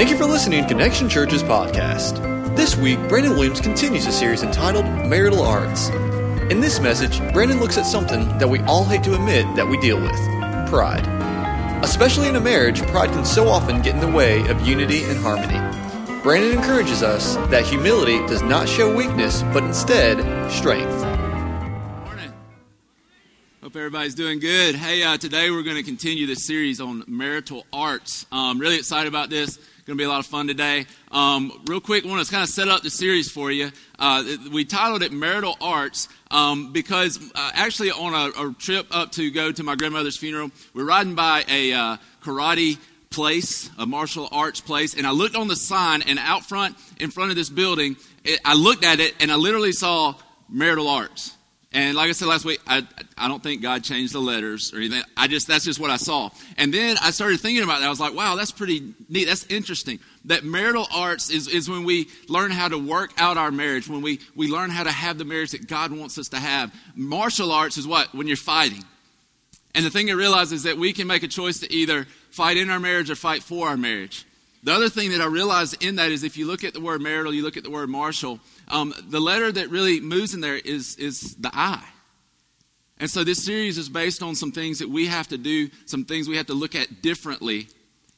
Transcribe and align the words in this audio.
Thank 0.00 0.08
you 0.08 0.16
for 0.16 0.24
listening 0.24 0.62
to 0.62 0.66
Connection 0.66 1.10
Church's 1.10 1.42
podcast. 1.42 2.56
This 2.56 2.74
week, 2.74 2.98
Brandon 3.06 3.32
Williams 3.32 3.60
continues 3.60 4.06
a 4.06 4.12
series 4.12 4.42
entitled 4.42 4.86
Marital 4.86 5.42
Arts. 5.42 5.90
In 6.50 6.60
this 6.60 6.80
message, 6.80 7.18
Brandon 7.34 7.60
looks 7.60 7.76
at 7.76 7.84
something 7.84 8.26
that 8.38 8.48
we 8.48 8.60
all 8.60 8.86
hate 8.86 9.02
to 9.04 9.14
admit 9.14 9.44
that 9.56 9.68
we 9.68 9.78
deal 9.78 10.00
with 10.00 10.16
pride. 10.70 11.06
Especially 11.84 12.28
in 12.28 12.36
a 12.36 12.40
marriage, 12.40 12.80
pride 12.86 13.10
can 13.10 13.26
so 13.26 13.48
often 13.48 13.82
get 13.82 13.94
in 13.94 14.00
the 14.00 14.10
way 14.10 14.40
of 14.48 14.66
unity 14.66 15.04
and 15.04 15.18
harmony. 15.18 15.58
Brandon 16.22 16.52
encourages 16.52 17.02
us 17.02 17.36
that 17.50 17.66
humility 17.66 18.26
does 18.26 18.40
not 18.40 18.70
show 18.70 18.96
weakness, 18.96 19.42
but 19.52 19.62
instead 19.64 20.16
strength. 20.50 20.96
Morning. 22.06 22.32
Hope 23.62 23.76
everybody's 23.76 24.14
doing 24.14 24.40
good. 24.40 24.76
Hey, 24.76 25.02
uh, 25.02 25.18
today 25.18 25.50
we're 25.50 25.62
going 25.62 25.76
to 25.76 25.82
continue 25.82 26.26
this 26.26 26.46
series 26.46 26.80
on 26.80 27.04
marital 27.06 27.66
arts. 27.70 28.24
Um, 28.32 28.58
really 28.58 28.76
excited 28.76 29.06
about 29.06 29.28
this. 29.28 29.58
Going 29.90 29.98
to 29.98 30.02
be 30.02 30.06
a 30.06 30.08
lot 30.08 30.20
of 30.20 30.26
fun 30.26 30.46
today. 30.46 30.86
Um, 31.10 31.62
real 31.66 31.80
quick, 31.80 32.04
want 32.04 32.24
to 32.24 32.30
kind 32.30 32.44
of 32.44 32.48
set 32.48 32.68
up 32.68 32.82
the 32.82 32.90
series 32.90 33.28
for 33.28 33.50
you. 33.50 33.72
Uh, 33.98 34.22
we 34.52 34.64
titled 34.64 35.02
it 35.02 35.10
Marital 35.10 35.56
Arts 35.60 36.08
um, 36.30 36.72
because 36.72 37.18
uh, 37.34 37.50
actually 37.54 37.90
on 37.90 38.14
a, 38.14 38.40
a, 38.40 38.54
trip 38.54 38.86
up 38.92 39.10
to 39.10 39.28
go 39.32 39.50
to 39.50 39.64
my 39.64 39.74
grandmother's 39.74 40.16
funeral, 40.16 40.52
we're 40.74 40.84
riding 40.84 41.16
by 41.16 41.44
a 41.48 41.72
uh, 41.72 41.96
karate 42.22 42.78
place, 43.10 43.68
a 43.78 43.84
martial 43.84 44.28
arts 44.30 44.60
place, 44.60 44.94
and 44.94 45.08
I 45.08 45.10
looked 45.10 45.34
on 45.34 45.48
the 45.48 45.56
sign, 45.56 46.02
and 46.02 46.20
out 46.20 46.44
front, 46.44 46.76
in 47.00 47.10
front 47.10 47.30
of 47.30 47.36
this 47.36 47.48
building, 47.48 47.96
it, 48.22 48.38
I 48.44 48.54
looked 48.54 48.84
at 48.84 49.00
it, 49.00 49.16
and 49.18 49.32
I 49.32 49.34
literally 49.34 49.72
saw 49.72 50.14
marital 50.48 50.86
arts. 50.86 51.36
And 51.72 51.96
like 51.96 52.08
I 52.08 52.12
said 52.12 52.26
last 52.26 52.44
week, 52.44 52.60
I, 52.66 52.84
I 53.16 53.28
don't 53.28 53.40
think 53.40 53.62
God 53.62 53.84
changed 53.84 54.12
the 54.12 54.18
letters 54.18 54.74
or 54.74 54.78
anything. 54.78 55.02
I 55.16 55.28
just, 55.28 55.46
that's 55.46 55.64
just 55.64 55.78
what 55.78 55.90
I 55.90 55.98
saw. 55.98 56.30
And 56.58 56.74
then 56.74 56.96
I 57.00 57.12
started 57.12 57.38
thinking 57.38 57.62
about 57.62 57.78
that. 57.78 57.86
I 57.86 57.90
was 57.90 58.00
like, 58.00 58.12
wow, 58.12 58.34
that's 58.34 58.50
pretty 58.50 58.92
neat. 59.08 59.26
That's 59.26 59.46
interesting. 59.46 60.00
That 60.24 60.42
marital 60.42 60.88
arts 60.92 61.30
is, 61.30 61.46
is 61.46 61.70
when 61.70 61.84
we 61.84 62.08
learn 62.28 62.50
how 62.50 62.66
to 62.66 62.76
work 62.76 63.12
out 63.18 63.36
our 63.36 63.52
marriage, 63.52 63.88
when 63.88 64.02
we, 64.02 64.18
we 64.34 64.48
learn 64.48 64.70
how 64.70 64.82
to 64.82 64.90
have 64.90 65.16
the 65.16 65.24
marriage 65.24 65.52
that 65.52 65.68
God 65.68 65.92
wants 65.92 66.18
us 66.18 66.28
to 66.30 66.38
have. 66.38 66.74
Martial 66.96 67.52
arts 67.52 67.76
is 67.76 67.86
what? 67.86 68.12
When 68.12 68.26
you're 68.26 68.36
fighting. 68.36 68.82
And 69.72 69.86
the 69.86 69.90
thing 69.90 70.10
I 70.10 70.14
realize 70.14 70.50
is 70.50 70.64
that 70.64 70.76
we 70.76 70.92
can 70.92 71.06
make 71.06 71.22
a 71.22 71.28
choice 71.28 71.60
to 71.60 71.72
either 71.72 72.08
fight 72.32 72.56
in 72.56 72.68
our 72.70 72.80
marriage 72.80 73.10
or 73.10 73.14
fight 73.14 73.44
for 73.44 73.68
our 73.68 73.76
marriage. 73.76 74.26
The 74.62 74.72
other 74.72 74.88
thing 74.88 75.12
that 75.12 75.20
I 75.20 75.26
realized 75.26 75.82
in 75.82 75.96
that 75.96 76.10
is 76.10 76.22
if 76.22 76.36
you 76.36 76.46
look 76.46 76.64
at 76.64 76.74
the 76.74 76.80
word 76.80 77.00
marital, 77.00 77.32
you 77.32 77.42
look 77.42 77.56
at 77.56 77.62
the 77.62 77.70
word 77.70 77.88
martial, 77.88 78.40
um, 78.70 78.94
the 79.08 79.20
letter 79.20 79.50
that 79.52 79.70
really 79.70 80.00
moves 80.00 80.34
in 80.34 80.40
there 80.40 80.56
is, 80.56 80.96
is 80.96 81.34
the 81.36 81.50
I. 81.52 81.82
And 82.98 83.10
so 83.10 83.24
this 83.24 83.44
series 83.44 83.78
is 83.78 83.88
based 83.88 84.22
on 84.22 84.34
some 84.34 84.52
things 84.52 84.78
that 84.80 84.88
we 84.88 85.06
have 85.06 85.28
to 85.28 85.38
do, 85.38 85.70
some 85.86 86.04
things 86.04 86.28
we 86.28 86.36
have 86.36 86.46
to 86.46 86.54
look 86.54 86.74
at 86.74 87.00
differently 87.02 87.68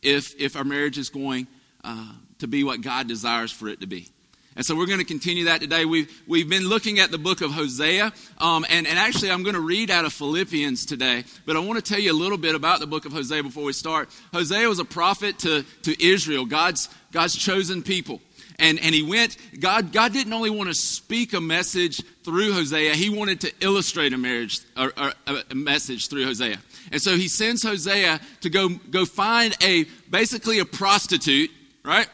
if, 0.02 0.38
if 0.40 0.56
our 0.56 0.64
marriage 0.64 0.98
is 0.98 1.08
going 1.08 1.46
uh, 1.84 2.12
to 2.40 2.48
be 2.48 2.64
what 2.64 2.80
God 2.80 3.06
desires 3.06 3.52
for 3.52 3.68
it 3.68 3.80
to 3.80 3.86
be. 3.86 4.08
And 4.54 4.66
so 4.66 4.76
we're 4.76 4.86
going 4.86 4.98
to 4.98 5.04
continue 5.04 5.44
that 5.44 5.62
today. 5.62 5.86
We've, 5.86 6.10
we've 6.26 6.48
been 6.48 6.68
looking 6.68 6.98
at 6.98 7.10
the 7.10 7.16
book 7.16 7.40
of 7.40 7.52
Hosea. 7.52 8.12
Um, 8.36 8.66
and, 8.68 8.86
and 8.86 8.98
actually, 8.98 9.30
I'm 9.30 9.44
going 9.44 9.54
to 9.54 9.60
read 9.60 9.90
out 9.90 10.04
of 10.04 10.12
Philippians 10.12 10.84
today. 10.84 11.24
But 11.46 11.56
I 11.56 11.60
want 11.60 11.82
to 11.82 11.90
tell 11.90 12.00
you 12.00 12.12
a 12.12 12.18
little 12.18 12.36
bit 12.36 12.54
about 12.54 12.80
the 12.80 12.86
book 12.86 13.06
of 13.06 13.12
Hosea 13.12 13.42
before 13.42 13.64
we 13.64 13.72
start. 13.72 14.10
Hosea 14.34 14.68
was 14.68 14.78
a 14.78 14.84
prophet 14.84 15.38
to, 15.40 15.64
to 15.84 16.04
Israel, 16.04 16.44
God's, 16.44 16.90
God's 17.12 17.34
chosen 17.34 17.82
people 17.82 18.20
and, 18.62 18.78
and 18.78 18.94
he 18.94 19.02
went, 19.02 19.36
God, 19.58 19.92
God 19.92 20.12
didn't 20.12 20.32
only 20.32 20.48
want 20.48 20.68
to 20.68 20.74
speak 20.74 21.32
a 21.32 21.40
message 21.40 22.00
through 22.22 22.52
Hosea, 22.52 22.94
he 22.94 23.10
wanted 23.10 23.40
to 23.40 23.52
illustrate 23.60 24.12
a 24.12 24.18
marriage, 24.18 24.60
or, 24.76 24.92
or, 24.96 25.12
a 25.50 25.54
message 25.54 26.08
through 26.08 26.24
Hosea. 26.24 26.58
And 26.92 27.02
so 27.02 27.16
he 27.16 27.26
sends 27.26 27.64
Hosea 27.64 28.20
to 28.42 28.50
go, 28.50 28.68
go 28.68 29.04
find 29.04 29.52
a, 29.60 29.84
basically 30.08 30.60
a 30.60 30.64
prostitute, 30.64 31.50
right? 31.84 32.08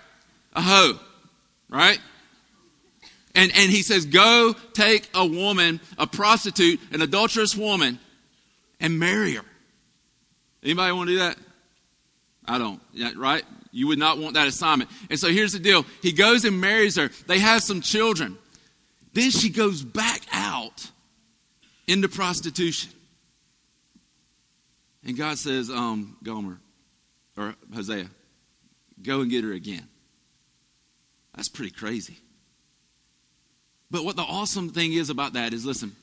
A 0.55 0.63
hoe, 0.63 0.99
right? 1.69 2.01
And, 3.35 3.53
and 3.55 3.71
he 3.71 3.83
says, 3.83 4.07
go 4.07 4.55
take 4.73 5.07
a 5.15 5.27
woman, 5.27 5.81
a 5.99 6.07
prostitute, 6.07 6.81
an 6.93 7.03
adulterous 7.03 7.55
woman, 7.55 7.99
and 8.81 8.99
marry 8.99 9.35
her. 9.35 9.45
Anybody 10.63 10.93
want 10.93 11.09
to 11.09 11.15
do 11.15 11.19
that? 11.19 11.37
I 12.47 12.57
don't, 12.57 12.81
Yeah, 12.95 13.11
right? 13.17 13.45
You 13.79 13.87
would 13.87 13.99
not 13.99 14.19
want 14.19 14.35
that 14.35 14.49
assignment. 14.49 14.91
And 15.09 15.21
so 15.21 15.29
here's 15.29 15.53
the 15.53 15.61
deal 15.61 15.87
he 16.03 16.11
goes 16.11 16.45
and 16.45 16.61
marries 16.61 16.97
her, 16.97 17.11
they 17.29 17.39
have 17.39 17.63
some 17.63 17.81
children. 17.81 18.37
Then 19.13 19.31
she 19.31 19.51
goes 19.51 19.83
back 19.83 20.23
out 20.33 20.91
into 21.87 22.09
prostitution. 22.09 22.91
And 25.05 25.17
God 25.17 25.39
says, 25.39 25.71
um, 25.71 26.17
Gomer, 26.25 26.59
or 27.37 27.55
Hosea, 27.73 28.09
go 29.01 29.21
and 29.21 29.31
get 29.31 29.45
her 29.45 29.53
again. 29.53 29.89
That's 31.37 31.49
pretty 31.49 31.71
crazy. 31.71 32.19
But 33.93 34.05
what 34.05 34.17
the 34.17 34.23
awesome 34.23 34.71
thing 34.71 34.93
is 34.93 35.09
about 35.09 35.35
that 35.35 35.55
is 35.55 35.65
listen, 35.65 35.95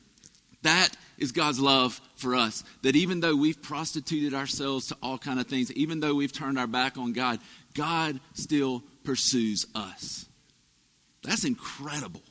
that 0.62 0.96
is 1.18 1.32
God's 1.32 1.60
love 1.60 2.00
for 2.16 2.36
us. 2.36 2.64
That 2.82 2.96
even 2.96 3.20
though 3.20 3.36
we've 3.36 3.62
prostituted 3.62 4.34
ourselves 4.34 4.88
to 4.88 4.98
all 5.02 5.18
kind 5.18 5.40
of 5.40 5.48
things, 5.48 5.72
even 5.74 6.00
though 6.00 6.16
we've 6.16 6.34
turned 6.34 6.58
our 6.58 6.68
back 6.68 6.98
on 6.98 7.14
God, 7.14 7.40
God 7.76 8.20
still 8.34 8.84
pursues 9.04 9.68
us. 9.76 10.26
That's 11.24 11.44
incredible. 11.44 12.24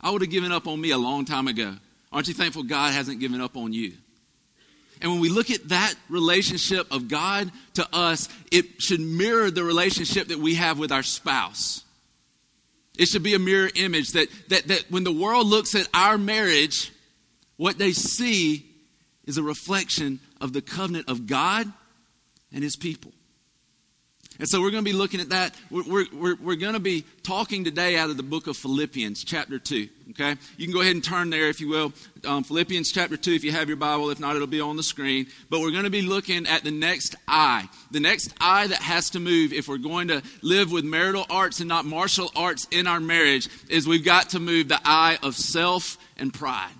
I 0.00 0.10
would 0.10 0.22
have 0.22 0.30
given 0.30 0.52
up 0.52 0.66
on 0.66 0.80
me 0.80 0.90
a 0.90 0.98
long 0.98 1.24
time 1.24 1.46
ago. 1.46 1.76
Aren't 2.12 2.28
you 2.28 2.34
thankful 2.34 2.64
God 2.64 2.92
hasn't 2.92 3.20
given 3.20 3.40
up 3.40 3.56
on 3.56 3.72
you? 3.72 3.92
And 5.00 5.10
when 5.10 5.20
we 5.20 5.28
look 5.28 5.50
at 5.50 5.68
that 5.68 5.94
relationship 6.08 6.92
of 6.92 7.08
God 7.08 7.50
to 7.74 7.86
us, 7.92 8.28
it 8.50 8.80
should 8.80 9.00
mirror 9.00 9.50
the 9.50 9.64
relationship 9.64 10.28
that 10.28 10.38
we 10.38 10.54
have 10.54 10.78
with 10.78 10.92
our 10.92 11.02
spouse. 11.02 11.84
It 12.96 13.06
should 13.06 13.22
be 13.22 13.34
a 13.34 13.38
mirror 13.38 13.70
image 13.74 14.12
that, 14.12 14.28
that, 14.48 14.68
that 14.68 14.84
when 14.90 15.04
the 15.04 15.12
world 15.12 15.46
looks 15.46 15.74
at 15.74 15.88
our 15.92 16.16
marriage, 16.16 16.92
what 17.56 17.76
they 17.76 17.92
see 17.92 18.66
is 19.24 19.36
a 19.36 19.42
reflection 19.42 20.20
of 20.40 20.52
the 20.52 20.62
covenant 20.62 21.08
of 21.08 21.26
God 21.26 21.72
and 22.52 22.62
his 22.62 22.76
people. 22.76 23.12
And 24.40 24.48
so 24.48 24.60
we're 24.60 24.72
going 24.72 24.84
to 24.84 24.90
be 24.90 24.96
looking 24.96 25.20
at 25.20 25.28
that. 25.28 25.54
We're, 25.70 26.06
we're, 26.12 26.34
we're 26.36 26.56
going 26.56 26.72
to 26.72 26.80
be 26.80 27.04
talking 27.22 27.62
today 27.62 27.96
out 27.96 28.10
of 28.10 28.16
the 28.16 28.24
book 28.24 28.48
of 28.48 28.56
Philippians, 28.56 29.22
chapter 29.22 29.60
2. 29.60 29.88
Okay? 30.10 30.34
You 30.56 30.66
can 30.66 30.74
go 30.74 30.80
ahead 30.80 30.94
and 30.94 31.04
turn 31.04 31.30
there, 31.30 31.48
if 31.48 31.60
you 31.60 31.68
will. 31.68 31.92
Um, 32.26 32.42
Philippians, 32.42 32.90
chapter 32.90 33.16
2, 33.16 33.32
if 33.32 33.44
you 33.44 33.52
have 33.52 33.68
your 33.68 33.76
Bible. 33.76 34.10
If 34.10 34.18
not, 34.18 34.34
it'll 34.34 34.48
be 34.48 34.60
on 34.60 34.76
the 34.76 34.82
screen. 34.82 35.28
But 35.50 35.60
we're 35.60 35.70
going 35.70 35.84
to 35.84 35.90
be 35.90 36.02
looking 36.02 36.48
at 36.48 36.64
the 36.64 36.72
next 36.72 37.14
I. 37.28 37.68
The 37.92 38.00
next 38.00 38.34
I 38.40 38.66
that 38.66 38.82
has 38.82 39.10
to 39.10 39.20
move 39.20 39.52
if 39.52 39.68
we're 39.68 39.78
going 39.78 40.08
to 40.08 40.20
live 40.42 40.72
with 40.72 40.84
marital 40.84 41.26
arts 41.30 41.60
and 41.60 41.68
not 41.68 41.84
martial 41.84 42.32
arts 42.34 42.66
in 42.72 42.88
our 42.88 42.98
marriage 42.98 43.48
is 43.68 43.86
we've 43.86 44.04
got 44.04 44.30
to 44.30 44.40
move 44.40 44.66
the 44.66 44.80
I 44.84 45.16
of 45.22 45.36
self 45.36 45.96
and 46.18 46.34
pride. 46.34 46.72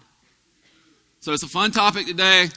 So 1.21 1.33
it's 1.33 1.45
a 1.45 1.49
fun 1.49 1.71
topic 1.71 2.07
today. 2.07 2.43
I'm 2.43 2.51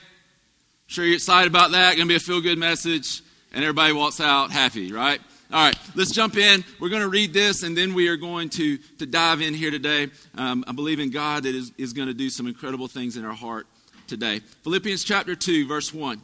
sure 0.88 1.06
you're 1.06 1.16
excited 1.16 1.52
about 1.52 1.72
that. 1.72 1.96
Going 1.98 2.08
to 2.08 2.12
be 2.12 2.16
a 2.16 2.20
feel 2.20 2.42
good 2.42 2.58
message 2.58 3.22
and 3.54 3.64
everybody 3.64 3.94
walks 3.94 4.20
out 4.20 4.52
happy, 4.52 4.92
right? 4.92 5.20
All 5.52 5.66
right, 5.66 5.78
let's 5.96 6.12
jump 6.12 6.36
in. 6.36 6.66
We're 6.80 6.90
going 6.90 7.02
to 7.02 7.08
read 7.08 7.34
this, 7.34 7.64
and 7.64 7.76
then 7.78 7.94
we 7.94 8.10
are 8.10 8.18
going 8.18 8.50
to, 8.50 8.78
to 9.00 9.06
dive 9.06 9.42
in 9.42 9.54
here 9.54 9.72
today. 9.72 10.08
Um, 10.36 10.66
I 10.68 10.74
believe 10.74 11.00
in 11.00 11.10
God 11.10 11.44
that 11.44 11.56
is, 11.56 11.72
is 11.78 11.94
going 11.94 12.10
to 12.10 12.14
do 12.14 12.30
some 12.30 12.48
incredible 12.48 12.88
things 12.88 13.16
in 13.16 13.24
our 13.24 13.34
heart 13.34 13.66
today. 14.08 14.42
Philippians 14.64 15.06
chapter 15.06 15.36
2, 15.36 15.66
verse 15.66 15.94
1. 15.94 16.22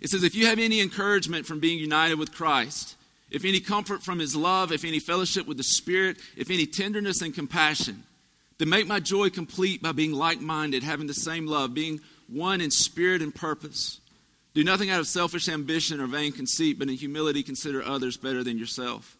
It 0.00 0.08
says, 0.08 0.22
If 0.22 0.34
you 0.34 0.46
have 0.46 0.58
any 0.58 0.80
encouragement 0.80 1.44
from 1.44 1.60
being 1.60 1.78
united 1.78 2.18
with 2.18 2.32
Christ, 2.32 2.96
if 3.30 3.44
any 3.44 3.60
comfort 3.60 4.02
from 4.02 4.18
his 4.18 4.34
love, 4.34 4.72
if 4.72 4.84
any 4.84 5.00
fellowship 5.00 5.46
with 5.46 5.58
the 5.58 5.64
Spirit, 5.64 6.16
if 6.36 6.50
any 6.50 6.66
tenderness 6.66 7.20
and 7.20 7.34
compassion, 7.34 8.04
then 8.58 8.68
make 8.68 8.86
my 8.86 9.00
joy 9.00 9.28
complete 9.28 9.82
by 9.82 9.92
being 9.92 10.12
like 10.12 10.40
minded, 10.40 10.82
having 10.82 11.06
the 11.06 11.14
same 11.14 11.46
love, 11.46 11.74
being 11.74 12.00
one 12.28 12.60
in 12.60 12.70
spirit 12.70 13.20
and 13.22 13.34
purpose. 13.34 14.00
Do 14.54 14.62
nothing 14.62 14.88
out 14.90 15.00
of 15.00 15.08
selfish 15.08 15.48
ambition 15.48 16.00
or 16.00 16.06
vain 16.06 16.32
conceit, 16.32 16.78
but 16.78 16.88
in 16.88 16.94
humility 16.94 17.42
consider 17.42 17.82
others 17.82 18.16
better 18.16 18.44
than 18.44 18.56
yourself. 18.56 19.16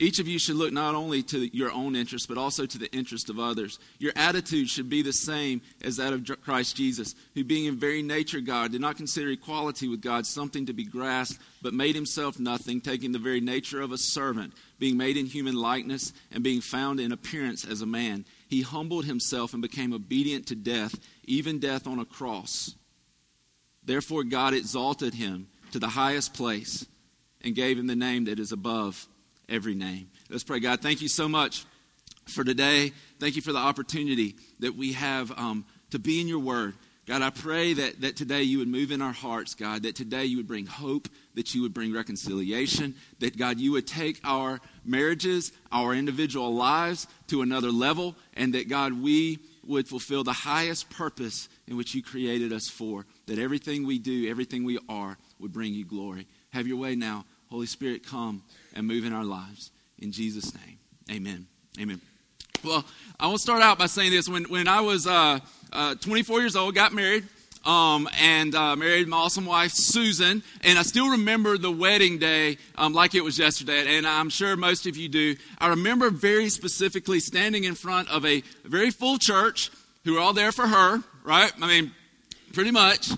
Each 0.00 0.20
of 0.20 0.28
you 0.28 0.38
should 0.38 0.54
look 0.54 0.72
not 0.72 0.94
only 0.94 1.24
to 1.24 1.56
your 1.56 1.72
own 1.72 1.96
interest, 1.96 2.28
but 2.28 2.38
also 2.38 2.66
to 2.66 2.78
the 2.78 2.92
interest 2.94 3.28
of 3.28 3.40
others. 3.40 3.80
Your 3.98 4.12
attitude 4.14 4.68
should 4.68 4.88
be 4.88 5.02
the 5.02 5.12
same 5.12 5.60
as 5.82 5.96
that 5.96 6.12
of 6.12 6.24
Christ 6.44 6.76
Jesus, 6.76 7.16
who, 7.34 7.42
being 7.42 7.64
in 7.64 7.76
very 7.76 8.00
nature 8.00 8.40
God, 8.40 8.70
did 8.70 8.80
not 8.80 8.96
consider 8.96 9.30
equality 9.30 9.88
with 9.88 10.00
God 10.00 10.24
something 10.24 10.66
to 10.66 10.72
be 10.72 10.84
grasped, 10.84 11.40
but 11.62 11.74
made 11.74 11.96
himself 11.96 12.38
nothing, 12.38 12.80
taking 12.80 13.10
the 13.10 13.18
very 13.18 13.40
nature 13.40 13.80
of 13.80 13.90
a 13.90 13.98
servant, 13.98 14.52
being 14.78 14.96
made 14.96 15.16
in 15.16 15.26
human 15.26 15.56
likeness, 15.56 16.12
and 16.30 16.44
being 16.44 16.60
found 16.60 17.00
in 17.00 17.10
appearance 17.10 17.64
as 17.64 17.82
a 17.82 17.86
man. 17.86 18.24
He 18.46 18.62
humbled 18.62 19.06
himself 19.06 19.52
and 19.52 19.60
became 19.60 19.92
obedient 19.92 20.46
to 20.46 20.54
death, 20.54 20.94
even 21.24 21.58
death 21.58 21.88
on 21.88 21.98
a 21.98 22.04
cross. 22.04 22.76
Therefore, 23.88 24.22
God 24.22 24.52
exalted 24.52 25.14
him 25.14 25.48
to 25.72 25.78
the 25.78 25.88
highest 25.88 26.34
place 26.34 26.84
and 27.40 27.54
gave 27.54 27.78
him 27.78 27.86
the 27.86 27.96
name 27.96 28.26
that 28.26 28.38
is 28.38 28.52
above 28.52 29.08
every 29.48 29.74
name. 29.74 30.10
Let's 30.28 30.44
pray, 30.44 30.60
God. 30.60 30.82
Thank 30.82 31.00
you 31.00 31.08
so 31.08 31.26
much 31.26 31.64
for 32.26 32.44
today. 32.44 32.92
Thank 33.18 33.34
you 33.34 33.40
for 33.40 33.54
the 33.54 33.58
opportunity 33.58 34.36
that 34.60 34.76
we 34.76 34.92
have 34.92 35.32
um, 35.38 35.64
to 35.90 35.98
be 35.98 36.20
in 36.20 36.28
your 36.28 36.38
word, 36.38 36.74
God, 37.08 37.22
I 37.22 37.30
pray 37.30 37.72
that, 37.72 38.02
that 38.02 38.16
today 38.16 38.42
you 38.42 38.58
would 38.58 38.68
move 38.68 38.92
in 38.92 39.00
our 39.00 39.14
hearts, 39.14 39.54
God, 39.54 39.84
that 39.84 39.96
today 39.96 40.26
you 40.26 40.36
would 40.36 40.46
bring 40.46 40.66
hope, 40.66 41.08
that 41.36 41.54
you 41.54 41.62
would 41.62 41.72
bring 41.72 41.90
reconciliation, 41.90 42.94
that, 43.20 43.38
God, 43.38 43.58
you 43.58 43.72
would 43.72 43.86
take 43.86 44.20
our 44.24 44.60
marriages, 44.84 45.50
our 45.72 45.94
individual 45.94 46.54
lives 46.54 47.06
to 47.28 47.40
another 47.40 47.72
level, 47.72 48.14
and 48.34 48.52
that, 48.52 48.68
God, 48.68 48.92
we 48.92 49.38
would 49.68 49.86
fulfill 49.86 50.24
the 50.24 50.32
highest 50.32 50.88
purpose 50.90 51.48
in 51.68 51.76
which 51.76 51.94
you 51.94 52.02
created 52.02 52.52
us 52.52 52.68
for, 52.68 53.04
that 53.26 53.38
everything 53.38 53.86
we 53.86 53.98
do, 53.98 54.28
everything 54.28 54.64
we 54.64 54.78
are, 54.88 55.16
would 55.38 55.52
bring 55.52 55.74
you 55.74 55.84
glory. 55.84 56.26
Have 56.50 56.66
your 56.66 56.78
way 56.78 56.96
now. 56.96 57.24
Holy 57.50 57.66
Spirit, 57.66 58.04
come 58.04 58.42
and 58.74 58.86
move 58.86 59.04
in 59.04 59.12
our 59.12 59.24
lives. 59.24 59.70
In 59.98 60.10
Jesus' 60.10 60.54
name, 60.54 60.78
amen. 61.10 61.46
Amen. 61.80 62.00
Well, 62.64 62.84
I 63.20 63.28
will 63.28 63.38
start 63.38 63.62
out 63.62 63.78
by 63.78 63.86
saying 63.86 64.10
this. 64.10 64.28
When, 64.28 64.44
when 64.44 64.66
I 64.66 64.80
was 64.80 65.06
uh, 65.06 65.38
uh, 65.72 65.94
24 65.96 66.40
years 66.40 66.56
old, 66.56 66.74
got 66.74 66.92
married, 66.92 67.24
um, 67.64 68.08
and 68.20 68.54
uh, 68.54 68.76
married 68.76 69.08
my 69.08 69.16
awesome 69.16 69.46
wife, 69.46 69.72
Susan. 69.72 70.42
And 70.62 70.78
I 70.78 70.82
still 70.82 71.10
remember 71.10 71.58
the 71.58 71.70
wedding 71.70 72.18
day 72.18 72.58
um, 72.76 72.92
like 72.92 73.14
it 73.14 73.22
was 73.22 73.38
yesterday, 73.38 73.96
and 73.96 74.06
I'm 74.06 74.30
sure 74.30 74.56
most 74.56 74.86
of 74.86 74.96
you 74.96 75.08
do. 75.08 75.36
I 75.58 75.68
remember 75.68 76.10
very 76.10 76.48
specifically 76.48 77.20
standing 77.20 77.64
in 77.64 77.74
front 77.74 78.08
of 78.10 78.24
a 78.24 78.42
very 78.64 78.90
full 78.90 79.18
church 79.18 79.70
who 80.04 80.14
were 80.14 80.20
all 80.20 80.32
there 80.32 80.52
for 80.52 80.66
her, 80.66 81.02
right? 81.24 81.52
I 81.60 81.66
mean, 81.66 81.92
pretty 82.52 82.70
much. 82.70 83.10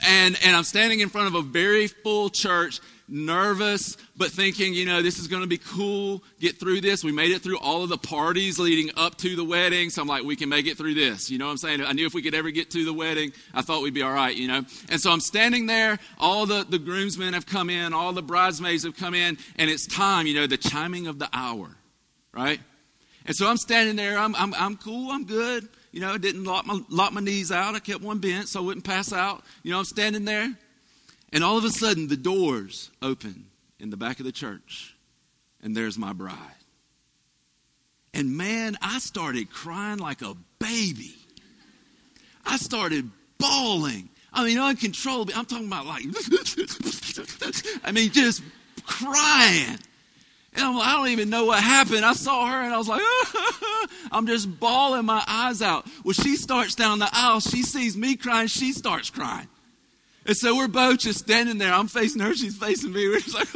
And, 0.00 0.38
and 0.44 0.56
I'm 0.56 0.64
standing 0.64 1.00
in 1.00 1.08
front 1.08 1.26
of 1.26 1.34
a 1.34 1.42
very 1.42 1.88
full 1.88 2.30
church 2.30 2.80
nervous, 3.08 3.96
but 4.16 4.30
thinking, 4.30 4.74
you 4.74 4.84
know, 4.84 5.02
this 5.02 5.18
is 5.18 5.28
going 5.28 5.42
to 5.42 5.48
be 5.48 5.58
cool. 5.58 6.22
Get 6.40 6.60
through 6.60 6.80
this. 6.80 7.02
We 7.02 7.12
made 7.12 7.30
it 7.30 7.42
through 7.42 7.58
all 7.58 7.82
of 7.82 7.88
the 7.88 7.98
parties 7.98 8.58
leading 8.58 8.90
up 8.96 9.16
to 9.18 9.34
the 9.34 9.44
wedding. 9.44 9.90
So 9.90 10.02
I'm 10.02 10.08
like, 10.08 10.24
we 10.24 10.36
can 10.36 10.48
make 10.48 10.66
it 10.66 10.76
through 10.76 10.94
this. 10.94 11.30
You 11.30 11.38
know 11.38 11.46
what 11.46 11.52
I'm 11.52 11.58
saying? 11.58 11.82
I 11.82 11.92
knew 11.92 12.06
if 12.06 12.14
we 12.14 12.22
could 12.22 12.34
ever 12.34 12.50
get 12.50 12.70
to 12.72 12.84
the 12.84 12.92
wedding, 12.92 13.32
I 13.54 13.62
thought 13.62 13.82
we'd 13.82 13.94
be 13.94 14.02
all 14.02 14.12
right, 14.12 14.36
you 14.36 14.48
know? 14.48 14.64
And 14.90 15.00
so 15.00 15.10
I'm 15.10 15.20
standing 15.20 15.66
there. 15.66 15.98
All 16.18 16.46
the, 16.46 16.66
the 16.68 16.78
groomsmen 16.78 17.34
have 17.34 17.46
come 17.46 17.70
in, 17.70 17.92
all 17.92 18.12
the 18.12 18.22
bridesmaids 18.22 18.84
have 18.84 18.96
come 18.96 19.14
in, 19.14 19.38
and 19.56 19.70
it's 19.70 19.86
time, 19.86 20.26
you 20.26 20.34
know, 20.34 20.46
the 20.46 20.56
chiming 20.56 21.06
of 21.06 21.18
the 21.18 21.28
hour, 21.32 21.70
right? 22.32 22.60
And 23.26 23.36
so 23.36 23.46
I'm 23.46 23.58
standing 23.58 23.96
there. 23.96 24.18
I'm, 24.18 24.34
I'm, 24.36 24.54
I'm 24.54 24.76
cool. 24.76 25.10
I'm 25.10 25.24
good. 25.24 25.68
You 25.92 26.00
know, 26.00 26.12
I 26.12 26.18
didn't 26.18 26.44
lock 26.44 26.66
my, 26.66 26.80
lock 26.88 27.12
my 27.12 27.20
knees 27.20 27.50
out. 27.50 27.74
I 27.74 27.78
kept 27.78 28.02
one 28.02 28.18
bent 28.18 28.48
so 28.48 28.60
I 28.60 28.64
wouldn't 28.64 28.84
pass 28.84 29.12
out. 29.12 29.42
You 29.62 29.72
know, 29.72 29.78
I'm 29.78 29.84
standing 29.84 30.24
there. 30.24 30.54
And 31.32 31.44
all 31.44 31.58
of 31.58 31.64
a 31.64 31.70
sudden, 31.70 32.08
the 32.08 32.16
doors 32.16 32.90
open 33.02 33.46
in 33.78 33.90
the 33.90 33.96
back 33.96 34.18
of 34.18 34.26
the 34.26 34.32
church, 34.32 34.96
and 35.62 35.76
there's 35.76 35.98
my 35.98 36.12
bride. 36.12 36.36
And 38.14 38.36
man, 38.36 38.76
I 38.80 38.98
started 38.98 39.50
crying 39.50 39.98
like 39.98 40.22
a 40.22 40.34
baby. 40.58 41.14
I 42.44 42.56
started 42.56 43.10
bawling. 43.38 44.08
I 44.32 44.44
mean, 44.44 44.58
uncontrollably. 44.58 45.34
I'm 45.34 45.44
talking 45.44 45.66
about 45.66 45.86
like, 45.86 46.04
I 47.84 47.92
mean, 47.92 48.10
just 48.10 48.42
crying. 48.84 49.78
And 50.54 50.64
I'm, 50.64 50.76
I 50.78 50.94
don't 50.96 51.08
even 51.08 51.30
know 51.30 51.44
what 51.44 51.62
happened. 51.62 52.04
I 52.04 52.14
saw 52.14 52.46
her 52.46 52.62
and 52.62 52.74
I 52.74 52.78
was 52.78 52.88
like, 52.88 53.02
I'm 54.12 54.26
just 54.26 54.58
bawling 54.58 55.04
my 55.04 55.22
eyes 55.26 55.62
out. 55.62 55.86
Well, 56.04 56.14
she 56.14 56.36
starts 56.36 56.74
down 56.74 56.98
the 56.98 57.08
aisle. 57.12 57.40
She 57.40 57.62
sees 57.62 57.96
me 57.96 58.16
crying. 58.16 58.48
She 58.48 58.72
starts 58.72 59.10
crying. 59.10 59.48
And 60.28 60.36
so 60.36 60.54
we're 60.54 60.68
both 60.68 60.98
just 60.98 61.18
standing 61.20 61.56
there. 61.56 61.72
I'm 61.72 61.88
facing 61.88 62.20
her, 62.20 62.34
she's 62.34 62.54
facing 62.54 62.92
me. 62.92 63.08
We're 63.08 63.18
just 63.18 63.34
like, 63.34 63.48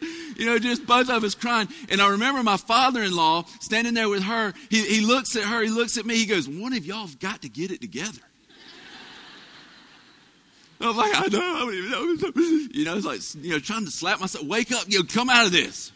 you 0.38 0.46
know, 0.46 0.58
just 0.58 0.86
both 0.86 1.10
of 1.10 1.22
us 1.22 1.34
crying. 1.34 1.68
And 1.90 2.00
I 2.00 2.08
remember 2.08 2.42
my 2.42 2.56
father 2.56 3.02
in 3.02 3.14
law 3.14 3.44
standing 3.60 3.92
there 3.92 4.08
with 4.08 4.22
her. 4.22 4.54
He, 4.70 4.86
he 4.86 5.02
looks 5.02 5.36
at 5.36 5.42
her, 5.42 5.62
he 5.62 5.68
looks 5.68 5.98
at 5.98 6.06
me, 6.06 6.16
he 6.16 6.24
goes, 6.24 6.48
One 6.48 6.72
of 6.72 6.86
y'all 6.86 7.06
have 7.06 7.20
got 7.20 7.42
to 7.42 7.50
get 7.50 7.70
it 7.70 7.82
together. 7.82 8.20
I 10.80 10.88
was 10.88 10.96
like, 10.96 11.14
I 11.14 11.24
know, 11.24 11.28
don't 11.28 11.90
know. 11.90 12.16
You 12.72 12.86
know, 12.86 12.96
it's 12.96 13.04
like, 13.04 13.20
you 13.44 13.50
know, 13.50 13.58
trying 13.58 13.84
to 13.84 13.90
slap 13.90 14.18
myself, 14.18 14.46
wake 14.46 14.72
up, 14.72 14.84
you 14.88 15.00
know, 15.00 15.04
come 15.04 15.28
out 15.28 15.44
of 15.44 15.52
this. 15.52 15.92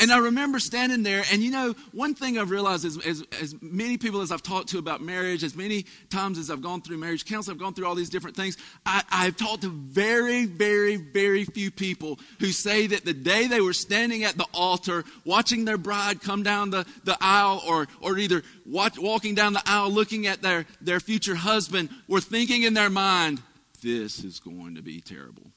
And 0.00 0.12
I 0.12 0.18
remember 0.18 0.60
standing 0.60 1.02
there, 1.02 1.24
and 1.32 1.42
you 1.42 1.50
know, 1.50 1.74
one 1.92 2.14
thing 2.14 2.38
I've 2.38 2.50
realized 2.50 2.84
is 2.84 3.04
as, 3.04 3.24
as 3.40 3.54
many 3.60 3.98
people 3.98 4.20
as 4.20 4.30
I've 4.30 4.42
talked 4.42 4.68
to 4.68 4.78
about 4.78 5.00
marriage, 5.00 5.42
as 5.42 5.56
many 5.56 5.86
times 6.08 6.38
as 6.38 6.50
I've 6.50 6.62
gone 6.62 6.82
through 6.82 6.98
marriage 6.98 7.24
counseling, 7.24 7.56
I've 7.56 7.60
gone 7.60 7.74
through 7.74 7.86
all 7.86 7.96
these 7.96 8.08
different 8.08 8.36
things, 8.36 8.56
I, 8.86 9.02
I've 9.10 9.36
talked 9.36 9.62
to 9.62 9.70
very, 9.70 10.46
very, 10.46 10.96
very 10.96 11.44
few 11.44 11.72
people 11.72 12.20
who 12.38 12.52
say 12.52 12.86
that 12.86 13.04
the 13.04 13.12
day 13.12 13.48
they 13.48 13.60
were 13.60 13.72
standing 13.72 14.22
at 14.22 14.36
the 14.36 14.46
altar, 14.54 15.04
watching 15.24 15.64
their 15.64 15.78
bride 15.78 16.22
come 16.22 16.44
down 16.44 16.70
the, 16.70 16.86
the 17.02 17.16
aisle, 17.20 17.62
or, 17.66 17.88
or 18.00 18.18
either 18.18 18.42
watch, 18.64 18.98
walking 18.98 19.34
down 19.34 19.52
the 19.52 19.62
aisle 19.66 19.90
looking 19.90 20.28
at 20.28 20.42
their, 20.42 20.64
their 20.80 21.00
future 21.00 21.34
husband, 21.34 21.88
were 22.06 22.20
thinking 22.20 22.62
in 22.62 22.74
their 22.74 22.90
mind, 22.90 23.42
this 23.82 24.22
is 24.22 24.38
going 24.38 24.76
to 24.76 24.82
be 24.82 25.00
terrible. 25.00 25.52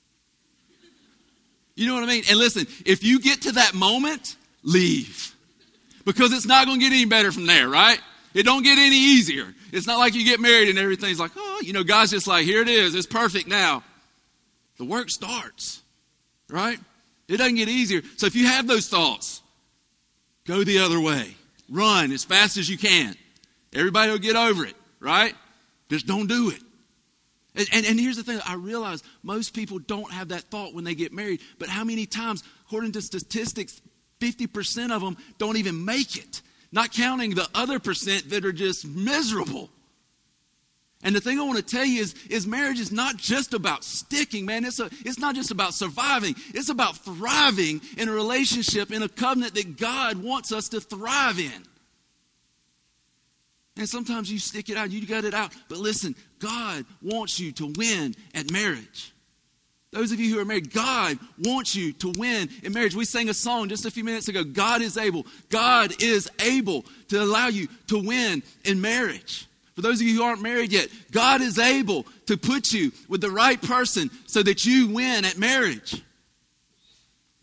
You 1.76 1.88
know 1.88 1.96
what 1.96 2.04
I 2.04 2.08
mean? 2.08 2.24
And 2.30 2.38
listen, 2.38 2.68
if 2.86 3.04
you 3.04 3.20
get 3.20 3.44
to 3.44 3.54
that 3.54 3.74
moment, 3.74 4.36
leave. 4.64 5.36
Because 6.06 6.34
it's 6.34 6.46
not 6.46 6.66
going 6.66 6.80
to 6.80 6.84
get 6.84 6.94
any 6.94 7.06
better 7.06 7.32
from 7.32 7.46
there, 7.46 7.70
right? 7.70 8.00
It 8.34 8.44
don't 8.44 8.64
get 8.64 8.78
any 8.78 8.96
easier. 8.96 9.54
It's 9.72 9.88
not 9.88 10.00
like 10.00 10.16
you 10.16 10.26
get 10.26 10.40
married 10.40 10.70
and 10.70 10.78
everything's 10.78 11.20
like, 11.20 11.32
oh, 11.36 11.62
you 11.64 11.74
know, 11.74 11.84
God's 11.84 12.12
just 12.12 12.28
like, 12.28 12.46
here 12.46 12.62
it 12.62 12.68
is. 12.68 12.96
It's 12.96 13.08
perfect 13.08 13.48
now. 13.48 13.84
The 14.78 14.86
work 14.86 15.10
starts, 15.10 15.82
right? 16.50 16.80
It 17.28 17.38
doesn't 17.38 17.56
get 17.56 17.70
easier. 17.70 18.02
So 18.18 18.26
if 18.26 18.36
you 18.36 18.48
have 18.48 18.68
those 18.68 18.88
thoughts, 18.88 19.42
go 20.46 20.64
the 20.64 20.80
other 20.80 21.00
way. 21.00 21.36
Run 21.70 22.12
as 22.12 22.24
fast 22.24 22.58
as 22.58 22.70
you 22.70 22.78
can. 22.78 23.16
Everybody 23.74 24.12
will 24.12 24.18
get 24.18 24.36
over 24.36 24.66
it, 24.66 24.76
right? 25.00 25.34
Just 25.90 26.08
don't 26.08 26.28
do 26.28 26.50
it. 26.50 26.62
And, 27.56 27.68
and, 27.74 27.86
and, 27.86 28.00
here's 28.00 28.16
the 28.16 28.24
thing 28.24 28.40
I 28.48 28.56
realize 28.56 29.04
most 29.24 29.54
people 29.54 29.78
don't 29.80 30.12
have 30.12 30.30
that 30.30 30.44
thought 30.44 30.74
when 30.74 30.86
they 30.86 30.96
get 30.96 31.12
married, 31.12 31.42
but 31.60 31.68
how 31.68 31.84
many 31.84 32.06
times, 32.06 32.44
according 32.66 32.94
to 32.94 33.02
statistics, 33.02 33.82
50% 34.22 34.92
of 34.92 35.02
them 35.02 35.18
don't 35.38 35.58
even 35.58 35.84
make 35.84 36.16
it, 36.16 36.42
not 36.72 36.94
counting 36.94 37.32
the 37.32 37.50
other 37.54 37.78
percent 37.80 38.30
that 38.30 38.46
are 38.46 38.54
just 38.54 38.88
miserable. 38.88 39.70
And 41.04 41.16
the 41.16 41.20
thing 41.20 41.40
I 41.40 41.44
want 41.44 41.58
to 41.58 41.64
tell 41.64 41.84
you 41.84 42.02
is, 42.02 42.14
is 42.30 42.46
marriage 42.46 42.80
is 42.80 42.92
not 42.92 43.18
just 43.18 43.54
about 43.54 43.84
sticking, 43.84 44.46
man. 44.46 44.64
It's, 44.64 44.80
a, 44.80 44.90
it's 45.04 45.18
not 45.18 45.36
just 45.36 45.50
about 45.50 45.74
surviving. 45.74 46.36
It's 46.54 46.70
about 46.70 46.98
thriving 46.98 47.82
in 47.98 48.08
a 48.08 48.12
relationship, 48.12 48.92
in 48.92 49.02
a 49.02 49.10
covenant 49.10 49.56
that 49.56 49.78
God 49.78 50.18
wants 50.18 50.52
us 50.52 50.70
to 50.70 50.80
thrive 50.80 51.40
in. 51.40 51.66
And 53.78 53.88
sometimes 53.88 54.32
you 54.32 54.38
stick 54.38 54.70
it 54.70 54.78
out, 54.78 54.92
you 54.92 55.06
gut 55.06 55.24
it 55.24 55.34
out. 55.34 55.54
But 55.70 55.78
listen, 55.78 56.16
God 56.40 56.86
wants 57.02 57.40
you 57.40 57.52
to 57.54 57.74
win 57.78 58.16
at 58.36 58.52
marriage. 58.52 59.14
Those 59.92 60.14
of 60.14 60.20
you 60.20 60.34
who 60.34 60.40
are 60.40 60.46
married, 60.46 60.74
God 60.74 61.20
wants 61.38 61.76
you 61.76 61.92
to 61.94 62.14
win 62.18 62.50
in 62.64 62.74
marriage. 62.74 62.96
We 62.96 63.04
sang 63.04 63.28
a 63.28 63.34
song 63.34 63.68
just 63.68 63.86
a 63.86 63.92
few 63.92 64.06
minutes 64.06 64.30
ago 64.30 64.44
God 64.44 64.82
is 64.82 64.98
able. 64.98 65.26
God 65.50 66.02
is 66.02 66.30
able 66.40 66.86
to 67.10 67.22
allow 67.22 67.48
you 67.48 67.68
to 67.88 68.02
win 68.02 68.42
in 68.64 68.80
marriage. 68.80 69.48
For 69.76 69.82
those 69.82 70.00
of 70.00 70.08
you 70.08 70.18
who 70.18 70.24
aren't 70.24 70.42
married 70.42 70.72
yet, 70.72 70.90
God 71.12 71.42
is 71.42 71.58
able 71.58 72.06
to 72.28 72.38
put 72.38 72.72
you 72.72 72.92
with 73.10 73.22
the 73.22 73.32
right 73.32 73.62
person 73.62 74.10
so 74.28 74.44
that 74.44 74.66
you 74.66 74.88
win 74.88 75.26
at 75.26 75.38
marriage. 75.38 76.02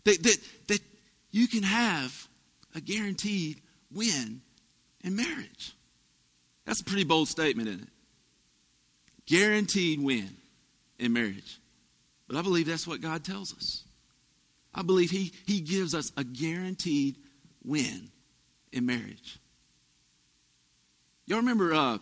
That, 0.05 0.23
that, 0.23 0.37
that 0.67 0.81
you 1.31 1.47
can 1.47 1.63
have 1.63 2.27
a 2.73 2.81
guaranteed 2.81 3.61
win 3.93 4.41
in 5.03 5.15
marriage. 5.15 5.73
That's 6.69 6.81
a 6.81 6.85
pretty 6.85 7.03
bold 7.03 7.27
statement, 7.27 7.67
isn't 7.67 7.81
it? 7.81 7.89
Guaranteed 9.25 9.99
win 9.99 10.29
in 10.99 11.13
marriage. 11.13 11.59
But 12.27 12.37
I 12.37 12.43
believe 12.43 12.67
that's 12.67 12.85
what 12.85 13.01
God 13.01 13.23
tells 13.23 13.55
us. 13.55 13.83
I 14.71 14.83
believe 14.83 15.09
He, 15.09 15.33
he 15.47 15.61
gives 15.61 15.95
us 15.95 16.11
a 16.15 16.23
guaranteed 16.23 17.15
win 17.63 18.11
in 18.71 18.85
marriage. 18.85 19.39
Y'all 21.25 21.37
remember 21.37 21.73
uh, 21.73 21.97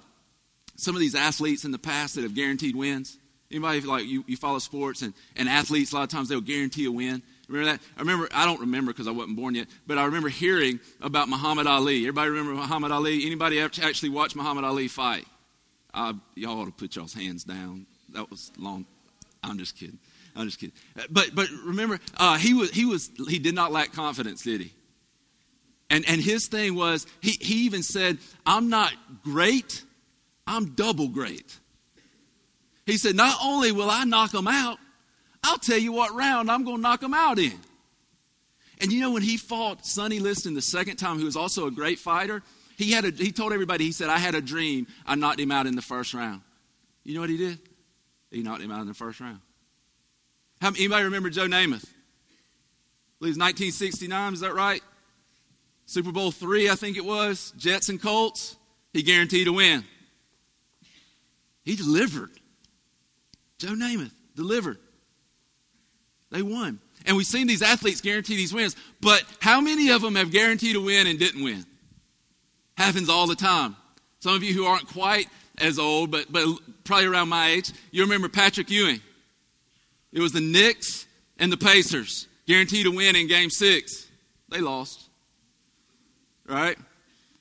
some 0.76 0.96
of 0.96 1.00
these 1.00 1.16
athletes 1.16 1.64
in 1.64 1.72
the 1.72 1.80
past 1.80 2.16
that 2.16 2.24
have 2.24 2.36
guaranteed 2.36 2.76
wins? 2.76 3.18
Anybody 3.50 3.80
like 3.80 4.06
you, 4.06 4.26
you 4.28 4.36
follow 4.36 4.60
sports 4.60 5.02
and, 5.02 5.14
and 5.38 5.48
athletes, 5.48 5.94
a 5.94 5.96
lot 5.96 6.04
of 6.04 6.10
times 6.10 6.28
they'll 6.28 6.42
guarantee 6.42 6.84
a 6.84 6.92
win. 6.92 7.24
Remember 7.48 7.72
that? 7.72 7.82
I 7.96 8.02
remember, 8.02 8.28
I 8.34 8.46
don't 8.46 8.60
remember 8.60 8.92
because 8.92 9.08
I 9.08 9.12
wasn't 9.12 9.38
born 9.38 9.56
yet, 9.56 9.68
but 9.86 9.98
I 9.98 10.06
remember 10.06 10.30
hearing 10.30 10.80
about 11.02 11.30
Muhammad 11.30 11.66
Ali. 11.66 12.00
Everybody 12.00 12.32
remember 12.32 12.54
Muhammad 12.54 12.92
Ali? 12.92 13.26
Anybody 13.26 13.60
actually 13.60 14.10
watch 14.10 14.36
Muhammad 14.36 14.66
Ali 14.66 14.88
fight? 14.88 15.26
Uh, 15.94 16.14
y'all 16.36 16.60
ought 16.60 16.66
to 16.66 16.72
put 16.72 16.96
y'all's 16.96 17.14
hands 17.14 17.44
down. 17.44 17.86
That 18.10 18.30
was 18.30 18.52
long. 18.58 18.86
I'm 19.44 19.58
just 19.58 19.78
kidding. 19.78 20.00
I'm 20.36 20.46
just 20.46 20.60
kidding. 20.60 20.76
But 21.10 21.34
but 21.34 21.48
remember, 21.66 22.00
uh, 22.18 22.38
he 22.38 22.54
was 22.54 22.70
he 22.72 22.86
was 22.86 23.10
he 23.28 23.40
did 23.40 23.56
not 23.56 23.72
lack 23.72 23.94
confidence, 23.94 24.44
did 24.44 24.62
he? 24.62 24.74
And 25.90 26.06
and 26.08 26.22
his 26.22 26.48
thing 26.48 26.76
was 26.76 27.08
he 27.22 27.32
he 27.32 27.66
even 27.66 27.82
said, 27.82 28.18
"I'm 28.46 28.70
not 28.70 28.94
great, 29.24 29.84
I'm 30.46 30.76
double 30.76 31.08
great." 31.08 31.58
He 32.86 32.98
said, 32.98 33.16
"Not 33.16 33.38
only 33.42 33.72
will 33.72 33.90
I 33.90 34.04
knock 34.04 34.32
them 34.32 34.48
out, 34.48 34.80
I'll 35.48 35.58
tell 35.58 35.78
you 35.78 35.92
what 35.92 36.14
round 36.14 36.52
I'm 36.52 36.64
going 36.64 36.78
to 36.78 36.82
knock 36.82 37.02
him 37.02 37.14
out 37.14 37.40
in." 37.40 37.60
And 38.80 38.92
you 38.92 39.00
know 39.00 39.12
when 39.12 39.24
he 39.24 39.38
fought 39.38 39.86
Sonny 39.86 40.20
Liston 40.20 40.54
the 40.54 40.62
second 40.62 40.98
time, 40.98 41.18
who 41.18 41.26
was 41.26 41.36
also 41.36 41.66
a 41.66 41.72
great 41.72 41.98
fighter, 41.98 42.44
he 42.78 42.92
had 42.92 43.06
a, 43.06 43.12
he 43.12 43.32
told 43.32 43.54
everybody 43.54 43.86
he 43.86 43.92
said, 43.92 44.10
"I 44.10 44.18
had 44.18 44.36
a 44.36 44.42
dream. 44.42 44.88
I 45.06 45.16
knocked 45.16 45.40
him 45.40 45.52
out 45.52 45.66
in 45.66 45.76
the 45.76 45.82
first 45.82 46.14
round." 46.14 46.42
You 47.04 47.16
know 47.16 47.22
what 47.22 47.30
he 47.30 47.38
did? 47.38 47.60
He 48.30 48.44
knocked 48.44 48.62
him 48.62 48.72
out 48.72 48.82
in 48.82 48.88
the 48.88 48.94
first 48.94 49.20
round. 49.20 49.40
How, 50.62 50.70
anybody 50.70 51.06
remember 51.06 51.30
Joe 51.30 51.48
Namath? 51.48 51.86
I 51.86 53.20
believe 53.20 53.38
1969, 53.38 54.34
is 54.34 54.40
that 54.42 54.54
right? 54.54 54.82
Super 55.86 56.12
Bowl 56.12 56.32
three, 56.32 56.70
I 56.70 56.76
think 56.76 56.98
it 56.98 57.06
was. 57.06 57.54
Jets 57.58 57.90
and 57.90 58.02
Colts. 58.02 58.58
He 58.94 59.04
guaranteed 59.04 59.48
a 59.48 59.54
win. 59.54 59.86
He 61.64 61.76
delivered. 61.76 62.32
Joe 63.58 63.70
Namath 63.70 64.12
delivered. 64.36 64.80
They 66.32 66.42
won. 66.42 66.80
And 67.06 67.16
we've 67.16 67.26
seen 67.26 67.48
these 67.48 67.62
athletes 67.62 68.02
guarantee 68.02 68.36
these 68.36 68.54
wins, 68.54 68.76
but 69.00 69.24
how 69.40 69.62
many 69.62 69.90
of 69.90 70.02
them 70.02 70.16
have 70.16 70.32
guaranteed 70.32 70.76
a 70.76 70.82
win 70.82 71.08
and 71.08 71.18
didn't 71.18 71.44
win? 71.44 71.66
Happens 72.78 73.10
all 73.10 73.28
the 73.28 73.36
time. 73.36 73.76
Some 74.20 74.36
of 74.36 74.44
you 74.44 74.54
who 74.54 74.66
aren't 74.66 74.88
quite 74.88 75.28
as 75.58 75.80
old, 75.80 76.12
but, 76.12 76.32
but 76.32 76.48
probably 76.84 77.06
around 77.06 77.30
my 77.30 77.50
age, 77.50 77.72
you 77.92 78.04
remember 78.04 78.28
Patrick 78.30 78.70
Ewing. 78.70 79.00
It 80.12 80.20
was 80.20 80.32
the 80.32 80.42
Knicks 80.42 81.06
and 81.40 81.52
the 81.52 81.58
Pacers, 81.58 82.28
guaranteed 82.46 82.86
a 82.88 82.92
win 82.92 83.16
in 83.16 83.28
game 83.28 83.50
six. 83.50 84.08
They 84.50 84.60
lost. 84.60 85.10
Right? 86.46 86.78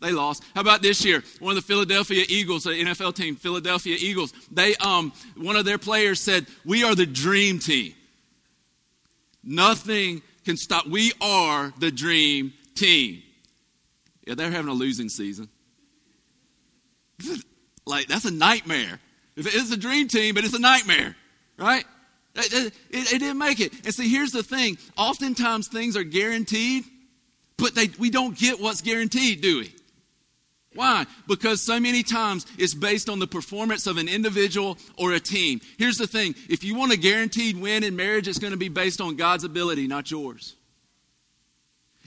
They 0.00 0.12
lost. 0.12 0.44
How 0.54 0.60
about 0.60 0.82
this 0.82 1.04
year? 1.04 1.22
One 1.40 1.56
of 1.56 1.62
the 1.62 1.66
Philadelphia 1.66 2.24
Eagles, 2.28 2.64
the 2.64 2.70
NFL 2.70 3.14
team, 3.14 3.36
Philadelphia 3.36 3.96
Eagles, 3.98 4.32
they 4.52 4.74
um 4.76 5.12
one 5.36 5.56
of 5.56 5.64
their 5.64 5.78
players 5.78 6.20
said, 6.20 6.46
We 6.64 6.84
are 6.84 6.94
the 6.94 7.06
dream 7.06 7.58
team. 7.58 7.94
Nothing 9.46 10.22
can 10.44 10.56
stop. 10.56 10.86
We 10.86 11.12
are 11.20 11.72
the 11.78 11.92
dream 11.92 12.52
team. 12.74 13.22
Yeah, 14.26 14.34
they're 14.34 14.50
having 14.50 14.68
a 14.68 14.74
losing 14.74 15.08
season. 15.08 15.48
like, 17.86 18.08
that's 18.08 18.24
a 18.24 18.30
nightmare. 18.32 18.98
If 19.36 19.46
It's 19.46 19.70
a 19.70 19.76
dream 19.76 20.08
team, 20.08 20.34
but 20.34 20.44
it's 20.44 20.54
a 20.54 20.58
nightmare, 20.58 21.14
right? 21.56 21.84
It, 22.34 22.74
it, 22.90 23.12
it, 23.12 23.18
didn't 23.20 23.38
make 23.38 23.60
it. 23.60 23.72
And 23.84 23.94
see, 23.94 24.08
here's 24.08 24.32
the 24.32 24.42
thing 24.42 24.76
oftentimes 24.96 25.68
things 25.68 25.96
are 25.96 26.04
guaranteed, 26.04 26.84
but 27.56 27.74
they, 27.74 27.88
we 27.98 28.10
don't 28.10 28.36
get 28.36 28.60
what's 28.60 28.82
guaranteed, 28.82 29.40
do 29.40 29.60
we? 29.60 29.75
Why? 30.76 31.06
Because 31.26 31.60
so 31.60 31.80
many 31.80 32.02
times 32.02 32.46
it's 32.58 32.74
based 32.74 33.08
on 33.08 33.18
the 33.18 33.26
performance 33.26 33.86
of 33.86 33.96
an 33.96 34.08
individual 34.08 34.78
or 34.96 35.12
a 35.12 35.20
team. 35.20 35.60
Here's 35.78 35.98
the 35.98 36.06
thing 36.06 36.34
if 36.48 36.62
you 36.62 36.74
want 36.76 36.92
a 36.92 36.96
guaranteed 36.96 37.60
win 37.60 37.82
in 37.82 37.96
marriage, 37.96 38.28
it's 38.28 38.38
going 38.38 38.52
to 38.52 38.58
be 38.58 38.68
based 38.68 39.00
on 39.00 39.16
God's 39.16 39.44
ability, 39.44 39.86
not 39.86 40.10
yours. 40.10 40.54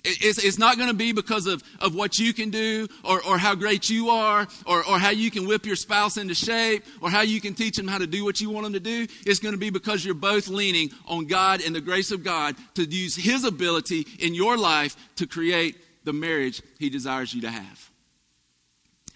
It's, 0.04 0.44
it's 0.44 0.58
not 0.58 0.78
going 0.78 0.90
to 0.90 0.96
be 0.96 1.12
because 1.12 1.48
of, 1.48 1.64
of 1.80 1.96
what 1.96 2.20
you 2.20 2.34
can 2.34 2.50
do 2.50 2.88
or, 3.04 3.22
or 3.24 3.38
how 3.38 3.56
great 3.56 3.90
you 3.90 4.10
are 4.10 4.48
or, 4.66 4.86
or 4.86 5.00
how 5.00 5.10
you 5.10 5.32
can 5.32 5.48
whip 5.48 5.66
your 5.66 5.76
spouse 5.76 6.18
into 6.18 6.34
shape 6.34 6.84
or 7.02 7.10
how 7.10 7.22
you 7.22 7.42
can 7.42 7.54
teach 7.54 7.76
them 7.76 7.88
how 7.88 7.98
to 7.98 8.08
do 8.08 8.24
what 8.24 8.40
you 8.40 8.50
want 8.50 8.66
them 8.66 8.74
to 8.74 8.80
do. 8.80 9.08
It's 9.26 9.40
going 9.40 9.54
to 9.54 9.60
be 9.60 9.70
because 9.70 10.04
you're 10.06 10.14
both 10.14 10.48
leaning 10.48 10.92
on 11.06 11.26
God 11.26 11.62
and 11.62 11.76
the 11.76 11.82
grace 11.82 12.12
of 12.12 12.24
God 12.24 12.56
to 12.76 12.84
use 12.84 13.16
His 13.16 13.44
ability 13.44 14.08
in 14.20 14.34
your 14.34 14.58
life 14.58 14.96
to 15.18 15.28
create 15.28 15.76
the 16.06 16.14
marriage 16.14 16.62
He 16.78 16.90
desires 16.90 17.34
you 17.34 17.42
to 17.42 17.52
have. 17.52 17.89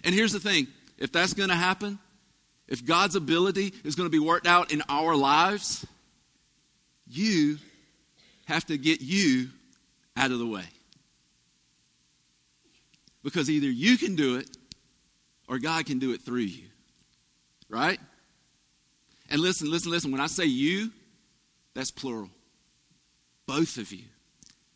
And 0.04 0.14
here's 0.14 0.32
the 0.32 0.40
thing 0.40 0.68
if 0.98 1.10
that's 1.10 1.32
going 1.32 1.48
to 1.48 1.56
happen, 1.56 1.98
if 2.68 2.84
God's 2.84 3.16
ability 3.16 3.72
is 3.82 3.94
going 3.94 4.06
to 4.06 4.12
be 4.12 4.20
worked 4.20 4.46
out 4.46 4.72
in 4.72 4.82
our 4.88 5.16
lives, 5.16 5.84
you 7.08 7.58
have 8.46 8.64
to 8.66 8.78
get 8.78 9.00
you 9.00 9.48
out 10.16 10.30
of 10.30 10.38
the 10.38 10.46
way. 10.46 10.64
Because 13.22 13.50
either 13.50 13.68
you 13.68 13.96
can 13.96 14.16
do 14.16 14.36
it 14.36 14.54
or 15.48 15.58
God 15.58 15.86
can 15.86 15.98
do 15.98 16.12
it 16.12 16.22
through 16.22 16.40
you. 16.40 16.66
Right? 17.70 17.98
And 19.30 19.40
listen, 19.40 19.70
listen, 19.70 19.90
listen. 19.90 20.12
When 20.12 20.20
I 20.20 20.26
say 20.26 20.44
you, 20.44 20.90
that's 21.74 21.90
plural. 21.90 22.28
Both 23.46 23.78
of 23.78 23.92
you 23.92 24.04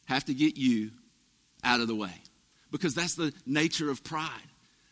have 0.06 0.24
to 0.24 0.34
get 0.34 0.56
you 0.56 0.90
out 1.62 1.80
of 1.80 1.88
the 1.88 1.94
way. 1.94 2.12
Because 2.70 2.94
that's 2.94 3.14
the 3.14 3.32
nature 3.46 3.90
of 3.90 4.02
pride. 4.02 4.47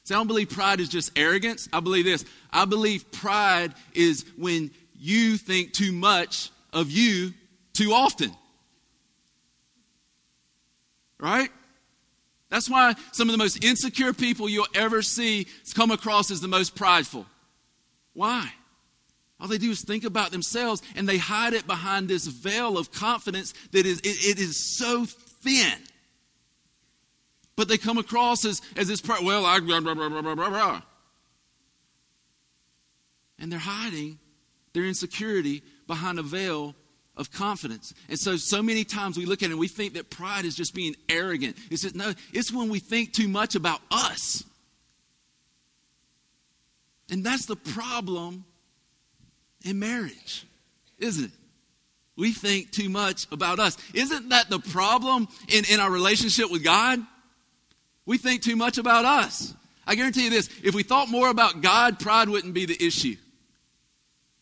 See, 0.07 0.15
I 0.15 0.19
don't 0.19 0.29
believe 0.29 0.51
pride 0.51 0.79
is 0.79 0.89
just 0.89 1.19
arrogance. 1.19 1.69
I 1.73 1.81
believe 1.81 2.05
this. 2.05 2.25
I 2.53 2.65
believe 2.65 3.11
pride 3.11 3.75
is 3.93 4.25
when 4.39 4.71
you 4.97 5.37
think 5.37 5.73
too 5.73 5.91
much 5.91 6.51
of 6.73 6.93
you 6.93 7.35
too 7.73 7.93
often. 7.93 8.31
Right? 11.19 11.51
That's 12.51 12.71
why 12.71 12.95
some 13.11 13.29
of 13.29 13.33
the 13.33 13.39
most 13.39 13.65
insecure 13.65 14.13
people 14.13 14.49
you'll 14.49 14.69
ever 14.77 15.03
see 15.03 15.49
come 15.75 15.91
across 15.91 16.31
as 16.31 16.41
the 16.41 16.47
most 16.47 16.77
prideful. 16.77 17.27
Why? 18.13 18.49
All 19.41 19.49
they 19.49 19.59
do 19.59 19.73
is 19.73 19.83
think 19.83 20.05
about 20.05 20.31
themselves 20.31 20.83
and 20.95 21.09
they 21.09 21.19
hide 21.19 21.53
it 21.53 21.67
behind 21.67 22.07
this 22.07 22.29
veil 22.29 22.79
of 22.79 22.93
confidence 22.93 23.55
that 23.73 23.85
is 23.85 23.99
it, 23.99 24.25
it 24.25 24.39
is 24.39 24.57
so 24.57 25.05
thin. 25.05 25.79
But 27.57 27.69
they 27.69 27.79
come 27.79 27.99
across 27.99 28.45
as, 28.45 28.61
as 28.77 28.89
this 28.89 29.01
part, 29.01 29.25
well, 29.25 29.47
I 29.47 29.61
blah, 29.61 29.81
blah, 29.81 29.95
blah, 29.95 30.09
blah, 30.09 30.35
blah, 30.35 30.51
blah. 30.51 30.83
And 33.39 33.51
they're 33.51 33.59
hiding 33.59 34.19
their 34.75 34.85
insecurity 34.85 35.63
behind 35.87 36.19
a 36.19 36.23
veil 36.23 36.75
of 37.17 37.33
confidence. 37.33 37.95
And 38.09 38.19
so, 38.19 38.37
so 38.37 38.63
many 38.63 38.85
times 38.85 39.17
we 39.17 39.25
look 39.25 39.43
at 39.43 39.47
it 39.47 39.53
and 39.53 39.59
we 39.59 39.69
think 39.69 39.95
that 39.95 40.11
pride 40.11 40.45
is 40.45 40.55
just 40.55 40.75
being 40.75 40.95
arrogant. 41.09 41.57
It's 41.71 41.83
just, 41.83 41.95
no, 41.95 42.13
it's 42.33 42.53
when 42.53 42.69
we 42.69 42.79
think 42.79 43.15
too 43.15 43.29
much 43.29 43.55
about 43.55 43.81
us. 43.91 44.45
And 47.11 47.25
that's 47.25 47.47
the 47.47 47.57
problem 47.57 48.45
in 49.65 49.79
marriage, 49.79 50.47
isn't 50.99 51.25
it? 51.25 51.31
We 52.17 52.33
think 52.33 52.71
too 52.71 52.89
much 52.89 53.27
about 53.31 53.59
us. 53.59 53.77
Isn't 53.95 54.31
that 54.31 54.51
the 54.51 54.59
problem 54.59 55.29
in, 55.49 55.65
in 55.71 55.81
our 55.81 55.91
relationship 55.91 56.51
with 56.51 56.65
God? 56.65 57.01
We 58.07 58.19
think 58.19 58.43
too 58.43 58.57
much 58.57 58.79
about 58.79 59.05
us. 59.05 59.53
I 59.87 59.95
guarantee 59.95 60.25
you 60.25 60.31
this 60.31 60.49
if 60.63 60.75
we 60.75 60.83
thought 60.83 61.09
more 61.09 61.29
about 61.29 61.61
God, 61.61 61.99
pride 61.99 62.29
wouldn't 62.29 62.55
be 62.55 62.65
the 62.65 62.83
issue. 62.85 63.17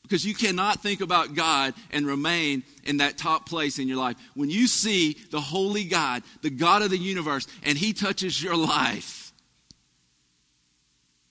Because 0.03 0.27
you 0.27 0.35
cannot 0.35 0.83
think 0.83 1.01
about 1.01 1.35
God 1.35 1.73
and 1.91 2.07
remain 2.07 2.63
in 2.85 2.99
that 2.99 3.17
top 3.17 3.49
place 3.49 3.79
in 3.79 3.89
your 3.89 3.97
life. 3.97 4.17
When 4.35 4.51
you 4.51 4.67
see 4.67 5.17
the 5.31 5.41
holy 5.41 5.85
God, 5.85 6.23
the 6.43 6.51
God 6.51 6.83
of 6.83 6.91
the 6.91 6.99
universe, 6.99 7.47
and 7.63 7.79
He 7.79 7.95
touches 7.95 8.43
your 8.43 8.55
life, 8.55 9.33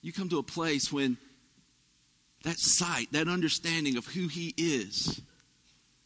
you 0.02 0.12
come 0.12 0.28
to 0.28 0.38
a 0.38 0.42
place 0.42 0.92
when 0.92 1.16
that 2.42 2.58
sight, 2.58 3.12
that 3.12 3.28
understanding 3.28 3.96
of 3.96 4.06
who 4.06 4.26
He 4.26 4.52
is, 4.56 5.22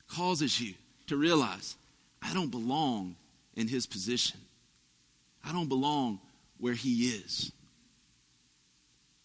causes 0.07 0.61
you 0.61 0.75
to 1.07 1.17
realize 1.17 1.75
I 2.21 2.35
don't 2.35 2.51
belong 2.51 3.17
in 3.57 3.67
His 3.67 3.87
position. 3.87 4.41
I 5.45 5.53
don't 5.53 5.69
belong 5.69 6.21
where 6.59 6.75
He 6.75 7.09
is. 7.09 7.53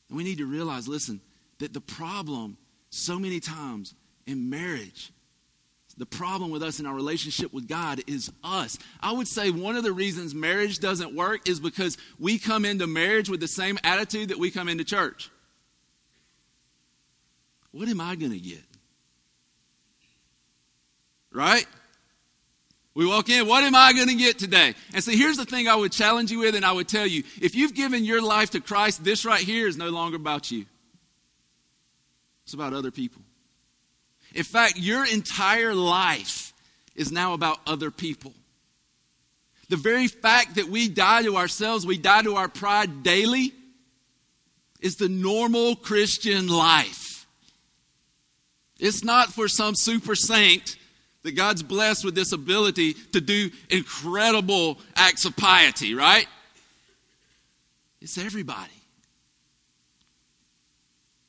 And 0.10 0.18
we 0.18 0.24
need 0.24 0.38
to 0.38 0.46
realize 0.46 0.88
listen, 0.88 1.22
that 1.60 1.74
the 1.74 1.82
problem 1.82 2.58
so 2.90 3.18
many 3.18 3.40
times 3.40 3.96
in 4.28 4.50
marriage, 4.50 5.12
the 5.98 6.06
problem 6.06 6.52
with 6.52 6.64
us 6.64 6.80
in 6.80 6.86
our 6.86 6.94
relationship 6.94 7.54
with 7.54 7.68
God 7.68 8.02
is 8.08 8.32
us. 8.44 8.78
I 9.00 9.12
would 9.12 9.28
say 9.28 9.52
one 9.52 9.76
of 9.76 9.84
the 9.84 9.92
reasons 9.92 10.34
marriage 10.34 10.80
doesn't 10.80 11.16
work 11.16 11.48
is 11.48 11.60
because 11.60 11.98
we 12.20 12.40
come 12.40 12.66
into 12.66 12.88
marriage 12.88 13.30
with 13.30 13.40
the 13.40 13.48
same 13.48 13.78
attitude 13.84 14.30
that 14.30 14.40
we 14.40 14.50
come 14.50 14.70
into 14.70 14.84
church. 14.84 15.30
What 17.72 17.88
am 17.90 18.02
I 18.02 18.16
going 18.16 18.32
to 18.32 18.40
get? 18.40 18.64
Right? 21.32 21.66
We 22.96 23.08
walk 23.08 23.30
in, 23.30 23.48
what 23.48 23.64
am 23.64 23.76
I 23.76 23.92
going 23.94 24.10
to 24.10 24.16
get 24.16 24.38
today? 24.38 24.76
And 24.94 25.04
so 25.04 25.12
here's 25.12 25.38
the 25.38 25.46
thing 25.46 25.68
I 25.68 25.76
would 25.76 25.92
challenge 25.92 26.32
you 26.32 26.40
with, 26.40 26.54
and 26.54 26.64
I 26.64 26.72
would 26.72 26.88
tell 26.88 27.08
you 27.08 27.24
if 27.42 27.56
you've 27.56 27.74
given 27.74 28.06
your 28.06 28.22
life 28.22 28.52
to 28.52 28.60
Christ, 28.60 29.04
this 29.04 29.26
right 29.26 29.42
here 29.42 29.68
is 29.68 29.78
no 29.78 29.90
longer 29.90 30.16
about 30.16 30.52
you, 30.52 30.66
it's 32.44 32.54
about 32.54 32.74
other 32.74 32.92
people. 32.92 33.22
In 34.36 34.44
fact, 34.44 34.78
your 34.78 35.06
entire 35.06 35.74
life 35.74 36.54
is 36.96 37.12
now 37.12 37.34
about 37.34 37.60
other 37.66 37.92
people. 37.92 38.34
The 39.70 39.78
very 39.78 40.08
fact 40.08 40.56
that 40.56 40.68
we 40.68 40.88
die 40.88 41.24
to 41.24 41.38
ourselves, 41.38 41.86
we 41.86 41.98
die 41.98 42.22
to 42.24 42.36
our 42.36 42.48
pride 42.48 43.02
daily, 43.02 43.54
is 44.82 44.98
the 44.98 45.10
normal 45.10 45.76
Christian 45.76 46.48
life. 46.48 47.26
It's 48.80 49.04
not 49.04 49.30
for 49.30 49.48
some 49.48 49.76
super 49.76 50.14
saint 50.14 50.78
that 51.24 51.34
God's 51.34 51.64
blessed 51.64 52.06
with 52.06 52.16
this 52.16 52.32
ability 52.32 52.94
to 53.14 53.22
do 53.22 53.50
incredible 53.70 54.78
acts 54.96 55.26
of 55.26 55.36
piety, 55.36 55.96
right? 55.96 56.28
It's 58.02 58.18
everybody. 58.18 58.72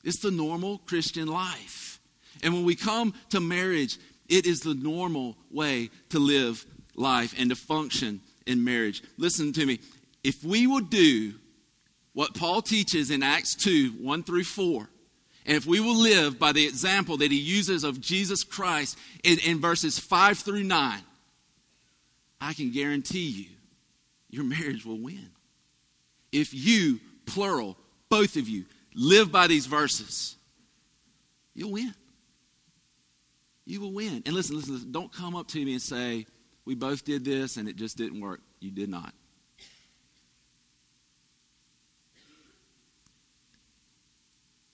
It's 0.02 0.20
the 0.20 0.30
normal 0.30 0.78
Christian 0.78 1.28
life. 1.28 2.00
And 2.42 2.52
when 2.52 2.64
we 2.64 2.74
come 2.74 3.14
to 3.30 3.40
marriage, 3.40 3.98
it 4.28 4.46
is 4.46 4.60
the 4.60 4.74
normal 4.74 5.36
way 5.50 5.90
to 6.10 6.18
live 6.18 6.66
life 6.96 7.34
and 7.38 7.50
to 7.50 7.56
function 7.56 8.20
in 8.46 8.64
marriage. 8.64 9.02
Listen 9.16 9.52
to 9.52 9.64
me. 9.64 9.80
If 10.22 10.42
we 10.44 10.66
will 10.66 10.80
do 10.80 11.34
what 12.12 12.34
Paul 12.34 12.62
teaches 12.62 13.10
in 13.10 13.22
Acts 13.22 13.54
2 13.54 13.92
1 14.00 14.22
through 14.24 14.44
4, 14.44 14.88
And 15.46 15.56
if 15.56 15.66
we 15.66 15.80
will 15.80 15.96
live 15.96 16.38
by 16.38 16.52
the 16.52 16.66
example 16.66 17.18
that 17.18 17.30
he 17.30 17.38
uses 17.38 17.84
of 17.84 18.00
Jesus 18.00 18.44
Christ 18.44 18.98
in, 19.22 19.38
in 19.40 19.60
verses 19.60 19.98
5 19.98 20.38
through 20.38 20.62
9, 20.62 21.00
I 22.40 22.52
can 22.54 22.70
guarantee 22.70 23.28
you 23.28 23.46
your 24.30 24.44
marriage 24.44 24.84
will 24.84 24.98
win. 24.98 25.30
If 26.32 26.52
you, 26.52 26.98
plural, 27.26 27.76
both 28.08 28.36
of 28.36 28.48
you, 28.48 28.64
live 28.94 29.30
by 29.30 29.46
these 29.46 29.66
verses, 29.66 30.36
you'll 31.54 31.72
win. 31.72 31.94
You 33.66 33.80
will 33.80 33.92
win. 33.92 34.22
And 34.26 34.34
listen, 34.34 34.56
listen, 34.56 34.74
listen, 34.74 34.92
don't 34.92 35.12
come 35.12 35.36
up 35.36 35.48
to 35.48 35.64
me 35.64 35.72
and 35.72 35.82
say, 35.82 36.26
We 36.64 36.74
both 36.74 37.04
did 37.04 37.24
this 37.24 37.56
and 37.56 37.68
it 37.68 37.76
just 37.76 37.96
didn't 37.96 38.20
work. 38.20 38.40
You 38.60 38.70
did 38.70 38.88
not. 38.88 39.14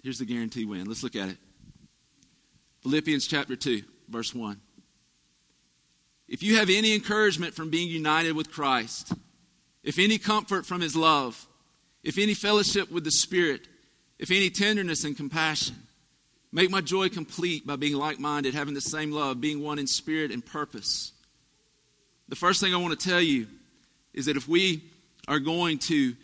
Here's 0.02 0.18
the 0.18 0.24
guarantee 0.24 0.64
win. 0.64 0.86
Let's 0.86 1.02
look 1.02 1.16
at 1.16 1.28
it. 1.28 1.36
Philippians 2.82 3.26
chapter 3.26 3.56
2, 3.56 3.82
verse 4.08 4.34
1. 4.34 4.60
If 6.28 6.42
you 6.42 6.56
have 6.56 6.70
any 6.70 6.94
encouragement 6.94 7.54
from 7.54 7.70
being 7.70 7.88
united 7.88 8.32
with 8.32 8.50
Christ, 8.50 9.12
if 9.82 9.98
any 9.98 10.16
comfort 10.16 10.64
from 10.64 10.80
his 10.80 10.96
love, 10.96 11.46
if 12.02 12.18
any 12.18 12.34
fellowship 12.34 12.90
with 12.90 13.04
the 13.04 13.10
Spirit, 13.10 13.68
if 14.18 14.30
any 14.30 14.48
tenderness 14.48 15.04
and 15.04 15.16
compassion, 15.16 15.76
make 16.52 16.70
my 16.70 16.80
joy 16.80 17.08
complete 17.08 17.66
by 17.66 17.76
being 17.76 17.96
like 17.96 18.18
minded, 18.18 18.54
having 18.54 18.74
the 18.74 18.80
same 18.80 19.10
love, 19.10 19.40
being 19.40 19.62
one 19.62 19.78
in 19.78 19.86
spirit 19.86 20.30
and 20.30 20.44
purpose. 20.44 21.12
The 22.28 22.36
first 22.36 22.60
thing 22.60 22.74
I 22.74 22.78
want 22.78 22.98
to 22.98 23.08
tell 23.08 23.20
you 23.20 23.46
is 24.14 24.26
that 24.26 24.36
if 24.36 24.48
we 24.48 24.84
are 25.26 25.40
going 25.40 25.78
to 25.78 26.14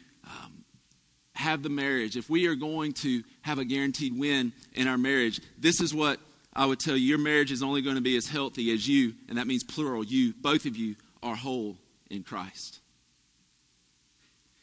have 1.36 1.62
the 1.62 1.68
marriage, 1.68 2.16
if 2.16 2.28
we 2.30 2.46
are 2.46 2.54
going 2.54 2.92
to 2.94 3.22
have 3.42 3.58
a 3.58 3.64
guaranteed 3.64 4.18
win 4.18 4.52
in 4.74 4.88
our 4.88 4.98
marriage, 4.98 5.40
this 5.58 5.80
is 5.80 5.94
what 5.94 6.18
I 6.54 6.64
would 6.66 6.80
tell 6.80 6.96
you. 6.96 7.06
Your 7.06 7.18
marriage 7.18 7.52
is 7.52 7.62
only 7.62 7.82
going 7.82 7.96
to 7.96 8.02
be 8.02 8.16
as 8.16 8.26
healthy 8.26 8.72
as 8.72 8.88
you, 8.88 9.14
and 9.28 9.38
that 9.38 9.46
means 9.46 9.62
plural, 9.62 10.02
you, 10.02 10.32
both 10.40 10.64
of 10.64 10.76
you, 10.76 10.96
are 11.22 11.36
whole 11.36 11.76
in 12.10 12.22
Christ. 12.22 12.80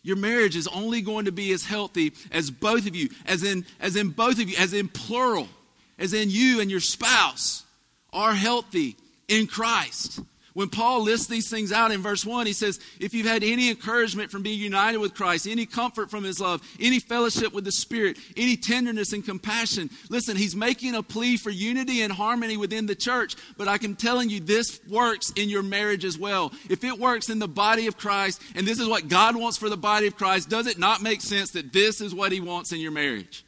Your 0.01 0.17
marriage 0.17 0.55
is 0.55 0.67
only 0.67 1.01
going 1.01 1.25
to 1.25 1.31
be 1.31 1.53
as 1.53 1.65
healthy 1.65 2.13
as 2.31 2.51
both 2.51 2.87
of 2.87 2.95
you, 2.95 3.09
as 3.25 3.43
in, 3.43 3.65
as 3.79 3.95
in 3.95 4.09
both 4.09 4.41
of 4.41 4.49
you, 4.49 4.57
as 4.57 4.73
in 4.73 4.89
plural, 4.89 5.47
as 5.97 6.13
in 6.13 6.29
you 6.29 6.59
and 6.59 6.69
your 6.69 6.81
spouse 6.81 7.63
are 8.11 8.33
healthy 8.33 8.97
in 9.27 9.47
Christ. 9.47 10.19
When 10.53 10.69
Paul 10.69 11.01
lists 11.01 11.27
these 11.27 11.49
things 11.49 11.71
out 11.71 11.91
in 11.91 12.01
verse 12.01 12.25
1, 12.25 12.45
he 12.45 12.53
says, 12.53 12.79
If 12.99 13.13
you've 13.13 13.25
had 13.25 13.43
any 13.43 13.69
encouragement 13.69 14.29
from 14.29 14.43
being 14.43 14.59
united 14.59 14.99
with 14.99 15.15
Christ, 15.15 15.47
any 15.47 15.65
comfort 15.65 16.11
from 16.11 16.23
his 16.23 16.39
love, 16.39 16.61
any 16.79 16.99
fellowship 16.99 17.53
with 17.53 17.63
the 17.63 17.71
Spirit, 17.71 18.17
any 18.37 18.55
tenderness 18.55 19.13
and 19.13 19.25
compassion, 19.25 19.89
listen, 20.09 20.37
he's 20.37 20.55
making 20.55 20.93
a 20.93 21.01
plea 21.01 21.37
for 21.37 21.49
unity 21.49 22.01
and 22.01 22.13
harmony 22.13 22.55
within 22.55 22.85
the 22.85 22.95
church. 22.95 23.35
But 23.57 23.67
I 23.67 23.79
can 23.79 23.95
telling 23.95 24.29
you, 24.29 24.39
this 24.39 24.79
works 24.87 25.31
in 25.31 25.49
your 25.49 25.63
marriage 25.63 26.05
as 26.05 26.19
well. 26.19 26.51
If 26.69 26.83
it 26.83 26.99
works 26.99 27.29
in 27.29 27.39
the 27.39 27.47
body 27.47 27.87
of 27.87 27.97
Christ, 27.97 28.41
and 28.55 28.67
this 28.67 28.79
is 28.79 28.87
what 28.87 29.07
God 29.07 29.35
wants 29.35 29.57
for 29.57 29.69
the 29.69 29.77
body 29.77 30.05
of 30.05 30.15
Christ, 30.15 30.49
does 30.49 30.67
it 30.67 30.77
not 30.77 31.01
make 31.01 31.21
sense 31.21 31.51
that 31.51 31.73
this 31.73 31.99
is 31.99 32.13
what 32.13 32.31
he 32.31 32.39
wants 32.39 32.71
in 32.71 32.79
your 32.79 32.91
marriage? 32.91 33.43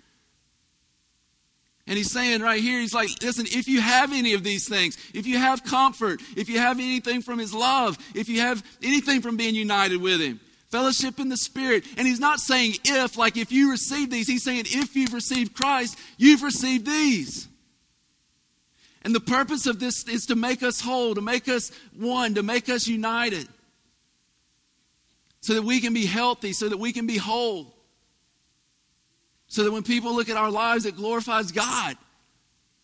And 1.88 1.98
he's 1.98 2.12
saying 2.12 2.42
right 2.42 2.62
here, 2.62 2.80
he's 2.80 2.96
like, 2.96 3.10
listen, 3.22 3.46
if 3.48 3.68
you 3.68 3.80
have 3.80 4.12
any 4.12 4.34
of 4.34 4.44
these 4.44 4.68
things, 4.68 4.98
if 5.14 5.28
you 5.28 5.38
have 5.38 5.64
comfort, 5.64 6.20
if 6.36 6.50
you 6.50 6.60
have 6.60 6.80
anything 6.80 7.22
from 7.22 7.38
his 7.38 7.54
love, 7.54 7.98
if 8.16 8.28
you 8.28 8.42
have 8.42 8.64
anything 8.82 9.22
from 9.22 9.38
being 9.38 9.54
united 9.54 10.02
with 10.02 10.20
him, 10.20 10.40
fellowship 10.72 11.20
in 11.20 11.30
the 11.30 11.38
Spirit. 11.38 11.86
And 11.96 12.08
he's 12.08 12.20
not 12.20 12.40
saying 12.40 12.74
if, 12.84 13.18
like 13.18 13.38
if 13.38 13.52
you 13.52 13.70
receive 13.70 14.10
these, 14.10 14.28
he's 14.28 14.44
saying 14.44 14.64
if 14.66 14.96
you've 14.96 15.14
received 15.14 15.54
Christ, 15.54 15.98
you've 16.18 16.42
received 16.42 16.88
these. 16.88 17.48
And 19.04 19.14
the 19.14 19.20
purpose 19.20 19.68
of 19.68 19.80
this 19.80 20.08
is 20.08 20.26
to 20.26 20.36
make 20.36 20.64
us 20.64 20.82
whole, 20.82 21.14
to 21.14 21.22
make 21.22 21.48
us 21.48 21.72
one, 21.96 22.34
to 22.34 22.42
make 22.42 22.68
us 22.68 22.88
united. 22.88 23.48
So 25.42 25.54
that 25.54 25.62
we 25.62 25.80
can 25.80 25.94
be 25.94 26.08
healthy, 26.08 26.54
so 26.54 26.68
that 26.68 26.78
we 26.78 26.92
can 26.92 27.06
be 27.06 27.18
whole. 27.18 27.75
So 29.48 29.64
that 29.64 29.72
when 29.72 29.84
people 29.84 30.14
look 30.16 30.30
at 30.30 30.38
our 30.38 30.52
lives, 30.52 30.86
it 30.86 30.96
glorifies 30.96 31.52
God. 31.52 31.98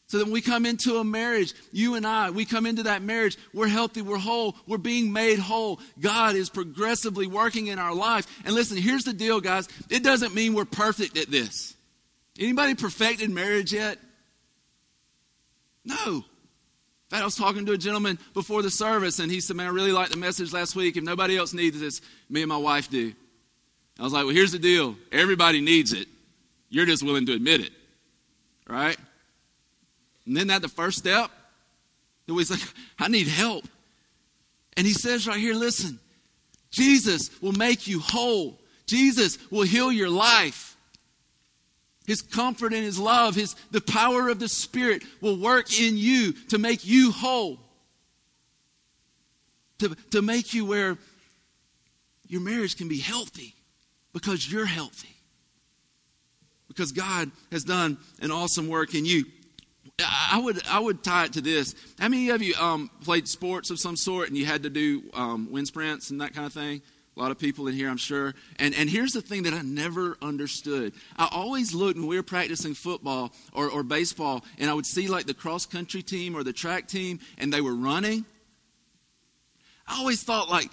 So 0.08 0.18
that 0.18 0.26
when 0.26 0.34
we 0.34 0.42
come 0.42 0.66
into 0.66 0.98
a 0.98 1.04
marriage, 1.06 1.54
you 1.72 1.96
and 1.96 2.06
I, 2.06 2.32
we 2.32 2.44
come 2.44 2.66
into 2.66 2.84
that 2.84 3.02
marriage, 3.02 3.38
we're 3.54 3.70
healthy, 3.70 4.02
we're 4.02 4.18
whole, 4.18 4.58
we're 4.68 4.78
being 4.78 5.14
made 5.14 5.40
whole. 5.40 5.80
God 6.02 6.36
is 6.36 6.50
progressively 6.50 7.28
working 7.28 7.68
in 7.68 7.80
our 7.80 7.96
life. 7.96 8.28
And 8.44 8.54
listen, 8.54 8.76
here's 8.76 9.06
the 9.06 9.14
deal, 9.14 9.40
guys. 9.40 9.70
It 9.90 10.04
doesn't 10.04 10.36
mean 10.36 10.54
we're 10.54 10.66
perfect 10.66 11.18
at 11.18 11.32
this. 11.32 11.76
Anybody 12.38 12.76
perfected 12.76 13.30
marriage 13.30 13.72
yet? 13.72 14.00
No. 15.86 16.26
I 17.12 17.24
was 17.24 17.36
talking 17.36 17.66
to 17.66 17.74
a 17.74 17.78
gentleman 17.78 18.20
before 18.34 18.62
the 18.62 18.70
service, 18.70 19.20
and 19.20 19.32
he 19.32 19.42
said, 19.42 19.56
Man, 19.56 19.68
I 19.68 19.70
really 19.70 19.92
liked 19.92 20.12
the 20.12 20.18
message 20.18 20.54
last 20.54 20.76
week. 20.76 20.98
If 20.98 21.04
nobody 21.04 21.38
else 21.38 21.54
needs 21.54 21.80
this, 21.80 22.02
me 22.30 22.42
and 22.42 22.50
my 22.50 22.58
wife 22.58 22.90
do. 22.90 23.14
I 24.00 24.04
was 24.04 24.14
like, 24.14 24.26
Well, 24.26 24.34
here's 24.36 24.52
the 24.52 24.60
deal 24.60 24.96
everybody 25.12 25.62
needs 25.62 25.94
it. 25.94 26.08
You're 26.72 26.86
just 26.86 27.04
willing 27.04 27.26
to 27.26 27.34
admit 27.34 27.60
it, 27.60 27.74
right? 28.68 28.98
And 30.26 30.36
then 30.38 30.48
that 30.48 30.62
the 30.62 30.70
first 30.70 30.98
step? 30.98 31.30
That 32.26 32.34
he's 32.34 32.50
like, 32.50 32.62
I 32.98 33.10
need 33.10 33.28
help. 33.28 33.66
And 34.78 34.88
he 34.88 34.94
says 34.94 35.28
right 35.28 35.38
here, 35.38 35.54
listen, 35.54 36.00
Jesus 36.72 37.30
will 37.42 37.52
make 37.52 37.88
you 37.88 38.00
whole. 38.00 38.58
Jesus 38.88 39.38
will 39.52 39.64
heal 39.64 39.92
your 39.92 40.10
life. 40.10 40.78
His 42.08 42.22
comfort 42.22 42.74
and 42.74 42.84
his 42.84 42.98
love, 42.98 43.36
his 43.36 43.56
the 43.72 43.82
power 43.82 44.30
of 44.30 44.40
the 44.40 44.48
Spirit 44.48 45.04
will 45.20 45.38
work 45.38 45.78
in 45.78 45.98
you 45.98 46.32
to 46.50 46.58
make 46.58 46.86
you 46.86 47.12
whole. 47.12 47.60
To, 49.80 49.94
to 50.12 50.22
make 50.22 50.54
you 50.54 50.66
where 50.66 50.98
your 52.28 52.40
marriage 52.40 52.78
can 52.78 52.88
be 52.88 53.00
healthy 53.00 53.56
because 54.14 54.50
you're 54.50 54.66
healthy 54.66 55.21
because 56.74 56.92
God 56.92 57.32
has 57.52 57.64
done 57.64 57.98
an 58.22 58.32
awesome 58.32 58.68
work 58.68 58.96
in 58.96 59.06
you. 59.06 59.26
I 60.00 60.40
would 60.44 60.66
I 60.68 60.80
would 60.80 61.04
tie 61.04 61.26
it 61.26 61.34
to 61.34 61.42
this. 61.42 61.76
How 62.00 62.08
many 62.08 62.30
of 62.30 62.42
you 62.42 62.56
um, 62.56 62.90
played 63.04 63.28
sports 63.28 63.70
of 63.70 63.80
some 63.80 63.96
sort 63.96 64.30
and 64.30 64.38
you 64.38 64.46
had 64.46 64.64
to 64.64 64.70
do 64.70 65.04
um, 65.14 65.52
wind 65.52 65.68
sprints 65.68 66.10
and 66.10 66.22
that 66.22 66.34
kind 66.34 66.46
of 66.46 66.54
thing? 66.54 66.82
A 67.16 67.20
lot 67.20 67.30
of 67.30 67.38
people 67.38 67.68
in 67.68 67.74
here, 67.74 67.90
I'm 67.90 67.98
sure. 67.98 68.34
And 68.58 68.74
and 68.74 68.90
here's 68.90 69.12
the 69.12 69.22
thing 69.22 69.44
that 69.44 69.54
I 69.54 69.62
never 69.62 70.18
understood. 70.22 70.94
I 71.18 71.28
always 71.32 71.74
looked 71.74 71.98
when 71.98 72.08
we 72.08 72.16
were 72.16 72.24
practicing 72.24 72.74
football 72.74 73.34
or, 73.54 73.70
or 73.70 73.84
baseball, 73.84 74.46
and 74.58 74.70
I 74.70 74.74
would 74.74 74.86
see 74.86 75.08
like 75.08 75.26
the 75.26 75.34
cross 75.34 75.66
country 75.66 76.02
team 76.02 76.36
or 76.36 76.44
the 76.44 76.54
track 76.54 76.88
team, 76.88 77.20
and 77.38 77.52
they 77.52 77.62
were 77.62 77.76
running. 77.76 78.26
I 79.88 80.00
always 80.00 80.24
thought 80.24 80.50
like 80.50 80.70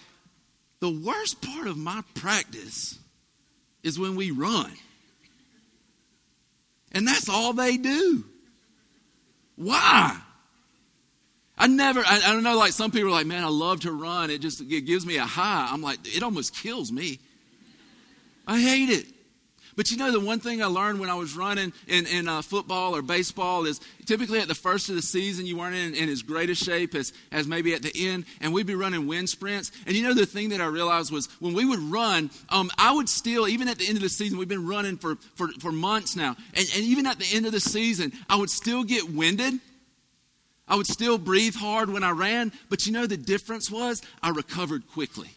the 0.81 0.91
worst 0.91 1.43
part 1.43 1.67
of 1.67 1.77
my 1.77 2.03
practice 2.15 2.99
is 3.83 3.99
when 3.99 4.15
we 4.15 4.31
run. 4.31 4.73
And 6.93 7.07
that's 7.07 7.29
all 7.29 7.53
they 7.53 7.77
do. 7.77 8.25
Why? 9.57 10.19
I 11.59 11.67
never, 11.67 12.01
I, 12.01 12.21
I, 12.25 12.33
don't 12.33 12.45
know, 12.45 12.57
like 12.57 12.73
some 12.73 12.91
people 12.91 13.09
are 13.09 13.13
like, 13.13 13.27
man, 13.27 13.43
I 13.43 13.49
love 13.49 13.81
to 13.81 13.93
run. 13.93 14.31
It 14.31 14.41
just 14.41 14.61
it 14.61 14.83
gives 14.83 15.05
me 15.05 15.17
a 15.17 15.25
high. 15.25 15.69
I'm 15.71 15.83
like, 15.83 15.99
it 16.05 16.23
almost 16.23 16.55
kills 16.55 16.93
me. 16.93 17.19
I 18.47 18.61
hate 18.61 18.91
it. 18.91 19.07
But 19.79 19.93
you 19.93 19.97
know, 19.97 20.11
the 20.11 20.19
one 20.19 20.41
thing 20.41 20.61
I 20.61 20.67
learned 20.67 20.99
when 20.99 21.09
I 21.09 21.15
was 21.15 21.37
running 21.37 21.73
in, 21.87 22.05
in 22.09 22.27
uh, 22.27 22.43
football 22.43 22.97
or 22.97 23.01
baseball 23.01 23.65
is 23.65 23.81
typically 24.07 24.41
at 24.41 24.49
the 24.49 24.55
first 24.57 24.89
of 24.89 24.97
the 24.97 25.03
season, 25.03 25.47
you 25.47 25.57
weren't 25.57 25.77
in, 25.77 25.95
in 25.95 26.09
as 26.09 26.21
great 26.21 26.51
a 26.51 26.57
shape 26.57 26.97
as, 26.97 27.13
as 27.31 27.47
maybe 27.47 27.73
at 27.75 27.83
the 27.83 27.93
end, 27.95 28.25
and 28.41 28.53
we'd 28.53 28.67
be 28.67 28.75
running 28.75 29.07
wind 29.07 29.29
sprints. 29.29 29.71
And 29.87 29.95
you 29.95 30.03
know, 30.03 30.15
the 30.15 30.27
thing 30.27 30.49
that 30.49 30.61
I 30.61 30.67
realized 30.67 31.13
was 31.13 31.29
when 31.39 31.55
we 31.55 31.65
would 31.65 31.79
run, 31.79 32.29
um, 32.49 32.73
I 32.77 32.91
would 32.91 33.09
still, 33.09 33.47
even 33.47 33.69
at 33.69 33.79
the 33.79 33.87
end 33.87 33.97
of 33.97 34.03
the 34.03 34.09
season, 34.09 34.37
we've 34.37 34.49
been 34.49 34.67
running 34.67 34.97
for, 34.97 35.15
for, 35.37 35.47
for 35.61 35.71
months 35.71 36.17
now, 36.17 36.35
and, 36.55 36.69
and 36.75 36.83
even 36.83 37.07
at 37.07 37.21
the 37.21 37.29
end 37.33 37.47
of 37.47 37.53
the 37.53 37.61
season, 37.61 38.13
I 38.29 38.35
would 38.35 38.51
still 38.51 38.83
get 38.83 39.09
winded. 39.09 39.61
I 40.67 40.75
would 40.75 40.89
still 40.89 41.19
breathe 41.19 41.55
hard 41.55 41.89
when 41.89 42.03
I 42.03 42.11
ran, 42.11 42.51
but 42.69 42.85
you 42.85 42.91
know 42.91 43.07
the 43.07 43.17
difference 43.17 43.71
was 43.71 44.03
I 44.25 44.31
recovered 44.31 44.89
quickly. 44.89 45.29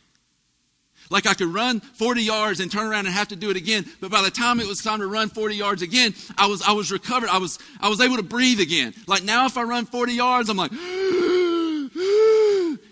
Like 1.09 1.27
I 1.27 1.33
could 1.33 1.53
run 1.53 1.79
40 1.79 2.21
yards 2.21 2.59
and 2.59 2.71
turn 2.71 2.87
around 2.87 3.05
and 3.05 3.13
have 3.15 3.29
to 3.29 3.35
do 3.35 3.49
it 3.49 3.57
again. 3.57 3.85
But 3.99 4.11
by 4.11 4.21
the 4.21 4.31
time 4.31 4.59
it 4.59 4.67
was 4.67 4.81
time 4.81 4.99
to 4.99 5.07
run 5.07 5.29
40 5.29 5.55
yards 5.55 5.81
again, 5.81 6.13
I 6.37 6.47
was, 6.47 6.61
I 6.61 6.71
was 6.71 6.91
recovered. 6.91 7.29
I 7.29 7.37
was, 7.37 7.59
I 7.79 7.89
was 7.89 7.99
able 7.99 8.17
to 8.17 8.23
breathe 8.23 8.59
again. 8.59 8.93
Like 9.07 9.23
now, 9.23 9.45
if 9.45 9.57
I 9.57 9.63
run 9.63 9.85
40 9.85 10.13
yards, 10.13 10.49
I'm 10.49 10.57
like, 10.57 10.71
you 10.71 11.89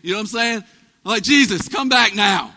know 0.04 0.15
what 0.15 0.19
I'm 0.19 0.26
saying? 0.26 0.63
I'm 1.06 1.12
like, 1.12 1.24
Jesus, 1.24 1.69
come 1.69 1.89
back 1.89 2.13
now. 2.15 2.54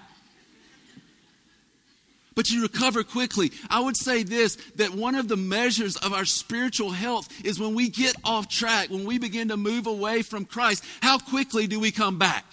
But 2.35 2.51
you 2.51 2.62
recover 2.62 3.05
quickly. 3.05 3.53
I 3.69 3.81
would 3.81 3.97
say 3.97 4.23
this 4.23 4.57
that 4.77 4.91
one 4.91 5.15
of 5.15 5.29
the 5.29 5.37
measures 5.37 5.97
of 5.97 6.12
our 6.12 6.25
spiritual 6.25 6.91
health 6.91 7.29
is 7.45 7.61
when 7.61 7.75
we 7.75 7.88
get 7.88 8.15
off 8.25 8.49
track, 8.49 8.88
when 8.88 9.05
we 9.05 9.19
begin 9.19 9.49
to 9.49 9.57
move 9.57 9.87
away 9.87 10.23
from 10.23 10.45
Christ, 10.45 10.85
how 11.03 11.19
quickly 11.19 11.67
do 11.67 11.79
we 11.79 11.91
come 11.91 12.19
back? 12.19 12.45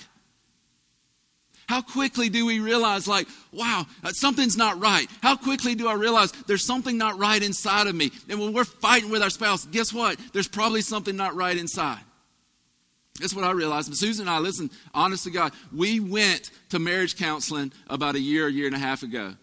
How 1.69 1.83
quickly 1.83 2.29
do 2.29 2.47
we 2.47 2.59
realize, 2.59 3.07
like, 3.07 3.27
wow, 3.51 3.85
uh, 4.03 4.09
something's 4.09 4.57
not 4.57 4.81
right? 4.81 5.07
How 5.21 5.35
quickly 5.35 5.75
do 5.75 5.87
I 5.87 5.93
realize 5.93 6.31
there's 6.47 6.65
something 6.65 6.97
not 6.97 7.19
right 7.19 7.43
inside 7.43 7.85
of 7.85 7.93
me? 7.93 8.09
And 8.27 8.39
when 8.39 8.53
we're 8.53 8.63
fighting 8.63 9.11
with 9.11 9.21
our 9.21 9.29
spouse, 9.29 9.67
guess 9.67 9.93
what? 9.93 10.17
There's 10.33 10.47
probably 10.47 10.81
something 10.81 11.15
not 11.15 11.35
right 11.35 11.55
inside. 11.55 11.99
That's 13.19 13.35
what 13.35 13.45
I 13.45 13.51
realized. 13.51 13.95
Susan 13.95 14.27
and 14.27 14.35
I, 14.35 14.39
listen, 14.39 14.71
honest 14.95 15.25
to 15.25 15.29
God, 15.29 15.53
we 15.71 15.99
went 15.99 16.49
to 16.69 16.79
marriage 16.79 17.15
counseling 17.15 17.71
about 17.87 18.15
a 18.15 18.19
year, 18.19 18.47
a 18.47 18.51
year 18.51 18.65
and 18.65 18.75
a 18.75 18.79
half 18.79 19.03
ago. 19.03 19.35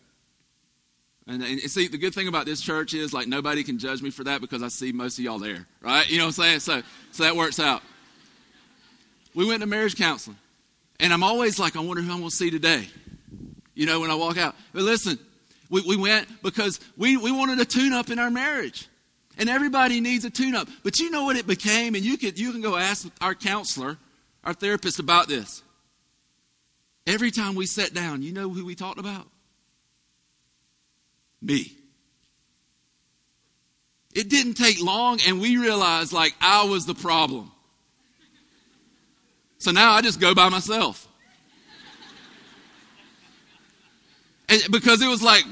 And, 1.29 1.45
and, 1.45 1.61
see, 1.61 1.87
the 1.87 1.97
good 1.97 2.13
thing 2.13 2.27
about 2.27 2.45
this 2.45 2.61
church 2.61 2.93
is 2.93 3.13
like 3.13 3.29
nobody 3.29 3.63
can 3.63 3.79
judge 3.79 4.03
me 4.03 4.11
for 4.11 4.25
that 4.25 4.41
because 4.41 4.65
I 4.65 4.69
see 4.69 4.91
most 4.91 5.17
of 5.21 5.25
y'all 5.25 5.39
there, 5.39 5.65
right? 5.81 6.11
You 6.11 6.19
know 6.19 6.25
what 6.25 6.39
I'm 6.39 6.45
saying? 6.45 6.59
So, 6.59 6.83
so 7.13 7.23
that 7.23 7.37
works 7.37 7.61
out. 7.61 7.83
We 9.33 9.47
went 9.47 9.61
to 9.61 9.67
marriage 9.67 9.95
counseling, 9.95 10.39
and 11.01 11.13
I'm 11.13 11.23
always 11.23 11.59
like, 11.59 11.77
I 11.77 11.81
wonder 11.81 12.03
who 12.03 12.13
I'm 12.13 12.19
going 12.19 12.31
to 12.31 12.37
see 12.37 12.51
today. 12.51 12.89
You 13.75 13.87
know, 13.87 14.01
when 14.01 14.11
I 14.11 14.15
walk 14.15 14.39
out. 14.39 14.55
But 14.73 14.83
listen, 14.83 15.19
we, 15.69 15.83
we 15.83 15.97
went 15.97 16.43
because 16.43 16.81
we, 16.97 17.17
we 17.17 17.31
wanted 17.31 17.61
a 17.61 17.65
tune 17.65 17.93
up 17.93 18.11
in 18.11 18.19
our 18.19 18.31
marriage. 18.31 18.89
And 19.39 19.51
everybody 19.51 20.01
needs 20.01 20.25
a 20.25 20.31
tune 20.31 20.55
up. 20.55 20.69
But 20.83 20.99
you 20.99 21.11
know 21.11 21.25
what 21.25 21.37
it 21.37 21.47
became? 21.47 21.95
And 21.95 22.03
you, 22.03 22.17
could, 22.17 22.39
you 22.39 22.53
can 22.53 22.63
go 22.63 22.77
ask 22.77 23.07
our 23.21 23.35
counselor, 23.35 23.99
our 24.43 24.55
therapist 24.55 24.99
about 24.99 25.29
this. 25.29 25.63
Every 27.07 27.31
time 27.31 27.55
we 27.55 27.67
sat 27.67 27.93
down, 27.93 28.23
you 28.23 28.33
know 28.33 28.49
who 28.49 28.65
we 28.65 28.75
talked 28.75 28.99
about? 28.99 29.29
Me. 31.43 31.77
It 34.15 34.31
didn't 34.31 34.55
take 34.55 34.83
long, 34.83 35.21
and 35.27 35.43
we 35.43 35.59
realized 35.59 36.15
like 36.15 36.35
I 36.41 36.65
was 36.65 36.87
the 36.87 36.95
problem. 36.95 37.53
So 39.59 39.71
now 39.71 39.93
I 39.93 40.03
just 40.03 40.21
go 40.21 40.35
by 40.35 40.49
myself. 40.49 41.09
And 44.49 44.63
because 44.71 45.03
it 45.03 45.09
was 45.09 45.23
like, 45.23 45.45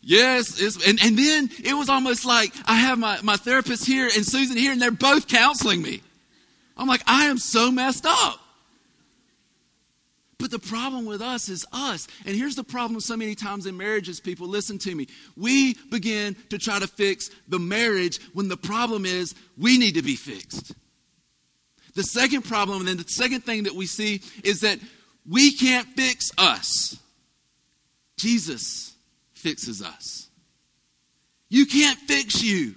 yes, 0.00 0.60
and, 0.86 0.98
and 1.02 1.18
then 1.18 1.50
it 1.62 1.74
was 1.74 1.88
almost 1.88 2.24
like 2.24 2.52
I 2.66 2.76
have 2.76 2.98
my, 2.98 3.20
my 3.22 3.36
therapist 3.36 3.86
here 3.86 4.06
and 4.06 4.24
Susan 4.24 4.56
here, 4.56 4.72
and 4.72 4.80
they're 4.80 4.90
both 4.90 5.28
counseling 5.28 5.82
me. 5.82 6.02
I'm 6.76 6.88
like, 6.88 7.02
I 7.06 7.26
am 7.26 7.38
so 7.38 7.70
messed 7.70 8.06
up. 8.06 8.40
But 10.38 10.50
the 10.50 10.58
problem 10.58 11.06
with 11.06 11.22
us 11.22 11.48
is 11.48 11.64
us. 11.72 12.08
And 12.26 12.36
here's 12.36 12.56
the 12.56 12.64
problem 12.64 13.00
so 13.00 13.16
many 13.16 13.34
times 13.34 13.64
in 13.64 13.76
marriages, 13.76 14.20
people, 14.20 14.46
listen 14.46 14.78
to 14.80 14.94
me. 14.94 15.08
We 15.34 15.74
begin 15.90 16.36
to 16.50 16.58
try 16.58 16.78
to 16.78 16.86
fix 16.86 17.30
the 17.48 17.58
marriage 17.58 18.20
when 18.34 18.48
the 18.48 18.56
problem 18.56 19.06
is 19.06 19.34
we 19.56 19.78
need 19.78 19.94
to 19.94 20.02
be 20.02 20.14
fixed. 20.14 20.74
The 21.96 22.02
second 22.02 22.42
problem, 22.42 22.80
and 22.80 22.88
then 22.88 22.98
the 22.98 23.04
second 23.08 23.40
thing 23.40 23.64
that 23.64 23.74
we 23.74 23.86
see 23.86 24.20
is 24.44 24.60
that 24.60 24.78
we 25.28 25.52
can't 25.52 25.88
fix 25.96 26.30
us. 26.36 26.98
Jesus 28.18 28.94
fixes 29.32 29.82
us. 29.82 30.28
You 31.48 31.64
can't 31.64 31.98
fix 32.00 32.42
you. 32.42 32.74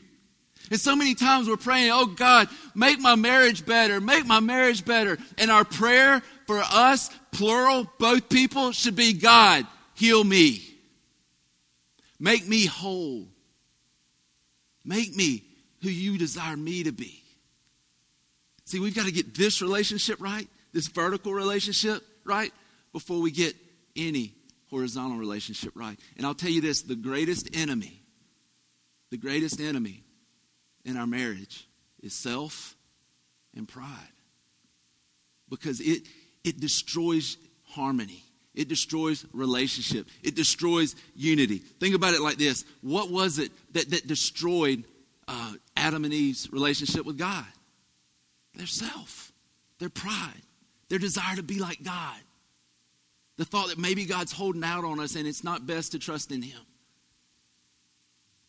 And 0.71 0.79
so 0.79 0.95
many 0.95 1.15
times 1.15 1.49
we're 1.49 1.57
praying, 1.57 1.91
oh 1.91 2.05
God, 2.05 2.47
make 2.73 2.99
my 3.01 3.15
marriage 3.15 3.65
better, 3.65 3.99
make 3.99 4.25
my 4.25 4.39
marriage 4.39 4.85
better. 4.85 5.17
And 5.37 5.51
our 5.51 5.65
prayer 5.65 6.21
for 6.47 6.59
us, 6.59 7.09
plural, 7.33 7.91
both 7.97 8.29
people, 8.29 8.71
should 8.71 8.95
be 8.95 9.13
God, 9.13 9.67
heal 9.95 10.23
me. 10.23 10.63
Make 12.21 12.47
me 12.47 12.67
whole. 12.67 13.27
Make 14.85 15.13
me 15.13 15.43
who 15.81 15.89
you 15.89 16.17
desire 16.17 16.55
me 16.55 16.83
to 16.83 16.93
be. 16.93 17.21
See, 18.69 18.79
we've 18.79 18.93
got 18.93 19.07
to 19.07 19.11
get 19.11 19.33
this 19.33 19.63
relationship 19.63 20.21
right, 20.21 20.47
this 20.73 20.89
vertical 20.89 21.33
relationship 21.33 22.03
right, 22.23 22.53
before 22.93 23.19
we 23.19 23.31
get 23.31 23.55
any 23.95 24.35
horizontal 24.69 25.17
relationship 25.17 25.71
right. 25.73 25.99
And 26.17 26.25
I'll 26.27 26.35
tell 26.35 26.51
you 26.51 26.61
this 26.61 26.83
the 26.83 26.95
greatest 26.95 27.49
enemy, 27.57 28.03
the 29.09 29.17
greatest 29.17 29.59
enemy 29.59 30.03
in 30.85 30.97
our 30.97 31.07
marriage 31.07 31.67
is 32.03 32.13
self 32.13 32.75
and 33.55 33.67
pride. 33.67 33.87
Because 35.49 35.81
it, 35.81 36.03
it 36.43 36.59
destroys 36.59 37.37
harmony. 37.69 38.23
It 38.53 38.67
destroys 38.67 39.25
relationship. 39.33 40.05
It 40.21 40.35
destroys 40.35 40.95
unity. 41.15 41.57
Think 41.57 41.95
about 41.95 42.13
it 42.13 42.21
like 42.21 42.37
this 42.37 42.65
What 42.81 43.09
was 43.09 43.39
it 43.39 43.51
that, 43.73 43.89
that 43.89 44.05
destroyed 44.05 44.83
uh, 45.27 45.53
Adam 45.75 46.05
and 46.05 46.13
Eve's 46.13 46.53
relationship 46.53 47.03
with 47.03 47.17
God? 47.17 47.47
Their 48.55 48.67
self, 48.67 49.31
their 49.79 49.89
pride, 49.89 50.41
their 50.89 50.99
desire 50.99 51.35
to 51.35 51.43
be 51.43 51.59
like 51.59 51.83
God. 51.83 52.17
The 53.37 53.45
thought 53.45 53.69
that 53.69 53.77
maybe 53.77 54.05
God's 54.05 54.33
holding 54.33 54.63
out 54.63 54.83
on 54.83 54.99
us 54.99 55.15
and 55.15 55.27
it's 55.27 55.43
not 55.43 55.65
best 55.65 55.93
to 55.93 55.99
trust 55.99 56.31
in 56.31 56.41
Him. 56.41 56.59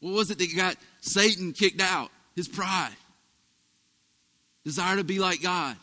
What 0.01 0.15
was 0.15 0.31
it 0.31 0.39
that 0.39 0.57
got 0.57 0.77
Satan 1.01 1.53
kicked 1.53 1.81
out? 1.81 2.11
His 2.35 2.49
pride. 2.49 2.97
Desire 4.65 4.97
to 4.97 5.05
be 5.05 5.19
like 5.19 5.43
God. 5.43 5.77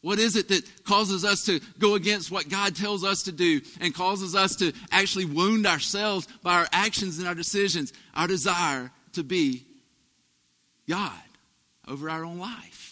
What 0.00 0.18
is 0.18 0.36
it 0.36 0.48
that 0.48 0.84
causes 0.84 1.24
us 1.24 1.44
to 1.46 1.60
go 1.78 1.94
against 1.94 2.30
what 2.30 2.48
God 2.48 2.76
tells 2.76 3.02
us 3.02 3.24
to 3.24 3.32
do 3.32 3.60
and 3.80 3.94
causes 3.94 4.34
us 4.34 4.56
to 4.56 4.72
actually 4.92 5.24
wound 5.24 5.66
ourselves 5.66 6.28
by 6.42 6.54
our 6.54 6.68
actions 6.72 7.18
and 7.18 7.26
our 7.26 7.34
decisions? 7.34 7.92
Our 8.14 8.28
desire 8.28 8.92
to 9.14 9.24
be 9.24 9.64
God 10.88 11.12
over 11.86 12.08
our 12.08 12.24
own 12.24 12.38
life. 12.38 12.87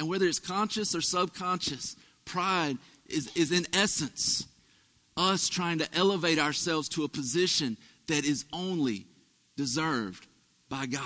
And 0.00 0.08
whether 0.08 0.26
it's 0.26 0.38
conscious 0.38 0.94
or 0.94 1.02
subconscious, 1.02 1.94
pride 2.24 2.78
is, 3.04 3.30
is 3.36 3.52
in 3.52 3.66
essence 3.74 4.46
us 5.14 5.46
trying 5.46 5.76
to 5.80 5.94
elevate 5.94 6.38
ourselves 6.38 6.88
to 6.88 7.04
a 7.04 7.08
position 7.08 7.76
that 8.06 8.24
is 8.24 8.46
only 8.50 9.04
deserved 9.58 10.26
by 10.70 10.86
God. 10.86 11.02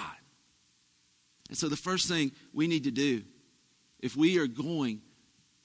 And 1.49 1.59
so 1.59 1.69
the 1.69 1.77
first 1.77 2.07
thing 2.07 2.31
we 2.53 2.69
need 2.69 2.85
to 2.85 2.93
do 2.93 3.25
if 3.99 4.17
we 4.17 4.39
are 4.39 4.47
going 4.47 5.01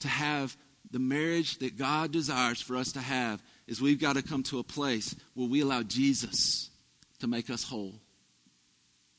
to 0.00 0.08
have 0.08 0.56
the 0.90 0.98
marriage 0.98 1.58
that 1.58 1.78
God 1.78 2.10
desires 2.10 2.60
for 2.60 2.74
us 2.74 2.90
to 2.92 3.00
have, 3.00 3.40
is 3.68 3.80
we've 3.80 4.00
got 4.00 4.16
to 4.16 4.22
come 4.22 4.42
to 4.44 4.58
a 4.58 4.64
place 4.64 5.14
where 5.34 5.48
we 5.48 5.60
allow 5.60 5.84
Jesus 5.84 6.68
to 7.20 7.28
make 7.28 7.48
us 7.48 7.62
whole. 7.62 7.94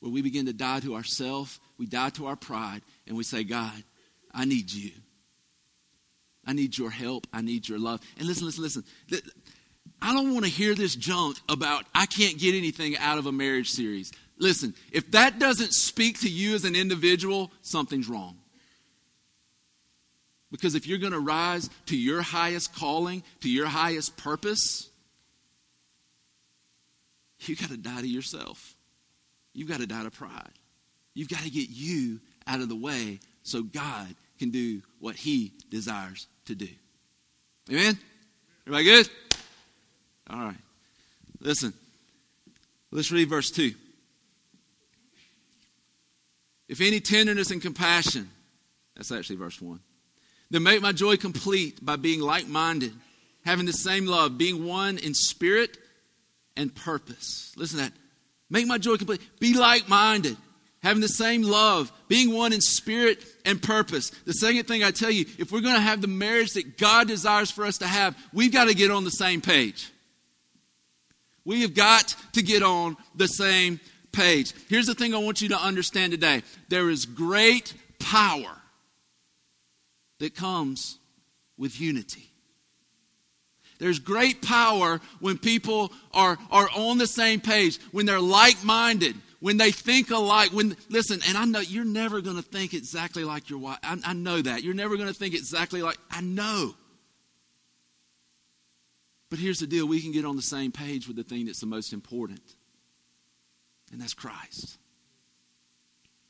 Where 0.00 0.12
we 0.12 0.20
begin 0.20 0.44
to 0.46 0.52
die 0.52 0.80
to 0.80 0.96
ourself, 0.96 1.58
we 1.78 1.86
die 1.86 2.10
to 2.10 2.26
our 2.26 2.36
pride, 2.36 2.82
and 3.06 3.16
we 3.16 3.24
say, 3.24 3.42
God, 3.42 3.82
I 4.34 4.44
need 4.44 4.72
you. 4.72 4.90
I 6.46 6.52
need 6.52 6.76
your 6.76 6.90
help. 6.90 7.26
I 7.32 7.40
need 7.42 7.68
your 7.68 7.78
love. 7.78 8.00
And 8.18 8.26
listen, 8.26 8.46
listen, 8.46 8.62
listen. 8.62 8.84
I 10.00 10.12
don't 10.12 10.32
want 10.32 10.44
to 10.44 10.50
hear 10.50 10.74
this 10.74 10.96
junk 10.96 11.36
about 11.48 11.84
I 11.94 12.06
can't 12.06 12.38
get 12.38 12.54
anything 12.54 12.96
out 12.96 13.18
of 13.18 13.26
a 13.26 13.32
marriage 13.32 13.70
series. 13.70 14.12
Listen, 14.38 14.74
if 14.90 15.10
that 15.12 15.38
doesn't 15.38 15.72
speak 15.72 16.20
to 16.20 16.28
you 16.28 16.54
as 16.54 16.64
an 16.64 16.74
individual, 16.74 17.52
something's 17.62 18.08
wrong. 18.08 18.36
Because 20.50 20.74
if 20.74 20.86
you're 20.86 20.98
going 20.98 21.12
to 21.12 21.20
rise 21.20 21.70
to 21.86 21.96
your 21.96 22.20
highest 22.20 22.74
calling, 22.74 23.22
to 23.40 23.48
your 23.48 23.66
highest 23.66 24.16
purpose, 24.16 24.90
you 27.40 27.56
got 27.56 27.70
to 27.70 27.76
die 27.76 28.00
to 28.00 28.08
yourself. 28.08 28.76
You've 29.54 29.68
got 29.68 29.80
to 29.80 29.86
die 29.86 30.02
to 30.02 30.10
pride. 30.10 30.52
You've 31.14 31.28
got 31.28 31.40
to 31.40 31.50
get 31.50 31.68
you 31.68 32.20
out 32.46 32.60
of 32.60 32.68
the 32.68 32.76
way 32.76 33.20
so 33.42 33.62
God 33.62 34.14
can 34.38 34.50
do 34.50 34.82
what 34.98 35.16
He 35.16 35.52
desires 35.70 36.26
to 36.46 36.54
do. 36.54 36.68
Amen? 37.70 37.98
Everybody 38.66 38.84
good? 38.84 39.10
All 40.30 40.44
right. 40.44 40.56
Listen. 41.40 41.72
Let's 42.90 43.10
read 43.10 43.28
verse 43.28 43.50
2. 43.50 43.72
If 46.68 46.80
any 46.80 47.00
tenderness 47.00 47.50
and 47.50 47.60
compassion, 47.60 48.30
that's 48.94 49.12
actually 49.12 49.36
verse 49.36 49.60
1 49.60 49.80
then 50.52 50.62
make 50.62 50.82
my 50.82 50.92
joy 50.92 51.16
complete 51.16 51.82
by 51.82 51.96
being 51.96 52.20
like 52.20 52.46
minded, 52.46 52.92
having 53.42 53.64
the 53.64 53.72
same 53.72 54.06
love, 54.06 54.36
being 54.36 54.66
one 54.66 54.98
in 54.98 55.14
spirit 55.14 55.78
and 56.58 56.72
purpose. 56.74 57.54
Listen 57.56 57.78
to 57.78 57.84
that. 57.86 57.92
Make 58.50 58.66
my 58.66 58.76
joy 58.76 58.98
complete. 58.98 59.22
Be 59.40 59.54
like 59.54 59.88
minded, 59.88 60.36
having 60.82 61.00
the 61.00 61.08
same 61.08 61.42
love, 61.42 61.92
being 62.08 62.34
one 62.34 62.52
in 62.52 62.60
spirit 62.60 63.24
and 63.44 63.62
purpose. 63.62 64.10
The 64.26 64.32
second 64.32 64.64
thing 64.64 64.82
I 64.82 64.90
tell 64.90 65.10
you, 65.10 65.26
if 65.38 65.52
we're 65.52 65.60
going 65.60 65.76
to 65.76 65.80
have 65.80 66.00
the 66.00 66.08
marriage 66.08 66.54
that 66.54 66.76
God 66.76 67.08
desires 67.08 67.50
for 67.50 67.64
us 67.64 67.78
to 67.78 67.86
have, 67.86 68.16
we've 68.32 68.52
got 68.52 68.68
to 68.68 68.74
get 68.74 68.90
on 68.90 69.04
the 69.04 69.10
same 69.10 69.40
page. 69.40 69.90
We 71.44 71.62
have 71.62 71.74
got 71.74 72.14
to 72.32 72.42
get 72.42 72.62
on 72.62 72.96
the 73.14 73.26
same 73.26 73.80
page. 74.12 74.52
Here's 74.68 74.86
the 74.86 74.94
thing 74.94 75.14
I 75.14 75.18
want 75.18 75.40
you 75.40 75.48
to 75.50 75.58
understand 75.58 76.12
today 76.12 76.42
there 76.68 76.90
is 76.90 77.06
great 77.06 77.74
power 77.98 78.56
that 80.18 80.34
comes 80.34 80.98
with 81.56 81.80
unity. 81.80 82.31
There's 83.82 83.98
great 83.98 84.42
power 84.42 85.00
when 85.18 85.38
people 85.38 85.92
are, 86.14 86.38
are 86.52 86.68
on 86.76 86.98
the 86.98 87.06
same 87.08 87.40
page, 87.40 87.80
when 87.90 88.06
they're 88.06 88.20
like 88.20 88.62
minded, 88.62 89.16
when 89.40 89.56
they 89.56 89.72
think 89.72 90.12
alike. 90.12 90.52
When 90.52 90.76
listen, 90.88 91.18
and 91.26 91.36
I 91.36 91.44
know 91.46 91.58
you're 91.58 91.84
never 91.84 92.20
going 92.20 92.36
to 92.36 92.42
think 92.42 92.74
exactly 92.74 93.24
like 93.24 93.50
your 93.50 93.58
wife. 93.58 93.80
I, 93.82 93.98
I 94.04 94.12
know 94.12 94.40
that 94.40 94.62
you're 94.62 94.72
never 94.72 94.96
going 94.96 95.08
to 95.08 95.14
think 95.14 95.34
exactly 95.34 95.82
like 95.82 95.98
I 96.12 96.20
know. 96.20 96.76
But 99.30 99.40
here's 99.40 99.58
the 99.58 99.66
deal 99.66 99.88
we 99.88 100.00
can 100.00 100.12
get 100.12 100.24
on 100.24 100.36
the 100.36 100.42
same 100.42 100.70
page 100.70 101.08
with 101.08 101.16
the 101.16 101.24
thing 101.24 101.46
that's 101.46 101.58
the 101.58 101.66
most 101.66 101.92
important, 101.92 102.40
and 103.90 104.00
that's 104.00 104.14
Christ. 104.14 104.78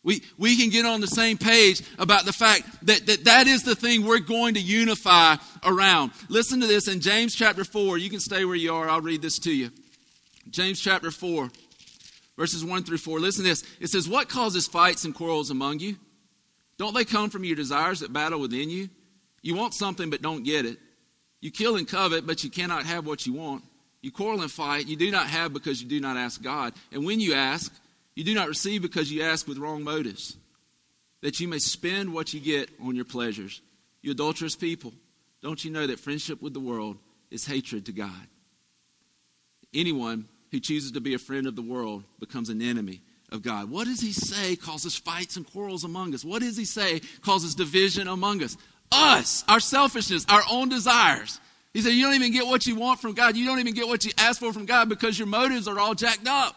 We, 0.04 0.22
we 0.36 0.56
can 0.56 0.70
get 0.70 0.84
on 0.84 1.00
the 1.00 1.06
same 1.06 1.38
page 1.38 1.82
about 1.98 2.24
the 2.24 2.32
fact 2.32 2.66
that, 2.86 3.06
that 3.06 3.24
that 3.24 3.46
is 3.46 3.62
the 3.62 3.76
thing 3.76 4.04
we're 4.04 4.18
going 4.18 4.54
to 4.54 4.60
unify 4.60 5.36
around. 5.64 6.10
Listen 6.28 6.60
to 6.60 6.66
this 6.66 6.88
in 6.88 7.00
James 7.00 7.34
chapter 7.34 7.64
4. 7.64 7.98
You 7.98 8.10
can 8.10 8.18
stay 8.18 8.44
where 8.44 8.56
you 8.56 8.74
are. 8.74 8.88
I'll 8.88 9.00
read 9.00 9.22
this 9.22 9.38
to 9.40 9.54
you. 9.54 9.70
James 10.50 10.80
chapter 10.80 11.12
4, 11.12 11.50
verses 12.36 12.64
1 12.64 12.82
through 12.82 12.98
4. 12.98 13.20
Listen 13.20 13.44
to 13.44 13.50
this. 13.50 13.64
It 13.80 13.88
says, 13.88 14.08
What 14.08 14.28
causes 14.28 14.66
fights 14.66 15.04
and 15.04 15.14
quarrels 15.14 15.50
among 15.50 15.78
you? 15.78 15.96
Don't 16.78 16.94
they 16.94 17.04
come 17.04 17.30
from 17.30 17.44
your 17.44 17.54
desires 17.54 18.00
that 18.00 18.12
battle 18.12 18.40
within 18.40 18.70
you? 18.70 18.88
You 19.40 19.54
want 19.54 19.74
something 19.74 20.10
but 20.10 20.20
don't 20.20 20.42
get 20.42 20.66
it. 20.66 20.78
You 21.40 21.52
kill 21.52 21.76
and 21.76 21.86
covet, 21.86 22.26
but 22.26 22.42
you 22.42 22.50
cannot 22.50 22.86
have 22.86 23.06
what 23.06 23.24
you 23.24 23.34
want. 23.34 23.62
You 24.00 24.10
quarrel 24.10 24.42
and 24.42 24.50
fight. 24.50 24.88
You 24.88 24.96
do 24.96 25.12
not 25.12 25.28
have 25.28 25.52
because 25.52 25.80
you 25.80 25.88
do 25.88 26.00
not 26.00 26.16
ask 26.16 26.42
God. 26.42 26.74
And 26.90 27.04
when 27.04 27.20
you 27.20 27.34
ask, 27.34 27.72
you 28.14 28.24
do 28.24 28.34
not 28.34 28.48
receive 28.48 28.82
because 28.82 29.10
you 29.10 29.22
ask 29.22 29.46
with 29.46 29.58
wrong 29.58 29.82
motives, 29.82 30.36
that 31.22 31.40
you 31.40 31.48
may 31.48 31.58
spend 31.58 32.12
what 32.12 32.34
you 32.34 32.40
get 32.40 32.68
on 32.82 32.94
your 32.94 33.04
pleasures. 33.04 33.60
You 34.02 34.12
adulterous 34.12 34.56
people, 34.56 34.92
don't 35.42 35.64
you 35.64 35.70
know 35.70 35.86
that 35.86 36.00
friendship 36.00 36.42
with 36.42 36.54
the 36.54 36.60
world 36.60 36.98
is 37.30 37.46
hatred 37.46 37.86
to 37.86 37.92
God? 37.92 38.26
Anyone 39.74 40.28
who 40.50 40.60
chooses 40.60 40.92
to 40.92 41.00
be 41.00 41.14
a 41.14 41.18
friend 41.18 41.46
of 41.46 41.56
the 41.56 41.62
world 41.62 42.04
becomes 42.20 42.50
an 42.50 42.60
enemy 42.60 43.00
of 43.30 43.42
God. 43.42 43.70
What 43.70 43.86
does 43.86 44.00
he 44.00 44.12
say 44.12 44.56
causes 44.56 44.96
fights 44.96 45.36
and 45.36 45.50
quarrels 45.50 45.84
among 45.84 46.14
us? 46.14 46.24
What 46.24 46.42
does 46.42 46.56
he 46.56 46.66
say 46.66 47.00
causes 47.22 47.54
division 47.54 48.06
among 48.06 48.42
us? 48.42 48.56
Us, 48.92 49.42
our 49.48 49.60
selfishness, 49.60 50.26
our 50.28 50.42
own 50.50 50.68
desires. 50.68 51.40
He 51.72 51.80
said, 51.80 51.94
You 51.94 52.04
don't 52.04 52.14
even 52.14 52.32
get 52.32 52.46
what 52.46 52.66
you 52.66 52.76
want 52.76 53.00
from 53.00 53.14
God. 53.14 53.36
You 53.36 53.46
don't 53.46 53.58
even 53.58 53.72
get 53.72 53.88
what 53.88 54.04
you 54.04 54.12
ask 54.18 54.38
for 54.38 54.52
from 54.52 54.66
God 54.66 54.90
because 54.90 55.18
your 55.18 55.28
motives 55.28 55.66
are 55.66 55.78
all 55.78 55.94
jacked 55.94 56.28
up. 56.28 56.54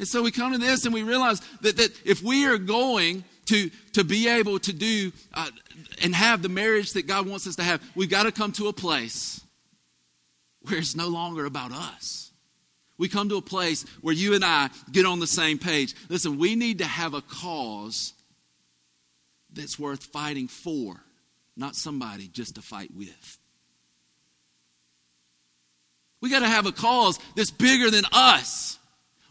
And 0.00 0.08
so 0.08 0.22
we 0.22 0.30
come 0.30 0.52
to 0.52 0.58
this 0.58 0.86
and 0.86 0.94
we 0.94 1.02
realize 1.02 1.40
that, 1.60 1.76
that 1.76 1.92
if 2.06 2.22
we 2.22 2.46
are 2.46 2.56
going 2.56 3.22
to, 3.44 3.70
to 3.92 4.02
be 4.02 4.28
able 4.28 4.58
to 4.60 4.72
do 4.72 5.12
uh, 5.34 5.50
and 6.02 6.14
have 6.14 6.40
the 6.40 6.48
marriage 6.48 6.94
that 6.94 7.06
God 7.06 7.28
wants 7.28 7.46
us 7.46 7.56
to 7.56 7.62
have, 7.62 7.82
we've 7.94 8.08
got 8.08 8.22
to 8.22 8.32
come 8.32 8.50
to 8.52 8.68
a 8.68 8.72
place 8.72 9.42
where 10.62 10.78
it's 10.78 10.96
no 10.96 11.08
longer 11.08 11.44
about 11.44 11.72
us. 11.72 12.32
We 12.96 13.10
come 13.10 13.28
to 13.28 13.36
a 13.36 13.42
place 13.42 13.84
where 14.00 14.14
you 14.14 14.32
and 14.32 14.42
I 14.42 14.70
get 14.90 15.04
on 15.04 15.20
the 15.20 15.26
same 15.26 15.58
page. 15.58 15.94
Listen, 16.08 16.38
we 16.38 16.54
need 16.54 16.78
to 16.78 16.86
have 16.86 17.12
a 17.12 17.20
cause 17.20 18.14
that's 19.52 19.78
worth 19.78 20.04
fighting 20.04 20.48
for, 20.48 21.04
not 21.58 21.76
somebody 21.76 22.26
just 22.26 22.54
to 22.54 22.62
fight 22.62 22.90
with. 22.96 23.38
We 26.22 26.30
got 26.30 26.40
to 26.40 26.48
have 26.48 26.64
a 26.64 26.72
cause 26.72 27.18
that's 27.36 27.50
bigger 27.50 27.90
than 27.90 28.04
us. 28.12 28.78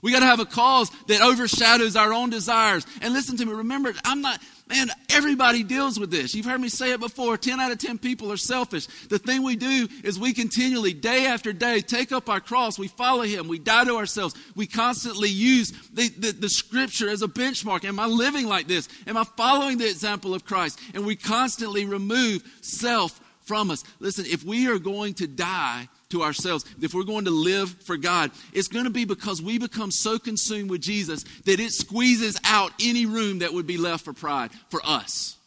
We 0.02 0.12
got 0.12 0.20
to 0.22 0.26
have 0.26 0.40
a 0.40 0.46
cause 0.46 0.90
that 1.08 1.22
overshadows 1.22 1.96
our 1.96 2.14
own 2.14 2.30
desires. 2.30 2.86
And 3.02 3.14
listen 3.14 3.38
to 3.38 3.46
me, 3.46 3.54
remember, 3.54 3.94
I'm 4.06 4.22
not, 4.22 4.42
man, 4.68 4.90
everybody 5.10 5.64
deals 5.64 6.00
with 6.00 6.10
this. 6.10 6.34
You've 6.34 6.46
heard 6.46 6.62
me 6.62 6.70
say 6.70 6.92
it 6.92 7.00
before 7.00 7.38
10 7.38 7.60
out 7.60 7.72
of 7.72 7.80
10 7.80 7.98
people 7.98 8.32
are 8.32 8.38
selfish. 8.38 8.88
The 9.10 9.20
thing 9.20 9.44
we 9.44 9.56
do 9.56 9.88
is 10.04 10.18
we 10.18 10.34
continually, 10.34 10.94
day 10.94 11.26
after 11.26 11.52
day, 11.52 11.82
take 11.82 12.12
up 12.12 12.30
our 12.30 12.40
cross. 12.40 12.80
We 12.80 12.88
follow 12.88 13.24
Him. 13.24 13.48
We 13.48 13.60
die 13.60 13.86
to 13.86 13.98
ourselves. 13.98 14.36
We 14.56 14.68
constantly 14.68 15.30
use 15.30 15.72
the, 15.94 16.10
the, 16.10 16.32
the 16.32 16.50
scripture 16.50 17.10
as 17.10 17.22
a 17.22 17.28
benchmark. 17.28 17.84
Am 17.84 18.00
I 18.00 18.06
living 18.06 18.48
like 18.48 18.68
this? 18.68 18.88
Am 19.06 19.18
I 19.18 19.26
following 19.36 19.78
the 19.78 19.90
example 19.90 20.34
of 20.34 20.46
Christ? 20.46 20.80
And 20.94 21.06
we 21.06 21.16
constantly 21.16 21.86
remove 21.86 22.44
self 22.62 23.20
from 23.42 23.72
us. 23.72 23.84
Listen, 24.00 24.26
if 24.28 24.44
we 24.44 24.68
are 24.68 24.80
going 24.80 25.16
to 25.16 25.28
die, 25.28 25.90
to 26.10 26.24
ourselves, 26.24 26.66
if 26.82 26.94
we're 26.94 27.04
going 27.04 27.26
to 27.26 27.32
live 27.32 27.70
for 27.84 27.98
God, 27.98 28.32
it's 28.54 28.68
going 28.68 28.86
to 28.86 28.92
be 28.92 29.06
because 29.06 29.42
we 29.42 29.60
become 29.60 29.92
so 29.92 30.18
consumed 30.18 30.70
with 30.70 30.82
Jesus 30.82 31.24
that 31.46 31.60
it 31.60 31.72
squeezes 31.72 32.40
out 32.44 32.72
any 32.82 33.06
room 33.06 33.40
that 33.40 33.54
would 33.54 33.68
be 33.68 33.78
left 33.78 34.06
for 34.06 34.14
pride 34.14 34.52
for 34.70 34.82
us. 34.84 35.38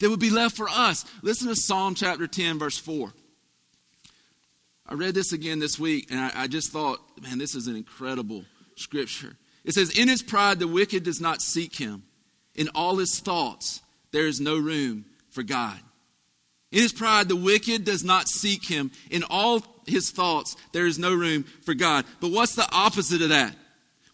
That 0.00 0.10
would 0.10 0.20
be 0.20 0.30
left 0.30 0.56
for 0.56 0.68
us. 0.68 1.04
Listen 1.22 1.48
to 1.48 1.56
Psalm 1.56 1.94
chapter 1.94 2.26
10, 2.26 2.58
verse 2.58 2.78
4. 2.78 3.12
I 4.86 4.94
read 4.94 5.14
this 5.14 5.32
again 5.32 5.60
this 5.60 5.78
week, 5.78 6.10
and 6.10 6.18
I, 6.18 6.32
I 6.34 6.46
just 6.46 6.72
thought, 6.72 6.98
man, 7.22 7.38
this 7.38 7.54
is 7.54 7.68
an 7.68 7.76
incredible 7.76 8.44
scripture. 8.76 9.36
It 9.64 9.74
says, 9.74 9.96
In 9.96 10.08
his 10.08 10.22
pride, 10.22 10.58
the 10.58 10.66
wicked 10.66 11.04
does 11.04 11.20
not 11.20 11.42
seek 11.42 11.76
him. 11.76 12.02
In 12.56 12.68
all 12.74 12.96
his 12.96 13.20
thoughts, 13.20 13.82
there 14.10 14.26
is 14.26 14.40
no 14.40 14.58
room 14.58 15.04
for 15.30 15.42
God. 15.44 15.78
In 16.72 16.82
his 16.82 16.92
pride, 16.92 17.28
the 17.28 17.36
wicked 17.36 17.84
does 17.84 18.04
not 18.04 18.28
seek 18.28 18.64
him. 18.64 18.92
In 19.10 19.24
all 19.24 19.64
his 19.86 20.10
thoughts, 20.10 20.56
there 20.72 20.86
is 20.86 20.98
no 20.98 21.12
room 21.12 21.44
for 21.62 21.74
God. 21.74 22.04
But 22.20 22.30
what's 22.30 22.54
the 22.54 22.68
opposite 22.72 23.22
of 23.22 23.30
that? 23.30 23.56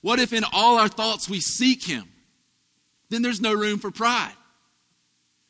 What 0.00 0.18
if 0.18 0.32
in 0.32 0.44
all 0.52 0.78
our 0.78 0.88
thoughts 0.88 1.28
we 1.28 1.40
seek 1.40 1.84
him? 1.84 2.08
Then 3.10 3.22
there's 3.22 3.40
no 3.40 3.52
room 3.52 3.78
for 3.78 3.90
pride. 3.90 4.32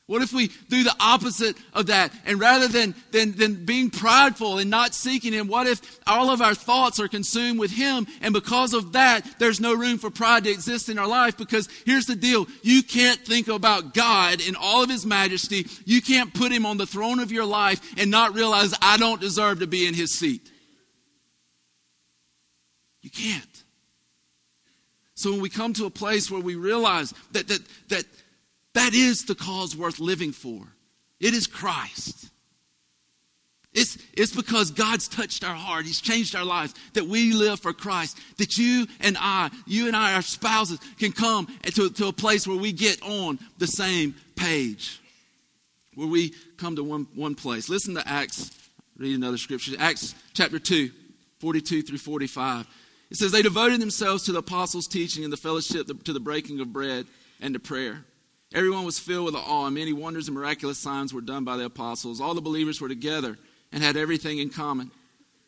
What 0.09 0.23
if 0.23 0.33
we 0.33 0.53
do 0.69 0.85
the 0.85 0.95
opposite 1.01 1.57
of 1.75 1.87
that? 1.87 2.13
And 2.25 2.39
rather 2.39 2.69
than, 2.69 2.95
than, 3.11 3.33
than 3.33 3.65
being 3.65 3.91
prideful 3.91 4.59
and 4.59 4.71
not 4.71 4.95
seeking 4.95 5.33
Him, 5.33 5.49
what 5.49 5.67
if 5.67 5.99
all 6.07 6.31
of 6.31 6.41
our 6.41 6.55
thoughts 6.55 7.01
are 7.01 7.09
consumed 7.09 7.59
with 7.59 7.73
Him? 7.73 8.07
And 8.21 8.33
because 8.33 8.73
of 8.73 8.93
that, 8.93 9.27
there's 9.41 9.59
no 9.61 9.75
room 9.75 9.99
for 9.99 10.09
pride 10.09 10.45
to 10.45 10.51
exist 10.51 10.89
in 10.89 10.99
our 10.99 11.09
life 11.09 11.37
because 11.37 11.69
here's 11.85 12.07
the 12.07 12.15
deal. 12.15 12.47
You 12.63 12.85
can't 12.85 13.19
think 13.19 13.49
about 13.49 13.95
God 13.95 14.41
in 14.41 14.55
all 14.55 14.85
of 14.85 14.91
His 14.91 15.05
majesty. 15.05 15.67
You 15.85 16.01
can't 16.01 16.33
put 16.33 16.53
Him 16.53 16.67
on 16.67 16.77
the 16.77 16.87
throne 16.87 17.19
of 17.19 17.33
your 17.33 17.45
life 17.45 17.81
and 17.99 18.09
not 18.09 18.33
realize 18.33 18.75
I 18.81 18.99
don't 18.99 19.21
deserve 19.21 19.59
to 19.59 19.67
be 19.67 19.89
in 19.89 19.95
His 19.95 20.17
seat. 20.17 20.49
You 23.03 23.11
can't. 23.11 23.65
So 25.17 25.33
when 25.33 25.41
we 25.41 25.49
come 25.49 25.73
to 25.73 25.87
a 25.87 25.91
place 25.91 26.31
where 26.31 26.41
we 26.41 26.55
realize 26.55 27.13
that, 27.33 27.49
that, 27.49 27.61
that, 27.89 28.05
that 28.77 28.93
is 28.93 29.25
the 29.25 29.35
cause 29.35 29.75
worth 29.75 29.99
living 29.99 30.33
for. 30.33 30.61
It 31.19 31.33
is 31.33 31.47
Christ. 31.47 32.31
It's, 33.73 33.97
it's 34.13 34.35
because 34.35 34.71
God's 34.71 35.09
touched 35.09 35.45
our 35.45 35.55
heart. 35.55 35.87
He's 35.87 36.01
changed 36.01 36.37
our 36.37 36.45
lives 36.45 36.75
that 36.93 37.07
we 37.07 37.33
live 37.33 37.59
for 37.59 37.73
Christ. 37.73 38.19
That 38.37 38.59
you 38.59 38.87
and 39.01 39.17
I, 39.19 39.51
you 39.67 39.87
and 39.87 39.97
I, 39.97 40.15
our 40.15 40.23
spouses, 40.23 40.79
can 40.99 41.13
come 41.13 41.47
to, 41.63 41.89
to 41.89 42.09
a 42.09 42.13
place 42.13 42.47
where 42.47 42.57
we 42.59 42.73
get 42.73 43.03
on 43.03 43.39
the 43.57 43.67
same 43.67 44.15
page. 44.35 45.01
Where 45.95 46.09
we 46.09 46.35
come 46.59 46.77
to 46.77 46.85
one, 46.85 47.07
one 47.15 47.35
place. 47.35 47.71
Listen 47.71 47.95
to 47.95 48.07
Acts, 48.07 48.51
read 48.99 49.17
another 49.17 49.39
scripture. 49.39 49.77
Acts 49.79 50.15
chapter 50.35 50.59
2, 50.59 50.91
42 51.39 51.83
through 51.83 51.99
45. 51.99 52.67
It 53.11 53.17
says, 53.17 53.33
They 53.33 53.41
devoted 53.41 53.81
themselves 53.81 54.25
to 54.25 54.33
the 54.33 54.41
apostles' 54.41 54.87
teaching 54.87 55.25
and 55.25 55.33
the 55.33 55.39
fellowship, 55.39 55.87
to 56.05 56.13
the 56.13 56.21
breaking 56.21 56.61
of 56.61 56.75
bread 56.75 57.07
and 57.41 57.55
to 57.55 57.61
prayer. 57.61 58.05
Everyone 58.55 58.85
was 58.85 58.99
filled 58.99 59.27
with 59.27 59.35
awe, 59.35 59.67
and 59.67 59.75
many 59.75 59.93
wonders 59.93 60.29
and 60.29 60.37
miraculous 60.37 60.79
signs 60.79 61.13
were 61.13 61.21
done 61.21 61.45
by 61.45 61.57
the 61.57 61.65
apostles. 61.65 62.21
All 62.21 62.35
the 62.35 62.41
believers 62.41 62.81
were 62.81 62.89
together 62.89 63.37
and 63.73 63.83
had 63.83 63.97
everything 63.97 64.39
in 64.39 64.51
common. 64.51 64.91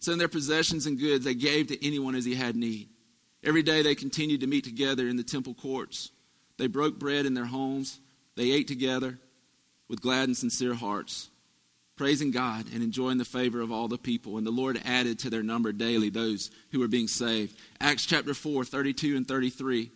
So, 0.00 0.12
in 0.12 0.18
their 0.18 0.28
possessions 0.28 0.86
and 0.86 0.98
goods, 0.98 1.24
they 1.24 1.34
gave 1.34 1.68
to 1.68 1.86
anyone 1.86 2.14
as 2.14 2.24
he 2.24 2.34
had 2.34 2.56
need. 2.56 2.88
Every 3.42 3.62
day 3.62 3.82
they 3.82 3.94
continued 3.94 4.40
to 4.40 4.46
meet 4.46 4.64
together 4.64 5.08
in 5.08 5.16
the 5.16 5.22
temple 5.22 5.54
courts. 5.54 6.10
They 6.56 6.66
broke 6.66 6.98
bread 6.98 7.24
in 7.24 7.34
their 7.34 7.46
homes. 7.46 8.00
They 8.36 8.50
ate 8.50 8.68
together 8.68 9.18
with 9.88 10.02
glad 10.02 10.28
and 10.28 10.36
sincere 10.36 10.74
hearts, 10.74 11.30
praising 11.96 12.30
God 12.30 12.66
and 12.72 12.82
enjoying 12.82 13.18
the 13.18 13.24
favor 13.24 13.60
of 13.60 13.72
all 13.72 13.88
the 13.88 13.98
people. 13.98 14.38
And 14.38 14.46
the 14.46 14.50
Lord 14.50 14.80
added 14.84 15.20
to 15.20 15.30
their 15.30 15.42
number 15.42 15.72
daily 15.72 16.10
those 16.10 16.50
who 16.70 16.80
were 16.80 16.88
being 16.88 17.08
saved. 17.08 17.56
Acts 17.80 18.06
chapter 18.06 18.34
4, 18.34 18.64
32 18.64 19.16
and 19.16 19.26
33. 19.26 19.90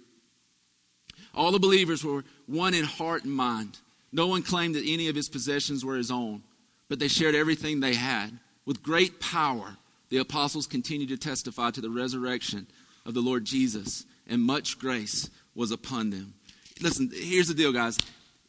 All 1.34 1.52
the 1.52 1.58
believers 1.58 2.04
were 2.04 2.24
one 2.46 2.74
in 2.74 2.84
heart 2.84 3.24
and 3.24 3.32
mind. 3.32 3.78
No 4.12 4.26
one 4.26 4.42
claimed 4.42 4.74
that 4.74 4.86
any 4.86 5.08
of 5.08 5.16
his 5.16 5.28
possessions 5.28 5.84
were 5.84 5.96
his 5.96 6.10
own, 6.10 6.42
but 6.88 6.98
they 6.98 7.08
shared 7.08 7.34
everything 7.34 7.80
they 7.80 7.94
had. 7.94 8.38
With 8.66 8.82
great 8.82 9.20
power, 9.20 9.76
the 10.10 10.18
apostles 10.18 10.66
continued 10.66 11.08
to 11.08 11.16
testify 11.16 11.70
to 11.70 11.80
the 11.80 11.90
resurrection 11.90 12.66
of 13.06 13.14
the 13.14 13.20
Lord 13.20 13.44
Jesus, 13.44 14.04
and 14.26 14.42
much 14.42 14.78
grace 14.78 15.30
was 15.54 15.70
upon 15.70 16.10
them. 16.10 16.34
Listen, 16.80 17.10
here's 17.12 17.48
the 17.48 17.54
deal, 17.54 17.72
guys. 17.72 17.98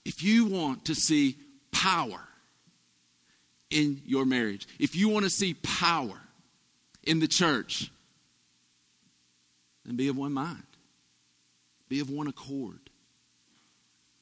If 0.05 0.21
you 0.21 0.45
want 0.45 0.85
to 0.85 0.95
see 0.95 1.37
power 1.71 2.19
in 3.69 4.01
your 4.05 4.25
marriage, 4.25 4.67
if 4.79 4.95
you 4.95 5.09
want 5.09 5.23
to 5.23 5.29
see 5.29 5.53
power 5.55 6.19
in 7.03 7.19
the 7.19 7.27
church, 7.27 7.89
then 9.85 9.95
be 9.95 10.09
of 10.09 10.17
one 10.17 10.33
mind. 10.33 10.63
Be 11.89 11.99
of 11.99 12.09
one 12.09 12.27
accord. 12.27 12.79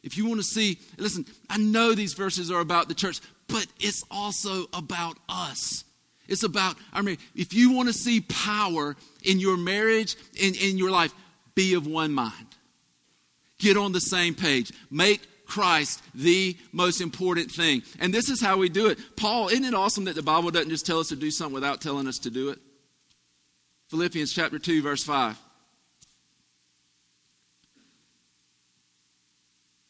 If 0.03 0.17
you 0.17 0.25
want 0.25 0.39
to 0.39 0.45
see, 0.45 0.79
listen, 0.97 1.25
I 1.49 1.57
know 1.57 1.93
these 1.93 2.13
verses 2.13 2.49
are 2.49 2.59
about 2.59 2.87
the 2.87 2.95
church, 2.95 3.19
but 3.47 3.67
it's 3.79 4.03
also 4.09 4.65
about 4.73 5.17
us. 5.29 5.83
It's 6.27 6.43
about 6.43 6.75
I 6.93 7.01
mean, 7.01 7.17
If 7.35 7.53
you 7.53 7.71
want 7.71 7.89
to 7.89 7.93
see 7.93 8.21
power 8.21 8.95
in 9.23 9.39
your 9.39 9.57
marriage, 9.57 10.15
in, 10.35 10.55
in 10.55 10.77
your 10.77 10.89
life, 10.89 11.13
be 11.55 11.73
of 11.73 11.85
one 11.85 12.13
mind. 12.13 12.47
Get 13.59 13.77
on 13.77 13.91
the 13.91 14.01
same 14.01 14.33
page. 14.33 14.71
Make 14.89 15.21
Christ 15.45 16.01
the 16.15 16.57
most 16.71 17.01
important 17.01 17.51
thing. 17.51 17.83
And 17.99 18.13
this 18.13 18.29
is 18.29 18.41
how 18.41 18.57
we 18.57 18.69
do 18.69 18.87
it. 18.87 18.97
Paul, 19.17 19.49
isn't 19.49 19.65
it 19.65 19.73
awesome 19.73 20.05
that 20.05 20.15
the 20.15 20.23
Bible 20.23 20.49
doesn't 20.49 20.69
just 20.69 20.85
tell 20.85 20.99
us 20.99 21.09
to 21.09 21.15
do 21.15 21.29
something 21.29 21.53
without 21.53 21.81
telling 21.81 22.07
us 22.07 22.19
to 22.19 22.29
do 22.31 22.49
it? 22.49 22.59
Philippians 23.89 24.31
chapter 24.31 24.57
2, 24.57 24.81
verse 24.81 25.03
5. 25.03 25.37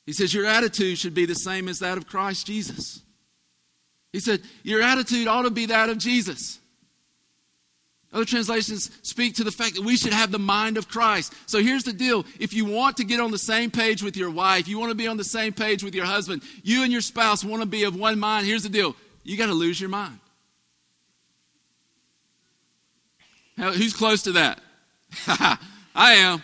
He 0.06 0.14
says, 0.14 0.34
Your 0.34 0.46
attitude 0.46 0.98
should 0.98 1.14
be 1.14 1.26
the 1.26 1.36
same 1.36 1.68
as 1.68 1.80
that 1.80 1.98
of 1.98 2.08
Christ 2.08 2.48
Jesus. 2.48 3.02
He 4.12 4.20
said, 4.20 4.42
Your 4.64 4.82
attitude 4.82 5.28
ought 5.28 5.44
to 5.44 5.52
be 5.52 5.68
that 5.68 5.90
of 5.90 5.98
Jesus. 5.98 6.60
Other 8.14 8.26
translations 8.26 8.92
speak 9.04 9.36
to 9.36 9.44
the 9.46 9.52
fact 9.52 9.76
that 9.76 9.86
we 9.86 9.96
should 9.96 10.12
have 10.12 10.32
the 10.32 10.40
mind 10.40 10.78
of 10.78 10.90
Christ. 10.90 11.34
So 11.46 11.60
here's 11.60 11.84
the 11.84 11.94
deal. 11.94 12.26
If 12.40 12.54
you 12.54 12.66
want 12.66 12.98
to 12.98 13.06
get 13.06 13.22
on 13.22 13.32
the 13.32 13.38
same 13.38 13.72
page 13.72 14.04
with 14.04 14.18
your 14.18 14.30
wife, 14.30 14.68
you 14.68 14.78
want 14.78 14.92
to 14.92 14.96
be 14.96 15.08
on 15.08 15.16
the 15.16 15.24
same 15.24 15.54
page 15.54 15.82
with 15.82 15.96
your 15.96 16.06
husband, 16.06 16.42
you 16.62 16.84
and 16.84 16.92
your 16.92 17.00
spouse 17.00 17.44
want 17.46 17.62
to 17.62 17.66
be 17.66 17.86
of 17.86 17.96
one 17.96 18.20
mind, 18.20 18.46
here's 18.46 18.64
the 18.64 18.70
deal. 18.70 18.98
You 19.24 19.38
got 19.38 19.46
to 19.46 19.54
lose 19.54 19.80
your 19.80 19.90
mind. 19.90 20.20
Who's 23.58 23.94
close 23.94 24.24
to 24.24 24.34
that? 24.34 24.60
I 25.96 26.14
am. 26.14 26.44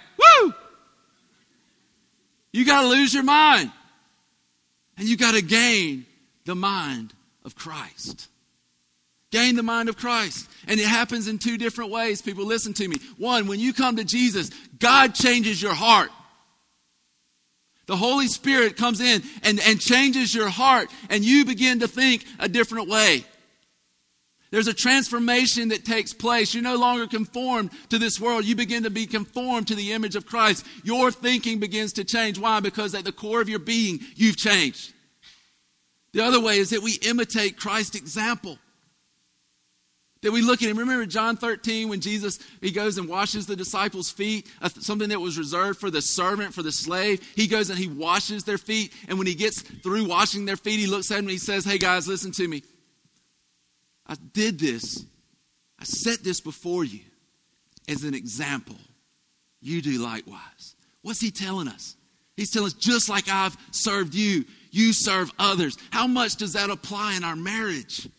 You 2.58 2.66
got 2.66 2.82
to 2.82 2.88
lose 2.88 3.14
your 3.14 3.22
mind. 3.22 3.72
And 4.98 5.08
you 5.08 5.16
got 5.16 5.36
to 5.36 5.44
gain 5.44 6.08
the 6.46 6.56
mind 6.56 7.14
of 7.46 7.56
Christ. 7.56 8.30
Gain 9.30 9.56
the 9.56 9.62
mind 9.62 9.90
of 9.90 9.98
Christ. 9.98 10.50
And 10.68 10.80
it 10.80 10.88
happens 10.88 11.28
in 11.28 11.38
two 11.38 11.60
different 11.60 11.92
ways. 11.92 12.20
People, 12.20 12.46
listen 12.46 12.74
to 12.74 12.88
me. 12.88 12.96
One, 13.20 13.46
when 13.46 13.60
you 13.60 13.74
come 13.74 13.98
to 13.98 14.04
Jesus, 14.04 14.50
God 14.80 15.14
changes 15.14 15.62
your 15.62 15.76
heart. 15.76 16.10
The 17.86 17.96
Holy 17.96 18.26
Spirit 18.26 18.76
comes 18.76 19.02
in 19.02 19.22
and, 19.44 19.60
and 19.60 19.80
changes 19.80 20.34
your 20.34 20.50
heart, 20.50 20.90
and 21.12 21.24
you 21.24 21.46
begin 21.46 21.82
to 21.82 21.88
think 21.88 22.26
a 22.40 22.50
different 22.50 22.90
way. 22.90 23.24
There's 24.50 24.68
a 24.68 24.74
transformation 24.74 25.70
that 25.70 25.84
takes 25.84 26.14
place. 26.14 26.54
You're 26.54 26.64
no 26.64 26.78
longer 26.78 27.06
conformed 27.06 27.72
to 27.90 27.98
this 27.98 28.20
world. 28.20 28.46
You 28.46 28.56
begin 28.56 28.84
to 28.84 28.90
be 28.90 29.06
conformed 29.06 29.68
to 29.68 29.76
the 29.76 29.92
image 29.92 30.16
of 30.16 30.26
Christ. 30.26 30.66
Your 30.84 31.12
thinking 31.12 31.60
begins 31.60 31.94
to 31.94 32.06
change. 32.06 32.40
Why? 32.40 32.60
Because 32.62 32.96
at 32.96 33.04
the 33.04 33.12
core 33.12 33.42
of 33.42 33.50
your 33.50 33.60
being, 33.60 34.00
you've 34.16 34.38
changed. 34.38 34.94
The 36.14 36.24
other 36.24 36.40
way 36.40 36.60
is 36.60 36.70
that 36.70 36.82
we 36.82 36.94
imitate 37.06 37.58
Christ's 37.58 37.96
example. 37.96 38.58
That 40.22 40.32
we 40.32 40.42
look 40.42 40.64
at 40.64 40.70
him. 40.70 40.80
Remember 40.80 41.06
John 41.06 41.38
13 41.38 41.90
when 41.90 42.02
Jesus 42.02 42.40
he 42.60 42.72
goes 42.72 42.98
and 42.98 43.08
washes 43.08 43.46
the 43.46 43.56
disciples' 43.56 44.10
feet, 44.10 44.48
something 44.80 45.10
that 45.10 45.20
was 45.20 45.38
reserved 45.38 45.80
for 45.80 45.92
the 45.92 46.02
servant, 46.02 46.54
for 46.54 46.64
the 46.64 46.72
slave. 46.72 47.22
He 47.36 47.48
goes 47.48 47.70
and 47.70 47.78
he 47.78 47.88
washes 47.88 48.44
their 48.46 48.58
feet, 48.58 48.94
and 49.08 49.20
when 49.20 49.28
he 49.28 49.36
gets 49.36 49.62
through 49.62 50.06
washing 50.06 50.46
their 50.46 50.58
feet, 50.58 50.80
he 50.80 50.88
looks 50.88 51.12
at 51.12 51.18
them 51.18 51.26
and 51.26 51.32
he 51.32 51.38
says, 51.38 51.66
"Hey 51.66 51.78
guys, 51.78 52.08
listen 52.08 52.32
to 52.32 52.48
me. 52.48 52.64
I 54.08 54.16
did 54.34 54.60
this. 54.60 55.06
I 55.80 55.84
set 55.84 56.24
this 56.24 56.40
before 56.40 56.84
you 56.84 57.02
as 57.88 58.04
an 58.04 58.14
example. 58.14 58.78
You 59.62 59.82
do 59.82 60.00
likewise." 60.00 60.76
What's 61.02 61.22
he 61.22 61.32
telling 61.32 61.70
us? 61.70 61.96
He's 62.36 62.52
telling 62.52 62.68
us, 62.68 62.74
just 62.74 63.08
like 63.10 63.30
I've 63.30 63.56
served 63.72 64.14
you, 64.14 64.44
you 64.72 64.92
serve 64.92 65.32
others. 65.40 65.78
How 65.90 66.06
much 66.06 66.36
does 66.36 66.54
that 66.54 66.70
apply 66.70 67.16
in 67.16 67.24
our 67.24 67.36
marriage? 67.36 68.10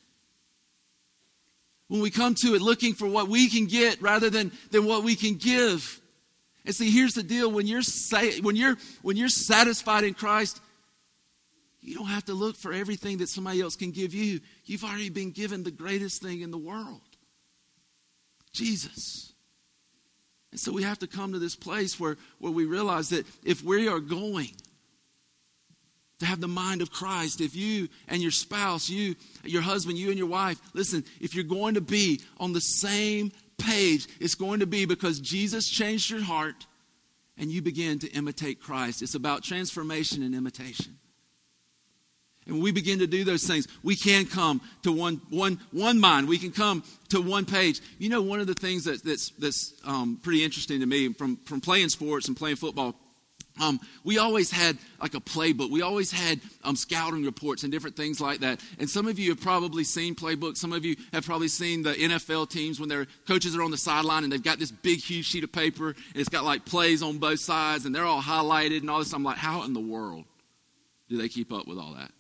When 1.89 2.01
we 2.01 2.11
come 2.11 2.35
to 2.43 2.55
it 2.55 2.63
looking 2.63 2.95
for 2.95 3.07
what 3.07 3.29
we 3.29 3.49
can 3.49 3.67
get 3.67 4.01
rather 4.01 4.31
than, 4.31 4.53
than 4.71 4.87
what 4.87 5.03
we 5.05 5.17
can 5.17 5.35
give. 5.35 6.01
And 6.65 6.75
see, 6.75 6.91
here's 6.91 7.15
the 7.15 7.23
deal 7.23 7.51
when 7.51 7.67
you're, 7.67 7.83
when, 8.43 8.57
you're, 8.57 8.77
when 9.03 9.17
you're 9.17 9.29
satisfied 9.29 10.05
in 10.05 10.15
Christ, 10.15 10.61
you 11.81 11.95
don't 11.95 12.07
have 12.07 12.25
to 12.27 12.35
look 12.35 12.57
for 12.57 12.73
everything 12.73 13.19
that 13.19 13.29
somebody 13.29 13.61
else 13.61 13.77
can 13.77 13.93
give 13.93 14.13
you. 14.13 14.41
You've 14.65 14.85
already 14.85 15.11
been 15.11 15.31
given 15.31 15.63
the 15.63 15.71
greatest 15.71 16.23
thing 16.23 16.41
in 16.41 16.51
the 16.51 16.59
world 16.59 17.01
Jesus. 18.53 19.33
And 20.51 20.59
so 20.59 20.73
we 20.73 20.83
have 20.83 20.99
to 21.01 21.07
come 21.07 21.33
to 21.33 21.39
this 21.39 21.55
place 21.55 22.01
where, 22.01 22.17
where 22.39 22.53
we 22.53 22.65
realize 22.65 23.11
that 23.11 23.27
if 23.45 23.63
we 23.63 23.87
are 23.87 24.01
going 24.01 24.51
to 26.19 26.27
have 26.27 26.41
the 26.41 26.49
mind 26.49 26.83
of 26.83 26.91
Christ, 26.91 27.41
if 27.41 27.55
you 27.55 27.89
and 28.09 28.21
your 28.21 28.31
spouse, 28.31 28.89
you, 28.89 29.15
your 29.45 29.63
husband, 29.63 29.99
you 29.99 30.09
and 30.09 30.19
your 30.19 30.27
wife, 30.27 30.59
listen, 30.75 31.05
if 31.21 31.35
you're 31.35 31.45
going 31.45 31.75
to 31.75 31.81
be 31.81 32.21
on 32.39 32.53
the 32.53 32.61
same 32.61 33.31
page, 33.59 34.09
it's 34.19 34.35
going 34.35 34.61
to 34.61 34.67
be 34.67 34.85
because 34.85 35.21
Jesus 35.21 35.69
changed 35.69 36.11
your 36.11 36.23
heart 36.23 36.67
and 37.37 37.51
you 37.51 37.63
begin 37.63 37.99
to 38.01 38.09
imitate 38.09 38.61
Christ. 38.61 39.03
It's 39.03 39.15
about 39.15 39.45
transformation 39.45 40.23
and 40.23 40.35
imitation. 40.35 40.99
And 42.49 42.63
we 42.63 42.73
begin 42.73 42.99
to 43.01 43.07
do 43.07 43.25
those 43.25 43.47
things, 43.47 43.69
we 43.83 43.95
can 43.95 44.27
come 44.27 44.61
to 44.83 44.91
one, 44.91 45.21
one, 45.31 45.61
one 45.71 46.01
mind. 46.01 46.29
We 46.29 46.39
can 46.39 46.51
come 46.51 46.83
to 47.11 47.21
one 47.21 47.45
page. 47.45 47.81
You 47.99 48.09
know, 48.09 48.23
one 48.23 48.41
of 48.41 48.47
the 48.47 48.55
things 48.55 48.85
that, 48.85 49.05
that's, 49.05 49.31
that's 49.39 49.75
um, 49.85 50.19
pretty 50.23 50.43
interesting 50.43 50.81
to 50.81 50.87
me 50.87 51.13
from, 51.13 51.37
from 51.37 51.61
playing 51.61 51.91
sports 51.91 52.27
and 52.27 52.37
playing 52.37 52.57
football 52.57 52.97
um, 53.61 53.81
we 54.05 54.19
always 54.19 54.51
had 54.51 54.79
like 55.01 55.15
a 55.15 55.21
playbook. 55.21 55.71
We 55.71 55.83
always 55.83 56.11
had 56.11 56.41
um, 56.65 56.77
scouting 56.77 57.25
reports 57.25 57.63
and 57.63 57.73
different 57.73 57.97
things 57.97 58.21
like 58.21 58.41
that. 58.41 58.61
And 58.79 58.89
some 58.89 59.07
of 59.07 59.19
you 59.19 59.31
have 59.31 59.41
probably 59.41 59.85
seen 59.85 60.15
playbooks. 60.15 60.59
Some 60.59 60.73
of 60.73 60.85
you 60.85 60.97
have 61.13 61.25
probably 61.25 61.49
seen 61.49 61.83
the 61.83 61.95
NFL 61.95 62.51
teams 62.51 62.81
when 62.81 62.89
their 62.89 63.07
coaches 63.27 63.57
are 63.57 63.63
on 63.63 63.71
the 63.71 63.77
sideline 63.77 64.25
and 64.25 64.33
they've 64.33 64.43
got 64.43 64.59
this 64.59 64.71
big, 64.71 65.01
huge 65.01 65.27
sheet 65.27 65.45
of 65.45 65.53
paper 65.53 65.89
and 65.89 66.17
it's 66.17 66.29
got 66.29 66.45
like 66.45 66.65
plays 66.65 67.03
on 67.03 67.19
both 67.19 67.41
sides 67.41 67.85
and 67.85 67.95
they're 67.95 68.05
all 68.05 68.23
highlighted 68.23 68.79
and 68.79 68.91
all 68.91 68.99
this. 68.99 69.13
I'm 69.13 69.25
like, 69.25 69.39
how 69.39 69.63
in 69.65 69.73
the 69.73 69.81
world 69.81 70.25
do 71.09 71.17
they 71.17 71.29
keep 71.29 71.53
up 71.53 71.67
with 71.67 71.79
all 71.79 71.95
that? 71.95 72.13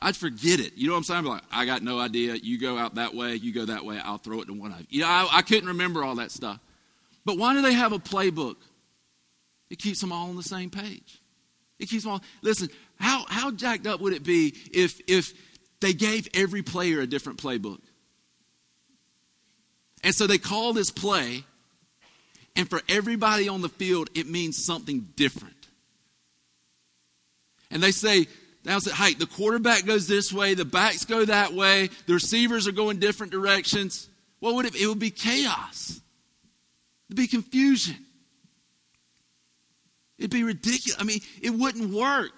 I'd 0.00 0.16
forget 0.16 0.60
it. 0.60 0.74
You 0.76 0.86
know 0.86 0.92
what 0.92 0.98
I'm 0.98 1.04
saying? 1.04 1.24
Like, 1.24 1.42
I 1.50 1.64
got 1.66 1.82
no 1.82 1.98
idea. 1.98 2.34
You 2.34 2.58
go 2.58 2.78
out 2.78 2.94
that 2.94 3.14
way, 3.14 3.34
you 3.34 3.52
go 3.52 3.64
that 3.64 3.84
way. 3.84 3.98
I'll 4.02 4.18
throw 4.18 4.40
it 4.40 4.46
to 4.46 4.52
one 4.52 4.72
of 4.72 4.80
you. 4.80 4.86
You 4.90 5.00
know, 5.00 5.08
I, 5.08 5.28
I 5.32 5.42
couldn't 5.42 5.68
remember 5.68 6.04
all 6.04 6.16
that 6.16 6.30
stuff. 6.30 6.60
But 7.24 7.36
why 7.36 7.54
do 7.54 7.62
they 7.62 7.72
have 7.72 7.92
a 7.92 7.98
playbook? 7.98 8.56
It 9.70 9.78
keeps 9.78 10.00
them 10.00 10.12
all 10.12 10.28
on 10.30 10.36
the 10.36 10.42
same 10.42 10.70
page. 10.70 11.20
It 11.78 11.86
keeps 11.88 12.04
them 12.04 12.12
all. 12.12 12.22
Listen, 12.42 12.68
how, 12.98 13.24
how 13.28 13.50
jacked 13.50 13.86
up 13.86 14.00
would 14.00 14.12
it 14.12 14.22
be 14.22 14.54
if, 14.72 15.00
if 15.08 15.34
they 15.80 15.92
gave 15.92 16.28
every 16.32 16.62
player 16.62 17.00
a 17.00 17.06
different 17.06 17.38
playbook? 17.42 17.80
And 20.04 20.14
so 20.14 20.26
they 20.28 20.38
call 20.38 20.72
this 20.72 20.90
play, 20.90 21.44
and 22.54 22.70
for 22.70 22.80
everybody 22.88 23.48
on 23.48 23.62
the 23.62 23.68
field, 23.68 24.10
it 24.14 24.28
means 24.28 24.64
something 24.64 25.08
different. 25.16 25.54
And 27.70 27.82
they 27.82 27.90
say, 27.90 28.28
now 28.68 28.78
say, 28.78 28.92
hey, 28.92 29.14
the 29.14 29.26
quarterback 29.26 29.86
goes 29.86 30.06
this 30.06 30.30
way, 30.30 30.52
the 30.52 30.64
backs 30.64 31.06
go 31.06 31.24
that 31.24 31.54
way, 31.54 31.88
the 32.06 32.12
receivers 32.12 32.68
are 32.68 32.72
going 32.72 32.98
different 32.98 33.32
directions. 33.32 34.08
What 34.40 34.54
would 34.54 34.66
it? 34.66 34.76
It 34.76 34.86
would 34.86 34.98
be 34.98 35.10
chaos. 35.10 36.00
It'd 37.08 37.16
be 37.16 37.26
confusion. 37.26 37.96
It'd 40.18 40.30
be 40.30 40.44
ridiculous. 40.44 41.00
I 41.00 41.04
mean, 41.04 41.20
it 41.40 41.50
wouldn't 41.50 41.92
work. 41.94 42.32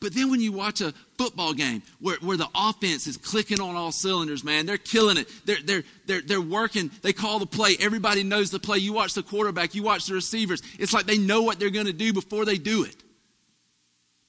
But 0.00 0.14
then 0.14 0.30
when 0.30 0.40
you 0.40 0.50
watch 0.50 0.80
a 0.80 0.92
football 1.16 1.52
game 1.52 1.82
where, 2.00 2.16
where 2.22 2.38
the 2.38 2.48
offense 2.54 3.06
is 3.06 3.18
clicking 3.18 3.60
on 3.60 3.76
all 3.76 3.92
cylinders, 3.92 4.42
man, 4.42 4.66
they're 4.66 4.78
killing 4.78 5.16
it. 5.18 5.28
They're, 5.44 5.62
they're, 5.62 5.84
they're, 6.06 6.22
they're 6.22 6.40
working. 6.40 6.90
They 7.02 7.12
call 7.12 7.38
the 7.38 7.46
play. 7.46 7.76
Everybody 7.78 8.24
knows 8.24 8.50
the 8.50 8.58
play. 8.58 8.78
You 8.78 8.94
watch 8.94 9.14
the 9.14 9.22
quarterback, 9.22 9.74
you 9.74 9.82
watch 9.82 10.06
the 10.06 10.14
receivers. 10.14 10.60
It's 10.78 10.92
like 10.92 11.04
they 11.04 11.18
know 11.18 11.42
what 11.42 11.60
they're 11.60 11.70
going 11.70 11.86
to 11.86 11.92
do 11.92 12.12
before 12.12 12.44
they 12.44 12.56
do 12.56 12.82
it. 12.84 12.96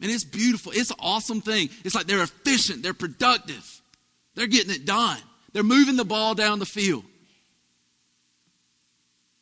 And 0.01 0.09
it's 0.09 0.23
beautiful. 0.23 0.71
It's 0.75 0.89
an 0.89 0.97
awesome 0.99 1.41
thing. 1.41 1.69
It's 1.85 1.93
like 1.93 2.07
they're 2.07 2.23
efficient, 2.23 2.81
they're 2.81 2.93
productive, 2.93 3.81
they're 4.35 4.47
getting 4.47 4.73
it 4.73 4.85
done. 4.85 5.19
They're 5.53 5.63
moving 5.63 5.97
the 5.97 6.05
ball 6.05 6.33
down 6.33 6.59
the 6.59 6.65
field. 6.65 7.03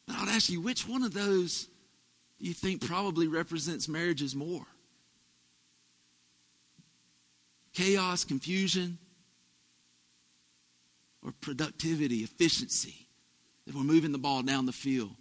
But 0.07 0.15
I 0.15 0.19
would 0.21 0.29
ask 0.29 0.49
you, 0.49 0.59
which 0.59 0.87
one 0.87 1.03
of 1.03 1.13
those 1.13 1.67
do 2.39 2.47
you 2.47 2.53
think 2.53 2.85
probably 2.85 3.27
represents 3.27 3.87
marriages 3.87 4.35
more? 4.35 4.65
Chaos, 7.73 8.23
confusion, 8.23 8.97
or 11.23 11.31
productivity, 11.41 12.23
efficiency? 12.23 13.07
That 13.67 13.75
we're 13.75 13.83
moving 13.83 14.11
the 14.11 14.17
ball 14.17 14.41
down 14.41 14.65
the 14.65 14.71
field 14.71 15.11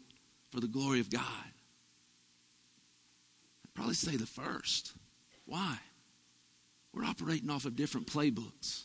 for 0.50 0.60
the 0.60 0.68
glory 0.68 1.00
of 1.00 1.10
God? 1.10 1.22
I'd 3.66 3.74
probably 3.74 3.94
say 3.94 4.16
the 4.16 4.24
first. 4.24 4.92
Why? 5.48 5.78
We're 6.92 7.04
operating 7.04 7.48
off 7.48 7.64
of 7.64 7.74
different 7.74 8.06
playbooks. 8.06 8.84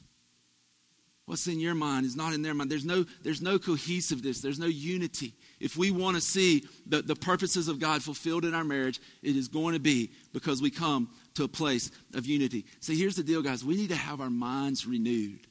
What's 1.25 1.47
in 1.47 1.59
your 1.59 1.75
mind 1.75 2.05
is 2.05 2.15
not 2.15 2.33
in 2.33 2.41
their 2.41 2.53
mind. 2.53 2.71
There's 2.71 2.85
no, 2.85 3.05
there's 3.21 3.41
no 3.41 3.59
cohesiveness, 3.59 4.41
there's 4.41 4.59
no 4.59 4.65
unity. 4.65 5.33
If 5.59 5.77
we 5.77 5.91
want 5.91 6.15
to 6.15 6.21
see 6.21 6.65
the, 6.85 7.01
the 7.01 7.15
purposes 7.15 7.67
of 7.67 7.79
God 7.79 8.01
fulfilled 8.01 8.45
in 8.45 8.53
our 8.53 8.63
marriage, 8.63 8.99
it 9.21 9.35
is 9.35 9.47
going 9.47 9.73
to 9.73 9.79
be 9.79 10.11
because 10.33 10.61
we 10.61 10.69
come 10.69 11.09
to 11.35 11.43
a 11.43 11.47
place 11.47 11.91
of 12.13 12.25
unity. 12.25 12.65
See, 12.79 12.97
here's 12.97 13.15
the 13.15 13.23
deal, 13.23 13.41
guys. 13.41 13.63
We 13.63 13.75
need 13.75 13.89
to 13.89 13.95
have 13.95 14.19
our 14.19 14.29
minds 14.29 14.85
renewed. 14.85 15.47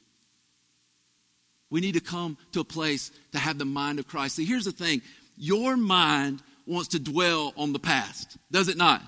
We 1.71 1.81
need 1.81 1.93
to 1.93 2.01
come 2.01 2.37
to 2.51 2.59
a 2.59 2.65
place 2.65 3.11
to 3.31 3.39
have 3.39 3.57
the 3.57 3.65
mind 3.65 3.97
of 3.97 4.07
Christ. 4.07 4.35
See, 4.35 4.45
here's 4.45 4.65
the 4.65 4.71
thing 4.71 5.01
your 5.35 5.75
mind 5.75 6.41
wants 6.67 6.89
to 6.89 6.99
dwell 6.99 7.53
on 7.57 7.73
the 7.73 7.79
past, 7.79 8.37
does 8.51 8.67
it 8.67 8.77
not? 8.77 9.01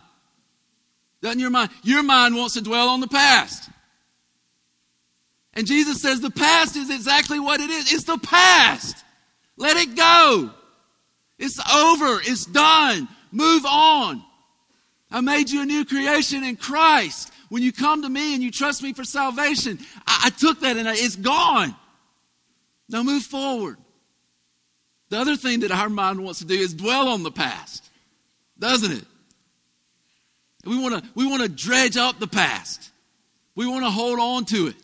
Doesn't 1.22 1.39
your 1.39 1.49
mind? 1.49 1.72
Your 1.84 2.03
mind 2.03 2.36
wants 2.36 2.53
to 2.55 2.61
dwell 2.61 2.89
on 2.89 2.99
the 2.99 3.07
past. 3.07 3.70
And 5.53 5.66
Jesus 5.66 6.01
says 6.01 6.20
the 6.20 6.30
past 6.30 6.76
is 6.76 6.89
exactly 6.89 7.39
what 7.39 7.61
it 7.61 7.70
is. 7.70 7.91
It's 7.93 8.03
the 8.03 8.18
past. 8.18 9.03
Let 9.57 9.78
it 9.78 9.95
go. 9.95 10.51
It's 11.39 11.59
over. 11.74 12.20
It's 12.22 12.45
done. 12.45 13.07
Move 13.32 13.66
on. 13.66 14.24
I 15.09 15.22
made 15.22 15.49
you 15.49 15.61
a 15.61 15.66
new 15.66 15.86
creation 15.86 16.43
in 16.43 16.57
Christ. 16.57 17.32
When 17.49 17.63
you 17.63 17.72
come 17.72 18.01
to 18.01 18.09
me 18.09 18.34
and 18.34 18.43
you 18.43 18.51
trust 18.51 18.84
me 18.84 18.93
for 18.93 19.03
salvation, 19.03 19.80
I, 20.05 20.24
I 20.26 20.30
took 20.32 20.61
that 20.61 20.78
and 20.78 20.89
I, 20.89 20.93
it's 20.95 21.16
gone. 21.16 21.76
Now 22.89 23.03
move 23.03 23.24
forward. 23.24 23.78
The 25.09 25.20
other 25.20 25.36
thing 25.36 25.61
that 25.61 25.72
our 25.72 25.89
mind 25.89 26.24
wants 26.24 26.39
to 26.39 26.45
do 26.45 26.55
is 26.55 26.74
dwell 26.74 27.07
on 27.07 27.24
the 27.24 27.32
past, 27.32 27.89
doesn't 28.57 28.91
it? 28.91 29.05
We 30.66 30.78
want 30.78 31.03
to 31.03 31.09
we 31.13 31.28
want 31.28 31.43
to 31.43 31.49
dredge 31.49 31.97
up 31.97 32.20
the 32.20 32.28
past. 32.28 32.91
We 33.55 33.68
want 33.68 33.86
to 33.86 33.91
hold 33.91 34.20
on 34.20 34.45
to 34.45 34.68
it. 34.68 34.76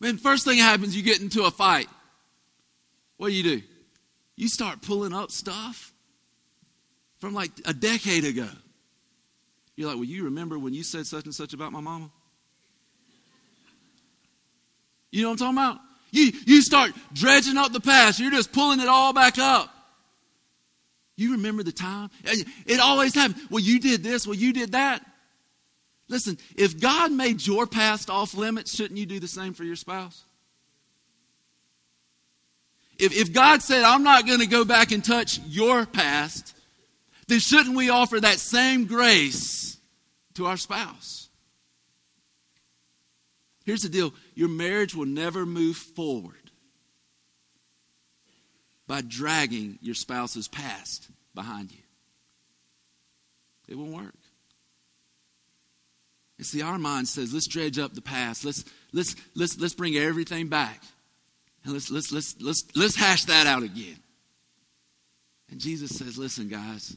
Man, 0.00 0.18
first 0.18 0.44
thing 0.44 0.58
happens, 0.58 0.96
you 0.96 1.02
get 1.02 1.20
into 1.20 1.44
a 1.44 1.50
fight. 1.50 1.88
What 3.16 3.28
do 3.28 3.34
you 3.34 3.42
do? 3.42 3.62
You 4.36 4.48
start 4.48 4.82
pulling 4.82 5.12
up 5.12 5.30
stuff 5.30 5.92
from 7.20 7.34
like 7.34 7.52
a 7.64 7.72
decade 7.72 8.24
ago. 8.24 8.48
You're 9.76 9.88
like, 9.88 9.96
well, 9.96 10.04
you 10.04 10.24
remember 10.24 10.58
when 10.58 10.74
you 10.74 10.82
said 10.82 11.06
such 11.06 11.24
and 11.24 11.34
such 11.34 11.54
about 11.54 11.72
my 11.72 11.80
mama? 11.80 12.10
You 15.10 15.22
know 15.22 15.28
what 15.28 15.40
I'm 15.40 15.54
talking 15.54 15.58
about? 15.58 15.80
You, 16.10 16.32
you 16.46 16.62
start 16.62 16.92
dredging 17.12 17.56
up 17.56 17.72
the 17.72 17.80
past. 17.80 18.18
You're 18.18 18.30
just 18.30 18.52
pulling 18.52 18.80
it 18.80 18.88
all 18.88 19.12
back 19.12 19.38
up. 19.38 19.71
You 21.22 21.32
remember 21.32 21.62
the 21.62 21.70
time? 21.70 22.10
It 22.24 22.80
always 22.80 23.14
happens. 23.14 23.40
Well, 23.48 23.62
you 23.62 23.78
did 23.78 24.02
this. 24.02 24.26
Well, 24.26 24.34
you 24.34 24.52
did 24.52 24.72
that. 24.72 25.06
Listen, 26.08 26.36
if 26.56 26.80
God 26.80 27.12
made 27.12 27.46
your 27.46 27.64
past 27.64 28.10
off 28.10 28.34
limits, 28.34 28.74
shouldn't 28.74 28.98
you 28.98 29.06
do 29.06 29.20
the 29.20 29.28
same 29.28 29.54
for 29.54 29.62
your 29.62 29.76
spouse? 29.76 30.24
If, 32.98 33.16
if 33.16 33.32
God 33.32 33.62
said, 33.62 33.84
I'm 33.84 34.02
not 34.02 34.26
going 34.26 34.40
to 34.40 34.46
go 34.46 34.64
back 34.64 34.90
and 34.90 35.04
touch 35.04 35.38
your 35.46 35.86
past, 35.86 36.56
then 37.28 37.38
shouldn't 37.38 37.76
we 37.76 37.88
offer 37.88 38.18
that 38.18 38.40
same 38.40 38.86
grace 38.86 39.76
to 40.34 40.46
our 40.46 40.56
spouse? 40.56 41.28
Here's 43.64 43.82
the 43.82 43.88
deal 43.88 44.12
your 44.34 44.48
marriage 44.48 44.92
will 44.92 45.06
never 45.06 45.46
move 45.46 45.76
forward 45.76 46.50
by 48.88 49.02
dragging 49.02 49.78
your 49.82 49.94
spouse's 49.94 50.48
past 50.48 51.11
behind 51.34 51.72
you. 51.72 51.78
It 53.68 53.76
won't 53.76 53.92
work. 53.92 54.14
And 56.38 56.46
see, 56.46 56.62
our 56.62 56.78
mind 56.78 57.08
says, 57.08 57.32
let's 57.32 57.46
dredge 57.46 57.78
up 57.78 57.94
the 57.94 58.02
past. 58.02 58.44
Let's, 58.44 58.64
let's, 58.92 59.14
let's, 59.34 59.58
let's 59.58 59.74
bring 59.74 59.96
everything 59.96 60.48
back. 60.48 60.82
And 61.64 61.72
let's, 61.72 61.90
let's, 61.90 62.10
let's, 62.12 62.40
let's, 62.40 62.64
let's 62.74 62.96
hash 62.96 63.26
that 63.26 63.46
out 63.46 63.62
again. 63.62 63.98
And 65.50 65.60
Jesus 65.60 65.96
says, 65.96 66.18
listen, 66.18 66.48
guys, 66.48 66.96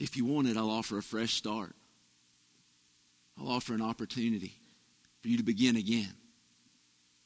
if 0.00 0.16
you 0.16 0.24
want 0.24 0.48
it, 0.48 0.56
I'll 0.56 0.70
offer 0.70 0.98
a 0.98 1.02
fresh 1.02 1.34
start. 1.34 1.74
I'll 3.38 3.50
offer 3.50 3.74
an 3.74 3.82
opportunity 3.82 4.54
for 5.20 5.28
you 5.28 5.36
to 5.36 5.42
begin 5.42 5.76
again. 5.76 6.14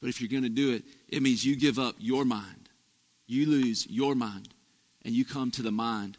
But 0.01 0.09
if 0.09 0.19
you're 0.19 0.29
going 0.29 0.43
to 0.43 0.49
do 0.49 0.73
it, 0.73 0.83
it 1.07 1.21
means 1.21 1.45
you 1.45 1.55
give 1.55 1.79
up 1.79 1.95
your 1.99 2.25
mind. 2.25 2.69
You 3.27 3.45
lose 3.45 3.87
your 3.87 4.15
mind 4.15 4.49
and 5.03 5.13
you 5.13 5.25
come 5.25 5.51
to 5.51 5.61
the 5.61 5.71
mind 5.71 6.17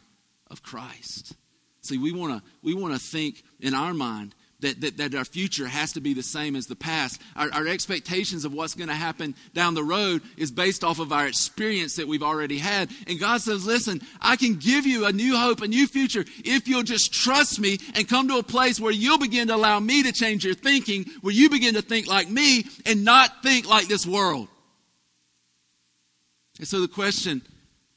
of 0.49 0.63
Christ. 0.63 1.35
See, 1.81 1.97
we 1.97 2.11
want 2.11 2.37
to 2.37 2.49
we 2.61 2.73
want 2.73 2.93
to 2.93 2.99
think 2.99 3.43
in 3.59 3.73
our 3.73 3.93
mind 3.93 4.35
that, 4.63 4.81
that, 4.81 4.97
that 4.97 5.15
our 5.15 5.25
future 5.25 5.67
has 5.67 5.93
to 5.93 6.01
be 6.01 6.13
the 6.13 6.23
same 6.23 6.55
as 6.55 6.65
the 6.67 6.75
past. 6.75 7.21
Our, 7.35 7.51
our 7.53 7.67
expectations 7.67 8.45
of 8.45 8.53
what's 8.53 8.73
going 8.73 8.87
to 8.87 8.95
happen 8.95 9.35
down 9.53 9.75
the 9.75 9.83
road 9.83 10.21
is 10.37 10.51
based 10.51 10.83
off 10.83 10.99
of 10.99 11.11
our 11.11 11.27
experience 11.27 11.97
that 11.97 12.07
we've 12.07 12.23
already 12.23 12.57
had. 12.57 12.89
And 13.07 13.19
God 13.19 13.41
says, 13.41 13.65
listen, 13.65 14.01
I 14.21 14.35
can 14.35 14.55
give 14.55 14.85
you 14.85 15.05
a 15.05 15.11
new 15.11 15.37
hope, 15.37 15.61
a 15.61 15.67
new 15.67 15.85
future, 15.85 16.25
if 16.43 16.67
you'll 16.67 16.83
just 16.83 17.13
trust 17.13 17.59
me 17.59 17.77
and 17.93 18.07
come 18.07 18.27
to 18.29 18.37
a 18.37 18.43
place 18.43 18.79
where 18.79 18.91
you'll 18.91 19.19
begin 19.19 19.49
to 19.49 19.55
allow 19.55 19.79
me 19.79 20.03
to 20.03 20.11
change 20.11 20.45
your 20.45 20.55
thinking, 20.55 21.05
where 21.21 21.33
you 21.33 21.49
begin 21.49 21.75
to 21.75 21.81
think 21.81 22.07
like 22.07 22.29
me 22.29 22.65
and 22.85 23.03
not 23.03 23.43
think 23.43 23.67
like 23.67 23.87
this 23.87 24.07
world. 24.07 24.47
And 26.57 26.67
so 26.67 26.79
the 26.79 26.87
question 26.87 27.41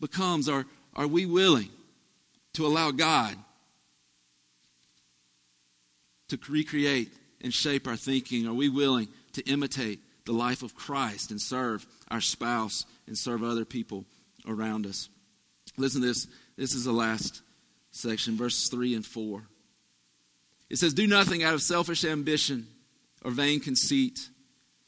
becomes 0.01 0.49
are, 0.49 0.66
are 0.97 1.07
we 1.07 1.26
willing 1.26 1.68
to 2.55 2.66
allow 2.66 2.90
God 2.90 3.36
to 6.28 6.38
recreate 6.49 7.12
and 7.42 7.53
shape 7.53 7.86
our 7.86 7.97
thinking? 7.97 8.49
Are 8.49 8.55
we 8.55 8.70
willing 8.70 9.09
to 9.34 9.42
imitate 9.42 10.01
the 10.24 10.32
life 10.32 10.62
of 10.62 10.74
Christ 10.74 11.30
and 11.30 11.40
serve 11.40 11.86
our 12.11 12.22
spouse 12.22 12.86
and 13.07 13.16
serve 13.16 13.44
other 13.44 13.66
people 13.66 14.07
around 14.49 14.86
us? 14.86 15.11
Listen 15.76 16.01
to 16.01 16.09
this. 16.09 16.26
This 16.57 16.74
is 16.74 16.84
the 16.84 16.92
last 16.92 17.42
section, 17.90 18.36
verses 18.36 18.68
3 18.70 18.94
and 18.94 19.05
4. 19.05 19.42
It 20.70 20.78
says, 20.78 20.94
Do 20.94 21.07
nothing 21.07 21.44
out 21.44 21.55
of 21.55 21.62
selfish 21.62 22.05
ambition 22.05 22.66
or 23.22 23.30
vain 23.30 23.61
conceit, 23.61 24.28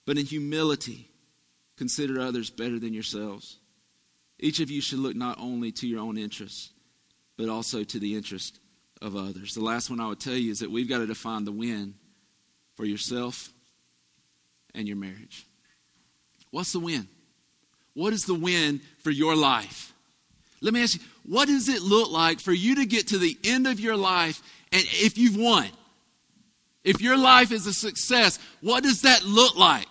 but 0.06 0.16
in 0.16 0.24
humility 0.24 1.10
consider 1.76 2.18
others 2.18 2.48
better 2.48 2.78
than 2.78 2.94
yourselves. 2.94 3.57
Each 4.38 4.60
of 4.60 4.70
you 4.70 4.80
should 4.80 5.00
look 5.00 5.16
not 5.16 5.38
only 5.40 5.72
to 5.72 5.88
your 5.88 6.00
own 6.00 6.16
interests, 6.16 6.70
but 7.36 7.48
also 7.48 7.84
to 7.84 7.98
the 7.98 8.14
interest 8.14 8.60
of 9.00 9.16
others. 9.16 9.54
The 9.54 9.64
last 9.64 9.90
one 9.90 10.00
I 10.00 10.08
would 10.08 10.20
tell 10.20 10.34
you 10.34 10.50
is 10.50 10.60
that 10.60 10.70
we've 10.70 10.88
got 10.88 10.98
to 10.98 11.06
define 11.06 11.44
the 11.44 11.52
win 11.52 11.94
for 12.76 12.84
yourself 12.84 13.52
and 14.74 14.86
your 14.86 14.96
marriage. 14.96 15.46
What's 16.50 16.72
the 16.72 16.80
win? 16.80 17.08
What 17.94 18.12
is 18.12 18.24
the 18.24 18.34
win 18.34 18.80
for 18.98 19.10
your 19.10 19.34
life? 19.34 19.92
Let 20.60 20.74
me 20.74 20.82
ask 20.82 20.96
you, 20.96 21.02
what 21.24 21.46
does 21.46 21.68
it 21.68 21.82
look 21.82 22.10
like 22.10 22.40
for 22.40 22.52
you 22.52 22.76
to 22.76 22.86
get 22.86 23.08
to 23.08 23.18
the 23.18 23.36
end 23.44 23.66
of 23.66 23.80
your 23.80 23.96
life 23.96 24.42
and 24.72 24.82
if 24.84 25.18
you've 25.18 25.36
won? 25.36 25.68
If 26.84 27.00
your 27.00 27.16
life 27.16 27.52
is 27.52 27.66
a 27.66 27.74
success, 27.74 28.38
what 28.60 28.82
does 28.82 29.02
that 29.02 29.24
look 29.24 29.56
like? 29.56 29.86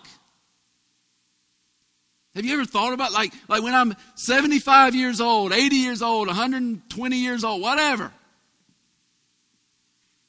Have 2.38 2.44
you 2.44 2.52
ever 2.52 2.64
thought 2.64 2.92
about 2.92 3.10
like 3.10 3.32
like 3.48 3.64
when 3.64 3.74
I'm 3.74 3.96
75 4.14 4.94
years 4.94 5.20
old, 5.20 5.52
80 5.52 5.74
years 5.74 6.02
old, 6.02 6.28
120 6.28 7.16
years 7.16 7.42
old, 7.42 7.60
whatever? 7.60 8.12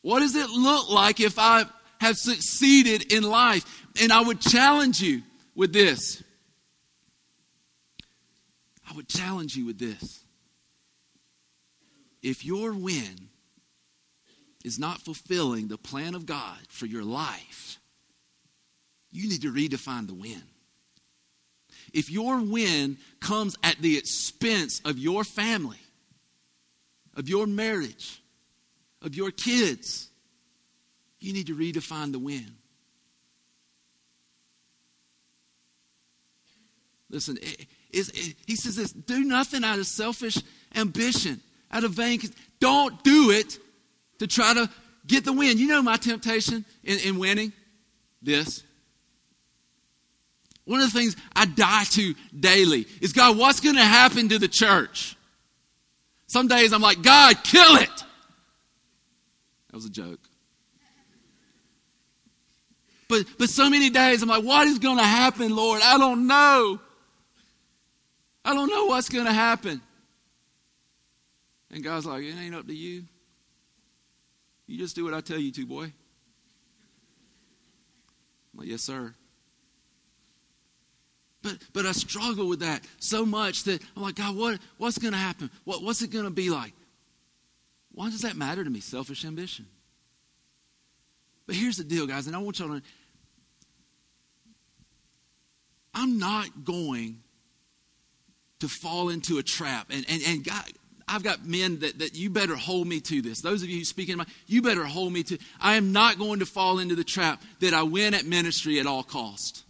What 0.01 0.22
does 0.22 0.36
it 0.36 0.49
look 0.49 0.89
like 0.89 1.20
if 1.20 1.38
I 1.38 1.66
have 2.01 2.18
succeeded 2.18 3.14
in 3.14 3.22
life? 3.22 3.86
And 4.01 4.12
I 4.12 4.22
would 4.22 4.41
challenge 4.41 4.99
you 4.99 5.22
with 5.53 5.72
this. 5.72 6.24
I 8.89 8.95
would 8.95 9.07
challenge 9.07 9.55
you 9.55 9.68
with 9.68 9.78
this. 9.78 10.24
If 12.24 12.43
your 12.43 12.74
win 12.74 13.30
is 14.66 14.80
not 14.80 14.99
fulfilling 14.99 15.68
the 15.68 15.78
plan 15.78 16.16
of 16.16 16.26
God 16.26 16.57
for 16.70 16.88
your 16.88 17.03
life, 17.03 17.78
you 19.12 19.30
need 19.30 19.43
to 19.43 19.53
redefine 19.53 20.07
the 20.07 20.16
win. 20.16 20.41
If 21.93 22.09
your 22.09 22.41
win 22.41 22.97
comes 23.19 23.55
at 23.63 23.77
the 23.79 23.97
expense 23.97 24.81
of 24.85 24.97
your 24.97 25.23
family, 25.23 25.79
of 27.15 27.29
your 27.29 27.47
marriage, 27.47 28.21
of 29.01 29.15
your 29.15 29.31
kids, 29.31 30.09
you 31.19 31.33
need 31.33 31.47
to 31.47 31.55
redefine 31.55 32.11
the 32.11 32.19
win. 32.19 32.55
Listen, 37.09 37.37
it, 37.41 37.65
it, 37.91 38.35
he 38.45 38.55
says 38.55 38.75
this 38.75 38.91
do 38.91 39.23
nothing 39.23 39.63
out 39.63 39.79
of 39.79 39.87
selfish 39.87 40.37
ambition, 40.75 41.41
out 41.71 41.83
of 41.83 41.91
vain. 41.91 42.19
Don't 42.59 43.03
do 43.03 43.31
it 43.31 43.57
to 44.19 44.27
try 44.27 44.53
to 44.53 44.69
get 45.07 45.25
the 45.25 45.33
win. 45.33 45.57
You 45.57 45.67
know 45.67 45.81
my 45.81 45.97
temptation 45.97 46.65
in, 46.83 46.99
in 46.99 47.17
winning? 47.17 47.51
This. 48.21 48.63
One 50.70 50.82
of 50.82 50.93
the 50.93 50.99
things 50.99 51.15
I 51.36 51.47
die 51.47 51.84
to 51.86 52.13
daily 52.39 52.86
is 53.01 53.11
God, 53.11 53.39
what's 53.39 53.59
going 53.59 53.78
to 53.78 53.84
happen 53.84 54.30
to 54.30 54.38
the 54.38 54.47
church? 54.47 55.17
Some 56.28 56.47
days 56.47 56.74
I'm 56.74 56.82
like, 56.84 57.01
God, 57.01 57.43
kill 57.43 57.78
it. 57.78 57.89
That 59.72 59.74
was 59.74 59.86
a 59.86 59.89
joke. 59.89 60.20
But, 63.07 63.26
but 63.39 63.49
so 63.49 63.67
many 63.67 63.89
days 63.89 64.22
I'm 64.22 64.30
like, 64.30 64.43
what 64.43 64.67
is 64.67 64.78
going 64.78 64.99
to 64.99 65.03
happen, 65.03 65.55
Lord? 65.55 65.82
I 65.84 65.97
don't 65.97 66.28
know. 66.28 66.80
I 68.45 68.53
don't 68.53 68.70
know 68.70 68.86
what's 68.86 69.09
going 69.09 69.26
to 69.26 69.34
happen. 69.34 69.82
And 71.72 71.84
God's 71.84 72.05
like, 72.05 72.22
it 72.22 72.36
ain't 72.39 72.53
up 72.53 72.67
to 72.67 72.76
you. 72.76 73.05
You 74.67 74.78
just 74.78 74.95
do 74.95 75.03
what 75.03 75.15
I 75.15 75.22
tell 75.22 75.39
you 75.39 75.51
to, 75.51 75.65
boy. 75.65 75.86
I'm 75.86 75.93
like, 78.53 78.67
yes, 78.67 78.84
sir. 78.84 79.15
But, 81.41 81.57
but 81.73 81.85
I 81.85 81.93
struggle 81.93 82.49
with 82.49 82.59
that 82.59 82.83
so 82.99 83.25
much 83.25 83.63
that 83.63 83.81
I'm 83.95 84.03
like, 84.03 84.15
God, 84.15 84.35
what, 84.35 84.59
what's 84.77 84.97
going 84.97 85.13
to 85.13 85.19
happen? 85.19 85.49
What, 85.63 85.81
what's 85.83 86.01
it 86.01 86.11
going 86.11 86.25
to 86.25 86.31
be 86.31 86.49
like? 86.49 86.73
Why 87.93 88.09
does 88.09 88.21
that 88.21 88.35
matter 88.35 88.63
to 88.63 88.69
me? 88.69 88.81
Selfish 88.81 89.23
ambition. 89.25 89.65
But 91.47 91.55
here's 91.55 91.77
the 91.77 91.83
deal, 91.83 92.05
guys, 92.05 92.27
and 92.27 92.35
I 92.35 92.39
want 92.39 92.59
y'all 92.59 92.69
to 92.69 92.81
I'm 95.93 96.19
not 96.19 96.63
going 96.63 97.17
to 98.59 98.67
fall 98.67 99.09
into 99.09 99.37
a 99.37 99.43
trap. 99.43 99.87
And, 99.89 100.05
and, 100.07 100.21
and 100.27 100.43
God, 100.43 100.63
I've 101.07 101.23
got 101.23 101.45
men 101.45 101.79
that, 101.79 101.99
that 101.99 102.15
you 102.15 102.29
better 102.29 102.55
hold 102.55 102.87
me 102.87 102.99
to 103.01 103.21
this. 103.21 103.41
Those 103.41 103.63
of 103.63 103.69
you 103.69 103.79
who 103.79 103.85
speak 103.85 104.09
in 104.09 104.17
my, 104.17 104.25
you 104.45 104.61
better 104.61 104.85
hold 104.85 105.11
me 105.11 105.23
to. 105.23 105.37
I 105.59 105.75
am 105.75 105.91
not 105.91 106.17
going 106.17 106.39
to 106.39 106.45
fall 106.45 106.79
into 106.79 106.95
the 106.95 107.03
trap 107.03 107.41
that 107.59 107.73
I 107.73 107.83
win 107.83 108.13
at 108.13 108.25
ministry 108.25 108.79
at 108.79 108.85
all 108.85 109.03
cost. 109.03 109.63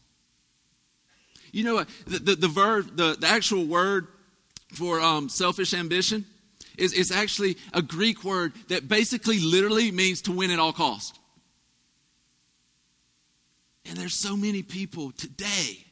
You 1.51 1.63
know 1.63 1.75
what? 1.75 1.89
The, 2.05 2.19
the, 2.19 2.35
the 2.35 2.47
verb, 2.47 2.95
the, 2.95 3.17
the 3.19 3.27
actual 3.27 3.65
word 3.65 4.07
for 4.73 4.99
um, 4.99 5.29
selfish 5.29 5.73
ambition 5.73 6.25
is, 6.77 6.93
is 6.93 7.11
actually 7.11 7.57
a 7.73 7.81
Greek 7.81 8.23
word 8.23 8.53
that 8.69 8.87
basically 8.87 9.39
literally 9.39 9.91
means 9.91 10.21
to 10.23 10.31
win 10.31 10.51
at 10.51 10.59
all 10.59 10.73
cost. 10.73 11.19
And 13.85 13.97
there's 13.97 14.13
so 14.13 14.37
many 14.37 14.61
people 14.61 15.11
today 15.11 15.85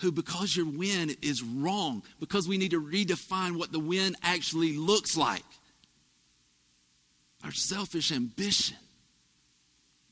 who, 0.00 0.12
because 0.12 0.56
your 0.56 0.66
win 0.66 1.16
is 1.22 1.42
wrong, 1.42 2.02
because 2.20 2.46
we 2.46 2.58
need 2.58 2.70
to 2.72 2.80
redefine 2.80 3.58
what 3.58 3.72
the 3.72 3.80
win 3.80 4.14
actually 4.22 4.76
looks 4.76 5.16
like, 5.16 5.44
our 7.44 7.52
selfish 7.52 8.12
ambition 8.12 8.76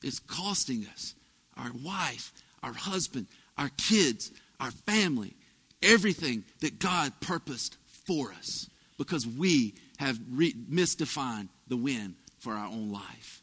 is 0.03 0.19
costing 0.21 0.87
us 0.93 1.15
our 1.57 1.71
wife, 1.85 2.33
our 2.63 2.73
husband, 2.73 3.27
our 3.57 3.71
kids, 3.77 4.33
our 4.61 4.71
family, 4.71 5.35
everything 5.83 6.45
that 6.61 6.79
God 6.79 7.13
purposed 7.21 7.77
for 8.07 8.33
us 8.33 8.69
because 8.99 9.27
we 9.27 9.75
have 9.99 10.19
re- 10.31 10.55
misdefined 10.71 11.49
the 11.69 11.77
win 11.77 12.17
for 12.39 12.53
our 12.53 12.67
own 12.67 12.91
life. 12.91 13.43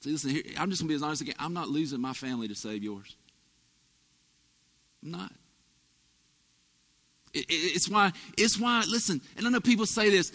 See, 0.00 0.10
listen, 0.10 0.30
here, 0.30 0.42
I'm 0.58 0.70
just 0.70 0.82
going 0.82 0.88
to 0.88 0.92
be 0.92 0.94
as 0.94 1.02
honest 1.02 1.22
again. 1.22 1.34
I'm 1.38 1.54
not 1.54 1.68
losing 1.68 2.00
my 2.00 2.12
family 2.12 2.48
to 2.48 2.54
save 2.54 2.82
yours. 2.82 3.16
I'm 5.02 5.10
not. 5.10 5.32
It, 7.32 7.46
it, 7.50 7.74
it's 7.76 7.88
why, 7.88 8.12
it's 8.36 8.58
why, 8.58 8.84
listen, 8.88 9.20
and 9.36 9.46
I 9.46 9.50
know 9.50 9.60
people 9.60 9.86
say 9.86 10.10
this, 10.10 10.32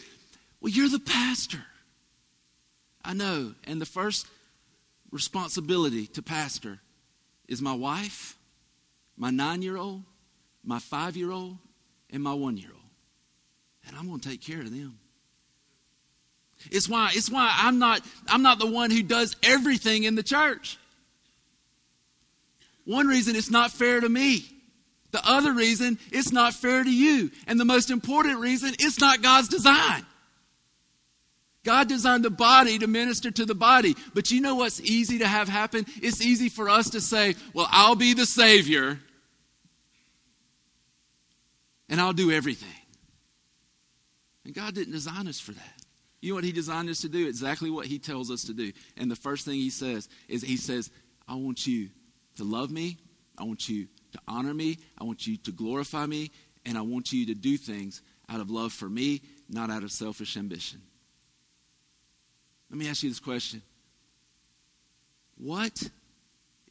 well, 0.62 0.72
you're 0.72 0.90
the 0.90 1.00
pastor. 1.00 1.64
I 3.04 3.14
know. 3.14 3.54
And 3.66 3.82
the 3.82 3.86
first 3.86 4.28
responsibility 5.12 6.08
to 6.08 6.22
pastor 6.22 6.80
is 7.48 7.62
my 7.62 7.74
wife, 7.74 8.38
my 9.18 9.30
nine 9.30 9.62
year 9.62 9.78
old, 9.78 10.04
my 10.64 10.80
five 10.80 11.16
year 11.16 11.32
old, 11.32 11.58
and 12.12 12.24
my 12.24 12.34
one 12.34 12.58
year 12.58 12.72
old. 12.72 12.80
And 13.88 13.96
I'm 13.98 14.08
going 14.08 14.20
to 14.20 14.30
take 14.30 14.42
care 14.42 14.62
of 14.62 14.72
them. 14.72 15.00
It's 16.72 16.88
why, 16.88 17.12
it's 17.14 17.30
why 17.30 17.54
I'm 17.58 17.80
not, 17.80 18.02
I'm 18.28 18.42
not 18.42 18.60
the 18.60 18.68
one 18.68 18.90
who 18.92 19.04
does 19.04 19.36
everything 19.44 20.04
in 20.04 20.16
the 20.16 20.24
church. 20.24 20.78
One 22.86 23.08
reason 23.08 23.36
it's 23.36 23.52
not 23.52 23.72
fair 23.72 24.00
to 24.00 24.08
me. 24.08 24.46
The 25.14 25.22
other 25.30 25.54
reason, 25.54 26.00
it's 26.12 26.32
not 26.32 26.56
fair 26.56 26.84
to 26.84 26.90
you. 26.90 27.30
And 27.46 27.60
the 27.60 27.66
most 27.66 27.92
important 27.92 28.40
reason, 28.40 28.74
it's 28.80 29.00
not 29.00 29.22
God's 29.22 29.48
design. 29.48 30.04
God 31.64 31.88
designed 31.88 32.26
the 32.26 32.30
body 32.30 32.78
to 32.80 32.88
minister 32.88 33.32
to 33.32 33.46
the 33.46 33.56
body. 33.56 33.96
But 34.14 34.32
you 34.32 34.42
know 34.42 34.56
what's 34.56 34.82
easy 34.82 35.20
to 35.20 35.28
have 35.28 35.48
happen? 35.48 35.86
It's 36.02 36.22
easy 36.22 36.50
for 36.50 36.70
us 36.70 36.90
to 36.92 37.02
say, 37.02 37.36
well, 37.54 37.68
I'll 37.72 37.96
be 37.96 38.14
the 38.14 38.26
Savior 38.26 39.00
and 41.90 42.02
I'll 42.02 42.14
do 42.14 42.32
everything. 42.32 42.68
And 44.46 44.54
God 44.54 44.76
didn't 44.76 44.94
design 44.94 45.28
us 45.28 45.40
for 45.40 45.54
that. 45.54 45.74
You 46.22 46.32
know 46.32 46.36
what 46.36 46.44
He 46.44 46.52
designed 46.52 46.90
us 46.90 47.02
to 47.02 47.10
do? 47.10 47.28
Exactly 47.28 47.70
what 47.70 47.86
He 47.86 48.00
tells 48.00 48.30
us 48.30 48.44
to 48.46 48.54
do. 48.54 48.72
And 48.98 49.10
the 49.10 49.16
first 49.16 49.46
thing 49.46 49.56
He 49.56 49.70
says 49.70 50.10
is, 50.28 50.42
He 50.42 50.58
says, 50.58 50.90
I 51.28 51.36
want 51.36 51.66
you 51.66 51.90
to 52.38 52.44
love 52.44 52.72
me. 52.72 52.98
I 53.38 53.44
want 53.44 53.70
you 53.70 53.88
to 54.12 54.20
honor 54.28 54.54
me. 54.54 54.80
I 54.98 55.06
want 55.06 55.28
you 55.28 55.38
to 55.38 55.52
glorify 55.52 56.06
me. 56.06 56.32
And 56.66 56.78
I 56.78 56.82
want 56.82 57.14
you 57.14 57.26
to 57.28 57.36
do 57.36 57.58
things 57.58 58.02
out 58.30 58.40
of 58.40 58.50
love 58.50 58.74
for 58.74 58.90
me, 58.90 59.22
not 59.50 59.70
out 59.70 59.84
of 59.84 59.92
selfish 59.92 60.38
ambition. 60.38 60.82
Let 62.74 62.80
me 62.80 62.90
ask 62.90 63.04
you 63.04 63.10
this 63.10 63.20
question 63.20 63.62
What 65.38 65.92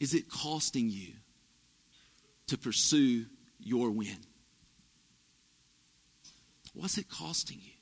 is 0.01 0.15
it 0.15 0.29
costing 0.29 0.91
you 0.91 1.13
to 2.49 2.59
pursue 2.59 3.27
your 3.61 3.89
win? 3.89 4.17
What's 6.75 6.99
it 6.99 7.09
costing 7.09 7.59
you? 7.63 7.75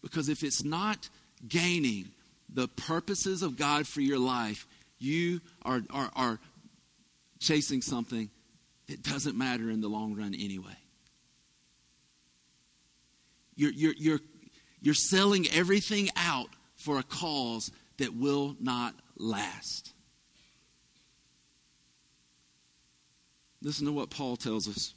Because 0.00 0.28
if 0.28 0.44
it's 0.44 0.62
not 0.62 1.08
gaining 1.48 2.10
the 2.48 2.68
purposes 2.68 3.42
of 3.42 3.56
God 3.56 3.84
for 3.84 4.00
your 4.00 4.20
life, 4.20 4.68
you 5.00 5.40
are, 5.62 5.80
are, 5.90 6.10
are 6.14 6.38
chasing 7.40 7.82
something 7.82 8.30
that 8.86 9.02
doesn't 9.02 9.36
matter 9.36 9.70
in 9.70 9.80
the 9.80 9.88
long 9.88 10.14
run 10.14 10.36
anyway. 10.38 10.76
You're, 13.56 13.72
you're, 13.72 13.94
you're, 13.98 14.20
you're 14.80 14.94
selling 14.94 15.48
everything 15.52 16.10
out 16.14 16.50
for 16.80 16.98
a 16.98 17.02
cause 17.02 17.70
that 17.98 18.16
will 18.16 18.56
not 18.58 18.94
last. 19.18 19.92
Listen 23.62 23.84
to 23.84 23.92
what 23.92 24.08
Paul 24.08 24.36
tells 24.36 24.66
us, 24.66 24.94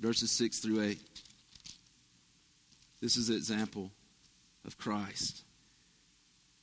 verses 0.00 0.32
6 0.32 0.58
through 0.58 0.82
8. 0.82 0.98
This 3.00 3.16
is 3.16 3.28
an 3.28 3.36
example 3.36 3.92
of 4.66 4.76
Christ. 4.76 5.44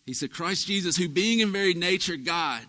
He 0.05 0.13
said, 0.13 0.33
Christ 0.33 0.67
Jesus, 0.67 0.97
who 0.97 1.07
being 1.07 1.39
in 1.39 1.53
very 1.53 1.73
nature 1.73 2.17
God, 2.17 2.61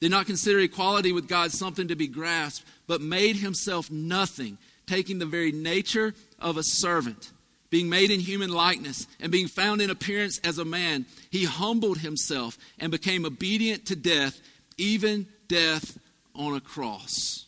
did 0.00 0.12
not 0.12 0.26
consider 0.26 0.60
equality 0.60 1.12
with 1.12 1.26
God 1.26 1.50
something 1.50 1.88
to 1.88 1.96
be 1.96 2.06
grasped, 2.06 2.64
but 2.86 3.00
made 3.00 3.34
himself 3.34 3.90
nothing, 3.90 4.58
taking 4.86 5.18
the 5.18 5.26
very 5.26 5.50
nature 5.50 6.14
of 6.38 6.56
a 6.56 6.62
servant. 6.62 7.32
Being 7.70 7.88
made 7.88 8.10
in 8.10 8.18
human 8.18 8.50
likeness 8.50 9.06
and 9.20 9.30
being 9.30 9.46
found 9.46 9.80
in 9.80 9.90
appearance 9.90 10.38
as 10.38 10.58
a 10.58 10.64
man, 10.64 11.06
he 11.30 11.44
humbled 11.44 11.98
himself 11.98 12.58
and 12.80 12.90
became 12.90 13.24
obedient 13.24 13.86
to 13.86 13.96
death, 13.96 14.40
even 14.76 15.28
death 15.46 15.98
on 16.34 16.56
a 16.56 16.60
cross. 16.60 17.46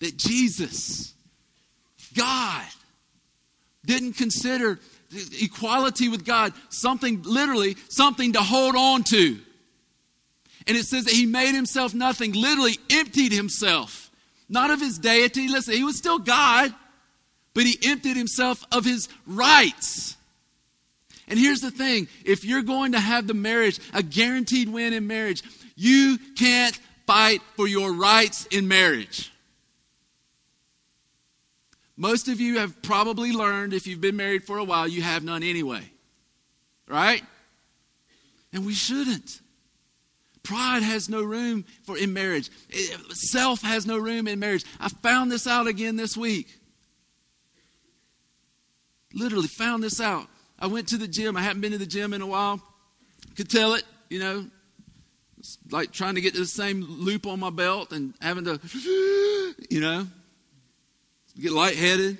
That 0.00 0.16
Jesus, 0.18 1.14
God, 2.14 2.66
didn't 3.86 4.14
consider 4.14 4.78
equality 5.40 6.08
with 6.08 6.24
God 6.24 6.52
something, 6.68 7.22
literally, 7.22 7.76
something 7.88 8.34
to 8.34 8.40
hold 8.40 8.76
on 8.76 9.02
to. 9.04 9.38
And 10.66 10.76
it 10.76 10.84
says 10.84 11.06
that 11.06 11.14
he 11.14 11.26
made 11.26 11.54
himself 11.54 11.94
nothing, 11.94 12.32
literally 12.32 12.78
emptied 12.90 13.32
himself, 13.32 14.10
not 14.48 14.70
of 14.70 14.80
his 14.80 14.98
deity. 14.98 15.48
Listen, 15.48 15.74
he 15.74 15.84
was 15.84 15.96
still 15.96 16.18
God, 16.18 16.74
but 17.54 17.64
he 17.64 17.78
emptied 17.84 18.16
himself 18.16 18.64
of 18.72 18.84
his 18.84 19.08
rights. 19.26 20.16
And 21.28 21.38
here's 21.38 21.60
the 21.60 21.70
thing 21.70 22.08
if 22.24 22.44
you're 22.44 22.62
going 22.62 22.92
to 22.92 23.00
have 23.00 23.26
the 23.26 23.34
marriage, 23.34 23.78
a 23.94 24.02
guaranteed 24.02 24.68
win 24.68 24.92
in 24.92 25.06
marriage, 25.06 25.42
you 25.76 26.18
can't 26.36 26.78
fight 27.06 27.40
for 27.56 27.66
your 27.66 27.92
rights 27.92 28.46
in 28.46 28.68
marriage. 28.68 29.32
Most 31.96 32.28
of 32.28 32.40
you 32.40 32.58
have 32.58 32.82
probably 32.82 33.32
learned, 33.32 33.74
if 33.74 33.86
you've 33.86 34.00
been 34.00 34.16
married 34.16 34.44
for 34.44 34.58
a 34.58 34.64
while, 34.64 34.88
you 34.88 35.02
have 35.02 35.22
none 35.22 35.42
anyway. 35.42 35.82
Right? 36.88 37.22
And 38.52 38.66
we 38.66 38.74
shouldn't. 38.74 39.40
Pride 40.42 40.82
has 40.82 41.08
no 41.08 41.22
room 41.22 41.64
for 41.84 41.96
in 41.96 42.12
marriage. 42.12 42.50
Eh, 42.72 42.96
self 43.10 43.62
has 43.62 43.86
no 43.86 43.98
room 43.98 44.26
in 44.26 44.38
marriage. 44.40 44.64
I 44.80 44.88
found 44.88 45.30
this 45.30 45.46
out 45.46 45.66
again 45.66 45.96
this 45.96 46.16
week. 46.16 46.48
Literally 49.14 49.48
found 49.48 49.82
this 49.82 50.00
out. 50.00 50.26
I 50.58 50.66
went 50.66 50.88
to 50.88 50.96
the 50.96 51.08
gym. 51.08 51.36
I 51.36 51.42
hadn't 51.42 51.60
been 51.60 51.72
to 51.72 51.78
the 51.78 51.86
gym 51.86 52.12
in 52.12 52.22
a 52.22 52.26
while. 52.26 52.62
Could 53.36 53.50
tell 53.50 53.74
it, 53.74 53.84
you 54.08 54.18
know. 54.18 54.46
It's 55.38 55.58
like 55.70 55.90
trying 55.90 56.14
to 56.14 56.20
get 56.20 56.34
to 56.34 56.40
the 56.40 56.46
same 56.46 56.84
loop 56.84 57.26
on 57.26 57.40
my 57.40 57.50
belt 57.50 57.92
and 57.92 58.14
having 58.20 58.44
to, 58.44 58.60
you 59.70 59.80
know, 59.80 60.06
get 61.40 61.50
lightheaded. 61.50 62.18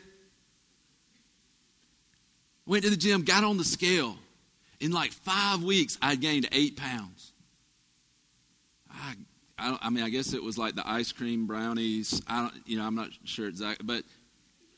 Went 2.67 2.85
to 2.85 2.91
the 2.91 2.97
gym, 2.97 3.23
got 3.23 3.45
on 3.45 3.59
the 3.59 3.65
scale. 3.65 4.17
In 4.81 4.91
like 4.91 5.13
five 5.13 5.63
weeks, 5.63 5.97
I 6.03 6.17
gained 6.17 6.49
eight 6.51 6.77
pounds. 6.77 7.33
I, 8.91 9.15
I, 9.57 9.79
I, 9.83 9.91
mean, 9.91 10.03
I 10.03 10.09
guess 10.09 10.35
it 10.35 10.43
was 10.43 10.59
like 10.59 10.75
the 10.75 10.89
ice 10.89 11.13
cream 11.13 11.47
brownies. 11.47 12.21
I 12.27 12.43
don't, 12.43 12.67
you 12.67 12.79
know, 12.79 12.85
I'm 12.85 12.97
not 12.97 13.11
sure 13.25 13.47
exactly, 13.47 13.85
but 13.87 14.03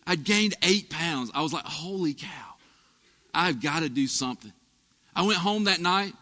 I 0.07 0.17
gained 0.17 0.55
eight 0.63 0.91
pounds. 0.91 1.31
I 1.35 1.43
was 1.43 1.53
like, 1.53 1.65
holy 1.65 2.15
cow, 2.15 2.55
I've 3.33 3.63
got 3.63 3.81
to 3.81 3.89
do 3.89 4.07
something. 4.07 4.53
I 5.17 5.23
went 5.23 5.39
home 5.39 5.65
that 5.65 5.81
night. 5.81 6.13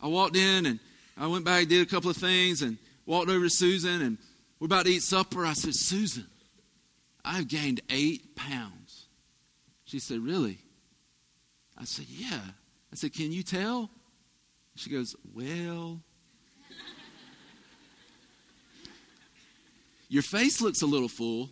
I 0.00 0.08
walked 0.08 0.36
in 0.36 0.66
and 0.66 0.80
I 1.16 1.26
went 1.26 1.44
back, 1.44 1.68
did 1.68 1.86
a 1.86 1.90
couple 1.90 2.10
of 2.10 2.16
things, 2.16 2.62
and 2.62 2.78
walked 3.06 3.28
over 3.28 3.44
to 3.44 3.50
Susan, 3.50 4.02
and 4.02 4.18
we're 4.58 4.66
about 4.66 4.86
to 4.86 4.92
eat 4.92 5.02
supper. 5.02 5.44
I 5.44 5.52
said, 5.52 5.74
Susan, 5.74 6.26
I've 7.24 7.48
gained 7.48 7.80
eight 7.90 8.34
pounds. 8.34 9.06
She 9.84 9.98
said, 9.98 10.20
Really? 10.20 10.58
I 11.76 11.84
said, 11.84 12.06
Yeah. 12.08 12.40
I 12.92 12.96
said, 12.96 13.12
Can 13.12 13.32
you 13.32 13.42
tell? 13.42 13.90
She 14.74 14.90
goes, 14.90 15.14
Well, 15.34 16.00
Your 20.08 20.22
face 20.22 20.60
looks 20.60 20.82
a 20.82 20.86
little 20.86 21.08
full. 21.08 21.50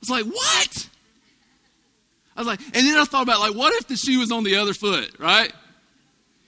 I 0.00 0.02
was 0.02 0.10
like, 0.10 0.26
What? 0.26 0.88
I 2.36 2.40
was 2.40 2.46
like, 2.46 2.60
and 2.60 2.86
then 2.86 2.96
I 2.96 3.04
thought 3.04 3.22
about 3.22 3.40
like, 3.40 3.54
what 3.54 3.74
if 3.74 3.88
the 3.88 3.96
shoe 3.96 4.20
was 4.20 4.32
on 4.32 4.44
the 4.44 4.56
other 4.56 4.72
foot, 4.72 5.18
right? 5.18 5.52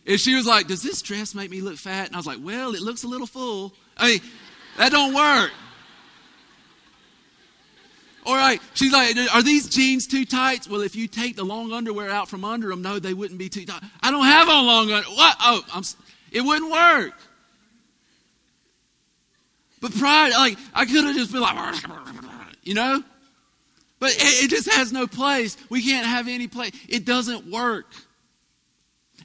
And 0.07 0.19
she 0.19 0.35
was 0.35 0.47
like, 0.47 0.67
Does 0.67 0.83
this 0.83 1.03
dress 1.03 1.35
make 1.35 1.51
me 1.51 1.61
look 1.61 1.77
fat? 1.77 2.07
And 2.07 2.15
I 2.15 2.19
was 2.19 2.27
like, 2.27 2.39
Well, 2.41 2.75
it 2.75 2.81
looks 2.81 3.05
a 3.05 3.09
little 3.09 3.27
full. 3.27 3.75
I 3.97 4.13
mean, 4.13 4.21
that 4.79 4.91
don't 4.91 5.15
work. 5.15 5.51
All 8.25 8.37
right. 8.37 8.61
She's 8.75 8.93
like, 8.93 9.17
Are 9.35 9.43
these 9.43 9.69
jeans 9.69 10.07
too 10.07 10.25
tight? 10.25 10.67
Well, 10.69 10.81
if 10.81 10.97
you 10.97 11.09
take 11.09 11.37
the 11.37 11.45
long 11.45 11.73
underwear 11.73 12.09
out 12.09 12.29
from 12.29 12.45
under 12.45 12.69
them, 12.69 12.83
no, 12.83 12.99
they 12.99 13.15
wouldn't 13.15 13.39
be 13.39 13.49
too 13.49 13.67
tight. 13.67 13.83
I 14.01 14.11
don't 14.11 14.25
have 14.25 14.49
on 14.49 14.67
long 14.67 14.91
underwear. 14.91 15.17
What? 15.17 15.37
Oh, 15.41 15.63
I'm, 15.75 15.83
it 16.31 16.41
wouldn't 16.41 16.71
work. 16.71 17.13
But 19.81 19.93
pride, 19.97 20.31
like, 20.31 20.57
I 20.73 20.87
could 20.87 21.05
have 21.05 21.17
just 21.17 21.33
been 21.33 21.41
like, 21.41 21.75
you 22.63 22.75
know? 22.75 23.03
But 24.03 24.17
it, 24.17 24.45
it 24.45 24.51
just 24.51 24.69
has 24.69 24.93
no 24.93 25.07
place. 25.07 25.57
We 25.71 25.81
can't 25.81 26.05
have 26.05 26.27
any 26.27 26.49
place. 26.49 26.73
It 26.89 27.05
doesn't 27.05 27.49
work. 27.49 27.87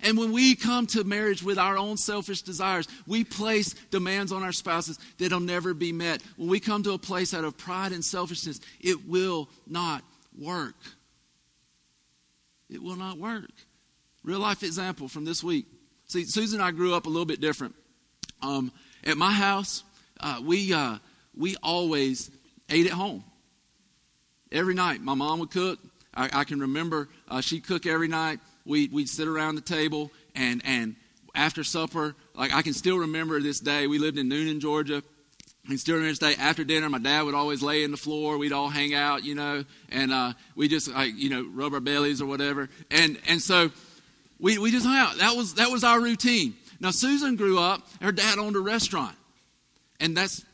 And 0.04 0.16
when 0.20 0.32
we 0.32 0.54
come 0.54 0.86
to 0.88 1.04
marriage 1.04 1.42
with 1.42 1.58
our 1.58 1.80
own 1.80 1.98
selfish 1.98 2.44
desires, 2.44 2.88
we 3.08 3.24
place 3.24 3.74
demands 3.90 4.32
on 4.32 4.44
our 4.44 4.52
spouses 4.52 5.00
that'll 5.18 5.40
never 5.40 5.74
be 5.74 5.92
met. 5.92 6.22
When 6.36 6.48
we 6.48 6.60
come 6.60 6.84
to 6.84 6.92
a 6.92 7.00
place 7.00 7.34
out 7.34 7.44
of 7.44 7.58
pride 7.58 7.92
and 7.92 8.06
selfishness, 8.06 8.60
it 8.80 9.08
will 9.10 9.50
not 9.66 10.04
work. 10.40 10.76
It 12.70 12.84
will 12.84 12.98
not 12.98 13.18
work. 13.18 13.50
Real 14.24 14.38
life 14.38 14.62
example 14.62 15.08
from 15.08 15.26
this 15.26 15.44
week. 15.44 15.66
See, 16.06 16.26
Susan 16.26 16.60
and 16.60 16.68
I 16.68 16.70
grew 16.70 16.94
up 16.94 17.08
a 17.08 17.10
little 17.10 17.26
bit 17.26 17.42
different. 17.42 17.74
Um, 18.44 18.72
at 19.04 19.18
my 19.18 19.32
house, 19.32 19.84
uh, 20.20 20.40
we 20.44 20.72
uh, 20.72 21.00
we 21.36 21.56
always 21.64 22.30
ate 22.70 22.86
at 22.86 22.92
home. 22.92 23.24
Every 24.52 24.74
night, 24.74 25.02
my 25.02 25.14
mom 25.14 25.39
would 25.39 25.52
cook. 25.52 25.80
I, 26.16 26.30
I 26.34 26.43
can 26.43 26.60
remember 26.60 27.10
uh, 27.28 27.41
she'd 27.41 27.66
cook 27.66 27.86
every 27.86 28.08
night 28.08 28.39
we, 28.68 28.89
we'd 28.89 29.10
sit 29.10 29.28
around 29.28 29.56
the 29.56 29.62
table 29.62 30.12
and, 30.36 30.62
and 30.66 30.95
after 31.34 31.64
supper, 31.64 32.16
like 32.36 32.54
I 32.54 32.62
can 32.62 32.74
still 32.74 32.98
remember 32.98 33.39
this 33.39 33.60
day. 33.60 33.88
We 33.88 33.98
lived 33.98 34.18
in 34.18 34.30
Newnan, 34.30 34.60
Georgia. 34.60 35.02
And 35.70 35.78
still 35.78 35.95
remember 35.95 36.12
this 36.12 36.20
day 36.20 36.36
after 36.39 36.64
dinner, 36.64 36.89
my 36.89 37.00
dad 37.00 37.24
would 37.24 37.36
always 37.36 37.62
lay 37.62 37.84
in 37.84 37.91
the 37.91 37.98
floor. 37.98 38.38
We'd 38.38 38.54
all 38.54 38.70
hang 38.70 38.93
out, 38.93 39.26
you 39.26 39.36
know, 39.36 39.66
and 39.89 40.14
uh, 40.14 40.32
we 40.56 40.70
just 40.70 40.88
like 40.88 41.12
you 41.18 41.30
know 41.30 41.45
rub 41.54 41.74
our 41.74 41.82
bellies 41.82 42.22
or 42.22 42.26
whatever. 42.26 42.70
And 42.89 43.20
and 43.28 43.41
so 43.41 43.70
we 44.39 44.58
we 44.60 44.72
just 44.72 44.86
hung 44.86 44.95
out. 44.95 45.18
That 45.18 45.36
was 45.36 45.56
that 45.56 45.70
was 45.70 45.84
our 45.84 46.00
routine. 46.00 46.54
Now 46.80 46.91
Susan 46.91 47.36
grew 47.36 47.60
up. 47.60 47.82
Her 48.02 48.14
dad 48.14 48.39
owned 48.39 48.56
a 48.56 48.62
restaurant, 48.62 49.18
and 50.00 50.16
that's 50.16 50.45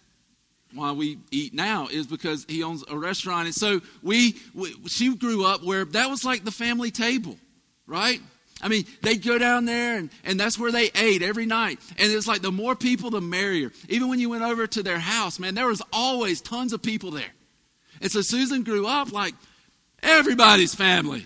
why 0.73 0.91
we 0.91 1.19
eat 1.31 1.53
now 1.53 1.87
is 1.87 2.07
because 2.07 2.45
he 2.49 2.63
owns 2.63 2.83
a 2.89 2.97
restaurant. 2.97 3.45
And 3.45 3.55
so 3.55 3.81
we, 4.01 4.35
we 4.53 4.75
she 4.87 5.15
grew 5.15 5.45
up 5.45 5.63
where 5.63 5.85
that 5.85 6.09
was 6.09 6.25
like 6.25 6.43
the 6.43 6.51
family 6.51 6.91
table 6.91 7.37
right? 7.87 8.21
I 8.61 8.69
mean, 8.69 8.85
they'd 9.01 9.23
go 9.23 9.37
down 9.37 9.65
there 9.65 9.97
and, 9.97 10.09
and 10.23 10.39
that's 10.39 10.57
where 10.57 10.71
they 10.71 10.89
ate 10.95 11.21
every 11.21 11.45
night. 11.45 11.79
And 11.97 12.11
it's 12.11 12.27
like 12.27 12.41
the 12.41 12.51
more 12.51 12.75
people, 12.75 13.09
the 13.09 13.19
merrier. 13.19 13.71
Even 13.89 14.09
when 14.09 14.19
you 14.19 14.29
went 14.29 14.43
over 14.43 14.67
to 14.67 14.83
their 14.83 14.99
house, 14.99 15.39
man, 15.39 15.55
there 15.55 15.67
was 15.67 15.81
always 15.91 16.39
tons 16.39 16.71
of 16.71 16.81
people 16.81 17.11
there. 17.11 17.33
And 18.01 18.11
so 18.11 18.21
Susan 18.21 18.63
grew 18.63 18.87
up 18.87 19.11
like 19.11 19.33
everybody's 20.01 20.73
family. 20.73 21.25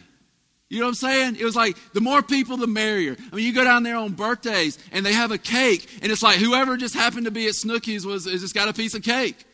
You 0.70 0.80
know 0.80 0.86
what 0.86 0.90
I'm 0.90 0.96
saying? 0.96 1.36
It 1.40 1.46
was 1.46 1.56
like 1.56 1.78
the 1.94 2.02
more 2.02 2.22
people, 2.22 2.58
the 2.58 2.68
merrier. 2.68 3.16
I 3.32 3.36
mean, 3.36 3.46
you 3.46 3.54
go 3.54 3.64
down 3.64 3.84
there 3.84 3.96
on 3.96 4.14
birthdays 4.14 4.78
and 4.92 5.06
they 5.06 5.14
have 5.14 5.32
a 5.32 5.38
cake, 5.38 6.00
and 6.02 6.12
it's 6.12 6.24
like 6.24 6.38
whoever 6.40 6.76
just 6.76 6.94
happened 6.94 7.26
to 7.26 7.32
be 7.32 7.48
at 7.48 7.54
Snooki's 7.54 8.06
was 8.06 8.26
just 8.26 8.54
got 8.54 8.68
a 8.68 8.74
piece 8.74 8.94
of 8.94 9.04
cake. 9.04 9.46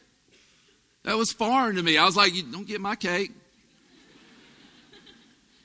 That 1.03 1.17
was 1.17 1.31
foreign 1.31 1.75
to 1.75 1.83
me. 1.83 1.97
I 1.97 2.05
was 2.05 2.15
like, 2.15 2.33
you 2.33 2.43
don't 2.43 2.67
get 2.67 2.81
my 2.81 2.95
cake. 2.95 3.31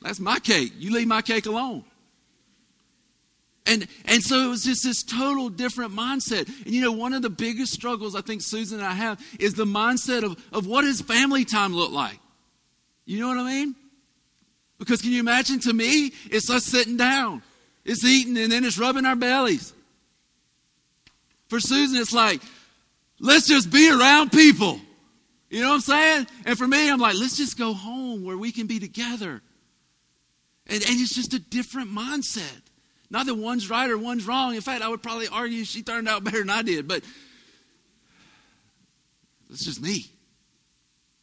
That's 0.02 0.20
my 0.20 0.38
cake. 0.38 0.72
You 0.78 0.92
leave 0.92 1.08
my 1.08 1.22
cake 1.22 1.46
alone. 1.46 1.84
And, 3.66 3.86
and 4.06 4.22
so 4.22 4.46
it 4.46 4.48
was 4.48 4.64
just 4.64 4.82
this 4.82 5.02
total 5.02 5.50
different 5.50 5.92
mindset. 5.92 6.48
And 6.64 6.74
you 6.74 6.80
know, 6.80 6.92
one 6.92 7.12
of 7.12 7.22
the 7.22 7.30
biggest 7.30 7.72
struggles 7.72 8.14
I 8.14 8.22
think 8.22 8.40
Susan 8.42 8.78
and 8.78 8.86
I 8.86 8.92
have 8.92 9.20
is 9.38 9.54
the 9.54 9.66
mindset 9.66 10.24
of, 10.24 10.42
of 10.52 10.66
what 10.66 10.82
does 10.82 11.02
family 11.02 11.44
time 11.44 11.74
look 11.74 11.92
like? 11.92 12.18
You 13.04 13.20
know 13.20 13.28
what 13.28 13.38
I 13.38 13.44
mean? 13.44 13.74
Because 14.78 15.02
can 15.02 15.10
you 15.10 15.20
imagine 15.20 15.58
to 15.60 15.72
me, 15.72 16.12
it's 16.30 16.50
us 16.50 16.64
sitting 16.64 16.96
down, 16.96 17.42
it's 17.84 18.04
eating, 18.04 18.36
and 18.38 18.50
then 18.50 18.64
it's 18.64 18.78
rubbing 18.78 19.06
our 19.06 19.16
bellies. 19.16 19.72
For 21.48 21.60
Susan, 21.60 22.00
it's 22.00 22.12
like, 22.12 22.40
let's 23.18 23.48
just 23.48 23.70
be 23.70 23.90
around 23.90 24.30
people. 24.30 24.80
You 25.50 25.62
know 25.62 25.70
what 25.70 25.74
I'm 25.76 25.80
saying? 25.80 26.26
And 26.44 26.58
for 26.58 26.68
me, 26.68 26.90
I'm 26.90 27.00
like, 27.00 27.14
let's 27.14 27.36
just 27.36 27.58
go 27.58 27.72
home 27.72 28.24
where 28.24 28.36
we 28.36 28.52
can 28.52 28.66
be 28.66 28.78
together. 28.78 29.40
And, 30.66 30.82
and 30.82 31.00
it's 31.00 31.14
just 31.14 31.32
a 31.32 31.38
different 31.38 31.90
mindset. 31.90 32.60
Not 33.10 33.26
that 33.26 33.34
one's 33.34 33.70
right 33.70 33.88
or 33.88 33.96
one's 33.96 34.26
wrong. 34.26 34.54
In 34.54 34.60
fact, 34.60 34.82
I 34.82 34.88
would 34.88 35.02
probably 35.02 35.28
argue 35.28 35.64
she 35.64 35.82
turned 35.82 36.06
out 36.06 36.22
better 36.22 36.40
than 36.40 36.50
I 36.50 36.60
did, 36.60 36.86
but 36.86 37.02
it's 39.50 39.64
just 39.64 39.80
me. 39.80 40.04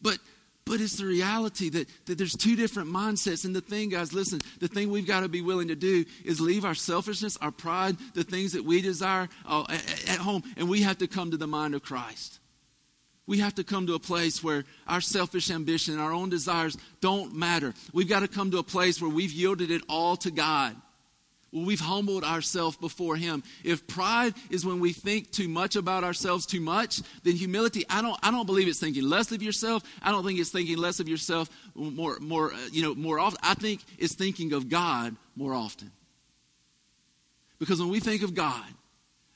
But 0.01 0.17
but 0.65 0.81
it's 0.81 0.97
the 0.97 1.05
reality 1.05 1.69
that, 1.69 1.87
that 2.05 2.17
there's 2.17 2.35
two 2.35 2.55
different 2.55 2.89
mindsets. 2.89 3.45
And 3.45 3.55
the 3.55 3.61
thing, 3.61 3.89
guys, 3.89 4.13
listen, 4.13 4.41
the 4.59 4.67
thing 4.67 4.89
we've 4.89 5.07
got 5.07 5.21
to 5.21 5.29
be 5.29 5.41
willing 5.41 5.67
to 5.67 5.75
do 5.75 6.05
is 6.23 6.41
leave 6.41 6.65
our 6.65 6.73
selfishness, 6.73 7.37
our 7.37 7.51
pride, 7.51 7.97
the 8.15 8.23
things 8.23 8.53
that 8.53 8.65
we 8.65 8.81
desire 8.81 9.29
uh, 9.47 9.65
at, 9.69 10.09
at 10.09 10.17
home, 10.17 10.43
and 10.57 10.67
we 10.67 10.81
have 10.81 10.97
to 10.97 11.07
come 11.07 11.31
to 11.31 11.37
the 11.37 11.47
mind 11.47 11.75
of 11.75 11.83
Christ. 11.83 12.39
We 13.27 13.39
have 13.39 13.55
to 13.55 13.63
come 13.63 13.87
to 13.87 13.95
a 13.95 13.99
place 13.99 14.43
where 14.43 14.65
our 14.87 15.01
selfish 15.01 15.49
ambition 15.49 15.95
and 15.95 16.03
our 16.03 16.11
own 16.11 16.29
desires 16.29 16.77
don't 17.01 17.35
matter. 17.35 17.73
We've 17.93 18.09
got 18.09 18.19
to 18.19 18.27
come 18.27 18.51
to 18.51 18.59
a 18.59 18.63
place 18.63 19.01
where 19.01 19.09
we've 19.09 19.31
yielded 19.31 19.71
it 19.71 19.81
all 19.89 20.15
to 20.17 20.31
God. 20.31 20.75
We've 21.63 21.79
humbled 21.79 22.25
ourselves 22.25 22.75
before 22.75 23.15
Him. 23.15 23.41
If 23.63 23.87
pride 23.87 24.33
is 24.49 24.65
when 24.65 24.81
we 24.81 24.91
think 24.91 25.31
too 25.31 25.47
much 25.47 25.77
about 25.77 26.03
ourselves 26.03 26.45
too 26.45 26.59
much, 26.59 27.01
then 27.23 27.35
humility, 27.35 27.85
I 27.89 28.01
don't, 28.01 28.19
I 28.21 28.29
don't 28.29 28.45
believe 28.45 28.67
it's 28.67 28.79
thinking 28.79 29.03
less 29.03 29.31
of 29.31 29.41
yourself. 29.41 29.83
I 30.01 30.11
don't 30.11 30.25
think 30.25 30.37
it's 30.37 30.49
thinking 30.49 30.77
less 30.77 30.99
of 30.99 31.07
yourself 31.07 31.49
more, 31.73 32.19
more, 32.19 32.53
uh, 32.53 32.57
you 32.71 32.83
know, 32.83 32.93
more 32.93 33.19
often. 33.19 33.39
I 33.41 33.53
think 33.53 33.81
it's 33.97 34.15
thinking 34.15 34.51
of 34.51 34.67
God 34.67 35.15
more 35.37 35.53
often. 35.53 35.91
Because 37.57 37.79
when 37.79 37.89
we 37.89 38.01
think 38.01 38.21
of 38.21 38.33
God, 38.33 38.65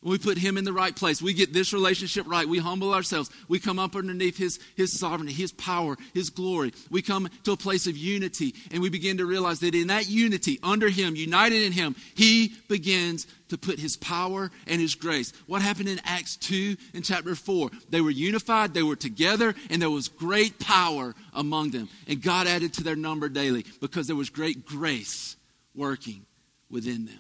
we 0.02 0.18
put 0.18 0.38
him 0.38 0.58
in 0.58 0.64
the 0.64 0.72
right 0.72 0.96
place. 0.96 1.22
We 1.22 1.34
get 1.34 1.52
this 1.52 1.74
relationship 1.74 2.26
right. 2.26 2.48
We 2.48 2.60
humble 2.60 2.94
ourselves. 2.94 3.30
We 3.50 3.60
come 3.60 3.80
up 3.80 3.98
underneath 3.98 4.38
his, 4.38 4.58
his 4.78 4.98
sovereignty, 4.98 5.34
his 5.34 5.52
power, 5.52 5.98
his 6.14 6.30
glory. 6.30 6.72
We 6.90 7.02
come 7.02 7.28
to 7.44 7.52
a 7.52 7.58
place 7.58 7.86
of 7.86 7.98
unity 7.98 8.56
and 8.72 8.82
we 8.82 8.90
begin 8.90 9.18
to 9.18 9.26
realize 9.26 9.60
that 9.60 9.76
in 9.76 9.88
that 9.88 10.08
unity, 10.08 10.58
under 10.64 10.88
him, 10.88 11.18
united 11.18 11.64
in 11.64 11.74
him, 11.74 11.98
he 12.16 12.54
begins 12.70 13.28
to 13.50 13.58
put 13.58 13.78
his 13.78 13.98
power 13.98 14.52
and 14.68 14.80
his 14.80 14.96
grace. 14.96 15.34
What 15.48 15.62
happened 15.62 15.90
in 15.90 16.00
Acts 16.06 16.38
2 16.38 16.78
in 16.94 17.02
chapter 17.02 17.36
4? 17.36 17.70
They 17.90 18.00
were 18.00 18.10
unified, 18.10 18.74
they 18.74 18.84
were 18.84 18.96
together, 18.96 19.54
and 19.70 19.82
there 19.82 19.90
was 19.90 20.08
great 20.08 20.60
power 20.60 21.14
among 21.34 21.72
them. 21.72 21.90
And 22.08 22.22
God 22.22 22.48
added 22.48 22.74
to 22.76 22.84
their 22.84 22.96
number 22.96 23.28
daily 23.28 23.66
because 23.82 24.08
there 24.08 24.16
was 24.16 24.30
great 24.30 24.66
grace 24.66 25.36
working 25.76 26.26
within 26.70 27.06
them. 27.06 27.20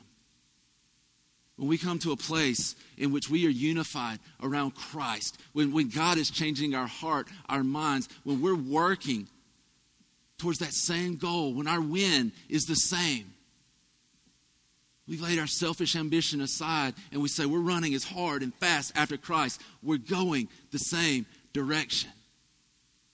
When 1.59 1.67
we 1.67 1.77
come 1.77 1.99
to 1.99 2.13
a 2.13 2.15
place 2.15 2.73
in 2.97 3.11
which 3.11 3.29
we 3.29 3.45
are 3.45 3.49
unified 3.49 4.19
around 4.41 4.75
Christ, 4.75 5.37
when, 5.51 5.73
when 5.73 5.89
God 5.89 6.17
is 6.17 6.31
changing 6.31 6.73
our 6.73 6.87
heart, 6.87 7.27
our 7.49 7.65
minds, 7.65 8.07
when 8.23 8.41
we're 8.41 8.55
working 8.55 9.27
towards 10.37 10.59
that 10.59 10.71
same 10.71 11.17
goal, 11.17 11.53
when 11.53 11.67
our 11.67 11.81
win 11.81 12.31
is 12.47 12.63
the 12.63 12.75
same, 12.75 13.33
we've 15.05 15.19
laid 15.19 15.37
our 15.37 15.47
selfish 15.47 15.97
ambition 15.97 16.39
aside 16.39 16.93
and 17.11 17.21
we 17.21 17.27
say 17.27 17.45
we're 17.45 17.59
running 17.59 17.93
as 17.93 18.05
hard 18.05 18.41
and 18.41 18.55
fast 18.55 18.93
after 18.95 19.17
Christ. 19.17 19.61
We're 19.83 19.97
going 19.97 20.47
the 20.71 20.79
same 20.79 21.25
direction. 21.51 22.11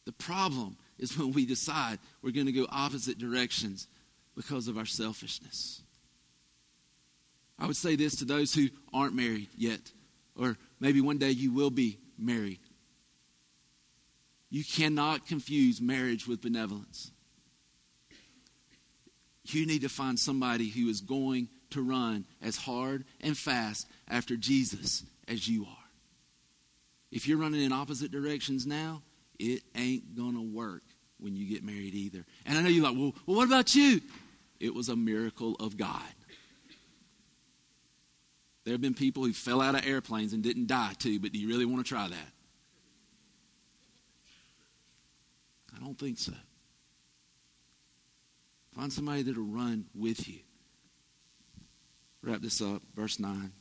The 0.05 0.11
problem 0.11 0.77
is 0.99 1.17
when 1.17 1.31
we 1.31 1.47
decide 1.47 1.97
we're 2.21 2.29
going 2.29 2.45
to 2.45 2.51
go 2.51 2.67
opposite 2.69 3.17
directions 3.17 3.87
because 4.35 4.67
of 4.67 4.77
our 4.77 4.85
selfishness. 4.85 5.81
I 7.57 7.67
would 7.67 7.77
say 7.77 7.95
this 7.95 8.17
to 8.17 8.25
those 8.25 8.53
who 8.53 8.67
aren't 8.93 9.15
married 9.15 9.49
yet, 9.55 9.91
or 10.37 10.57
maybe 10.79 11.01
one 11.01 11.17
day 11.17 11.31
you 11.31 11.53
will 11.53 11.69
be 11.69 11.99
married. 12.17 12.59
You 14.49 14.63
cannot 14.63 15.27
confuse 15.27 15.81
marriage 15.81 16.27
with 16.27 16.41
benevolence. 16.41 17.11
You 19.43 19.65
need 19.65 19.81
to 19.81 19.89
find 19.89 20.19
somebody 20.19 20.69
who 20.69 20.89
is 20.89 21.01
going 21.01 21.49
to 21.71 21.81
run 21.81 22.25
as 22.41 22.57
hard 22.57 23.05
and 23.21 23.37
fast 23.37 23.87
after 24.09 24.35
Jesus 24.35 25.03
as 25.27 25.47
you 25.47 25.63
are. 25.63 25.77
If 27.11 27.27
you're 27.27 27.37
running 27.37 27.61
in 27.61 27.71
opposite 27.71 28.11
directions 28.11 28.65
now, 28.65 29.01
it 29.39 29.61
ain't 29.75 30.15
going 30.15 30.33
to 30.33 30.41
work 30.41 30.83
when 31.19 31.35
you 31.35 31.45
get 31.47 31.63
married 31.63 31.93
either. 31.93 32.25
And 32.45 32.57
I 32.57 32.61
know 32.61 32.69
you're 32.69 32.83
like, 32.83 32.97
well, 32.97 33.13
well, 33.25 33.37
what 33.37 33.47
about 33.47 33.75
you? 33.75 34.01
It 34.59 34.73
was 34.73 34.89
a 34.89 34.95
miracle 34.95 35.55
of 35.59 35.77
God. 35.77 36.01
There 38.65 38.73
have 38.73 38.81
been 38.81 38.95
people 38.95 39.23
who 39.23 39.31
fell 39.31 39.61
out 39.61 39.75
of 39.75 39.85
airplanes 39.85 40.33
and 40.33 40.43
didn't 40.43 40.67
die 40.67 40.93
too, 40.97 41.19
but 41.19 41.31
do 41.31 41.39
you 41.39 41.47
really 41.47 41.65
want 41.65 41.85
to 41.85 41.87
try 41.87 42.07
that? 42.07 42.31
I 45.75 45.79
don't 45.79 45.97
think 45.97 46.17
so. 46.17 46.33
Find 48.75 48.91
somebody 48.91 49.21
that'll 49.21 49.43
run 49.43 49.85
with 49.93 50.27
you. 50.27 50.39
Wrap 52.23 52.41
this 52.41 52.59
up, 52.59 52.81
verse 52.95 53.19
9. 53.19 53.51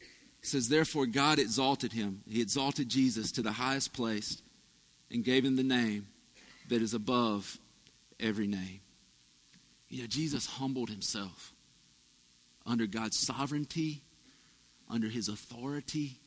It 0.00 0.08
says, 0.48 0.68
Therefore, 0.68 1.06
God 1.06 1.40
exalted 1.40 1.92
him. 1.92 2.22
He 2.28 2.40
exalted 2.40 2.88
Jesus 2.88 3.32
to 3.32 3.42
the 3.42 3.52
highest 3.52 3.92
place 3.92 4.40
and 5.10 5.24
gave 5.24 5.44
him 5.44 5.56
the 5.56 5.64
name 5.64 6.06
that 6.68 6.80
is 6.80 6.94
above 6.94 7.58
every 8.20 8.46
name. 8.46 8.80
You 9.88 10.02
know, 10.02 10.06
Jesus 10.06 10.46
humbled 10.46 10.90
himself 10.90 11.51
under 12.66 12.86
God's 12.86 13.18
sovereignty, 13.18 14.02
under 14.88 15.08
his 15.08 15.28
authority. 15.28 16.18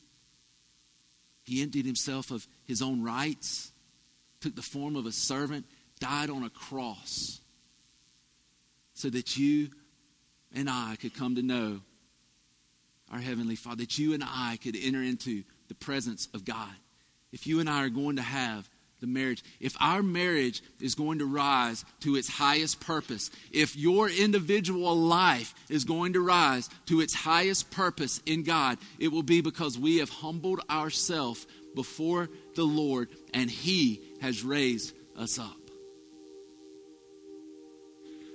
He 1.44 1.62
emptied 1.62 1.86
himself 1.86 2.30
of 2.30 2.46
his 2.64 2.82
own 2.82 3.02
rights, 3.02 3.70
took 4.40 4.56
the 4.56 4.62
form 4.62 4.96
of 4.96 5.06
a 5.06 5.12
servant, 5.12 5.66
died 6.00 6.30
on 6.30 6.42
a 6.42 6.50
cross 6.50 7.40
so 8.94 9.10
that 9.10 9.36
you 9.36 9.70
and 10.54 10.68
I 10.68 10.96
could 11.00 11.14
come 11.14 11.36
to 11.36 11.42
know 11.42 11.80
our 13.12 13.18
Heavenly 13.18 13.56
Father, 13.56 13.82
that 13.82 13.98
you 13.98 14.14
and 14.14 14.24
I 14.24 14.58
could 14.62 14.76
enter 14.76 15.02
into 15.02 15.44
the 15.68 15.74
presence 15.74 16.28
of 16.34 16.44
God. 16.44 16.74
If 17.30 17.46
you 17.46 17.60
and 17.60 17.68
I 17.68 17.84
are 17.84 17.90
going 17.90 18.16
to 18.16 18.22
have 18.22 18.68
the 19.06 19.20
marriage, 19.20 19.42
if 19.60 19.76
our 19.80 20.02
marriage 20.02 20.62
is 20.80 20.94
going 20.94 21.20
to 21.20 21.26
rise 21.26 21.84
to 22.00 22.16
its 22.16 22.28
highest 22.28 22.80
purpose, 22.80 23.30
if 23.52 23.76
your 23.76 24.08
individual 24.08 24.96
life 24.96 25.54
is 25.68 25.84
going 25.84 26.12
to 26.14 26.20
rise 26.20 26.68
to 26.86 27.00
its 27.00 27.14
highest 27.14 27.70
purpose 27.70 28.20
in 28.26 28.42
God, 28.42 28.78
it 28.98 29.08
will 29.08 29.22
be 29.22 29.40
because 29.40 29.78
we 29.78 29.98
have 29.98 30.10
humbled 30.10 30.60
ourselves 30.68 31.46
before 31.74 32.28
the 32.54 32.64
Lord 32.64 33.08
and 33.32 33.50
He 33.50 34.02
has 34.20 34.42
raised 34.42 34.94
us 35.16 35.38
up. 35.38 35.56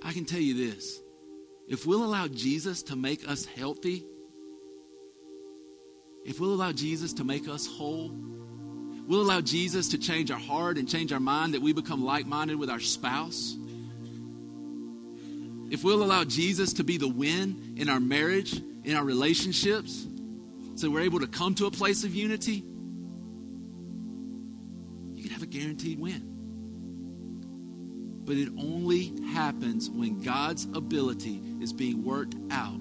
I 0.04 0.12
can 0.12 0.24
tell 0.24 0.40
you 0.40 0.54
this 0.54 1.00
if 1.68 1.86
we'll 1.86 2.04
allow 2.04 2.28
Jesus 2.28 2.82
to 2.84 2.96
make 2.96 3.28
us 3.28 3.44
healthy, 3.44 4.04
if 6.24 6.40
we'll 6.40 6.54
allow 6.54 6.72
Jesus 6.72 7.12
to 7.14 7.24
make 7.24 7.48
us 7.48 7.66
whole, 7.66 8.12
we'll 9.06 9.22
allow 9.22 9.40
Jesus 9.40 9.88
to 9.88 9.98
change 9.98 10.30
our 10.30 10.38
heart 10.38 10.78
and 10.78 10.88
change 10.88 11.12
our 11.12 11.20
mind 11.20 11.54
that 11.54 11.62
we 11.62 11.72
become 11.72 12.04
like 12.04 12.26
minded 12.26 12.58
with 12.58 12.70
our 12.70 12.80
spouse. 12.80 13.56
If 15.70 15.82
we'll 15.84 16.02
allow 16.02 16.24
Jesus 16.24 16.74
to 16.74 16.84
be 16.84 16.98
the 16.98 17.08
win 17.08 17.74
in 17.76 17.88
our 17.88 18.00
marriage, 18.00 18.60
in 18.84 18.94
our 18.94 19.04
relationships, 19.04 20.06
so 20.76 20.90
we're 20.90 21.00
able 21.00 21.20
to 21.20 21.26
come 21.26 21.54
to 21.56 21.66
a 21.66 21.70
place 21.70 22.04
of 22.04 22.14
unity, 22.14 22.64
you 25.14 25.22
can 25.22 25.30
have 25.32 25.42
a 25.42 25.46
guaranteed 25.46 25.98
win. 25.98 26.28
But 28.24 28.36
it 28.36 28.50
only 28.58 29.14
happens 29.32 29.90
when 29.90 30.22
God's 30.22 30.64
ability 30.74 31.40
is 31.60 31.72
being 31.72 32.04
worked 32.04 32.36
out 32.50 32.78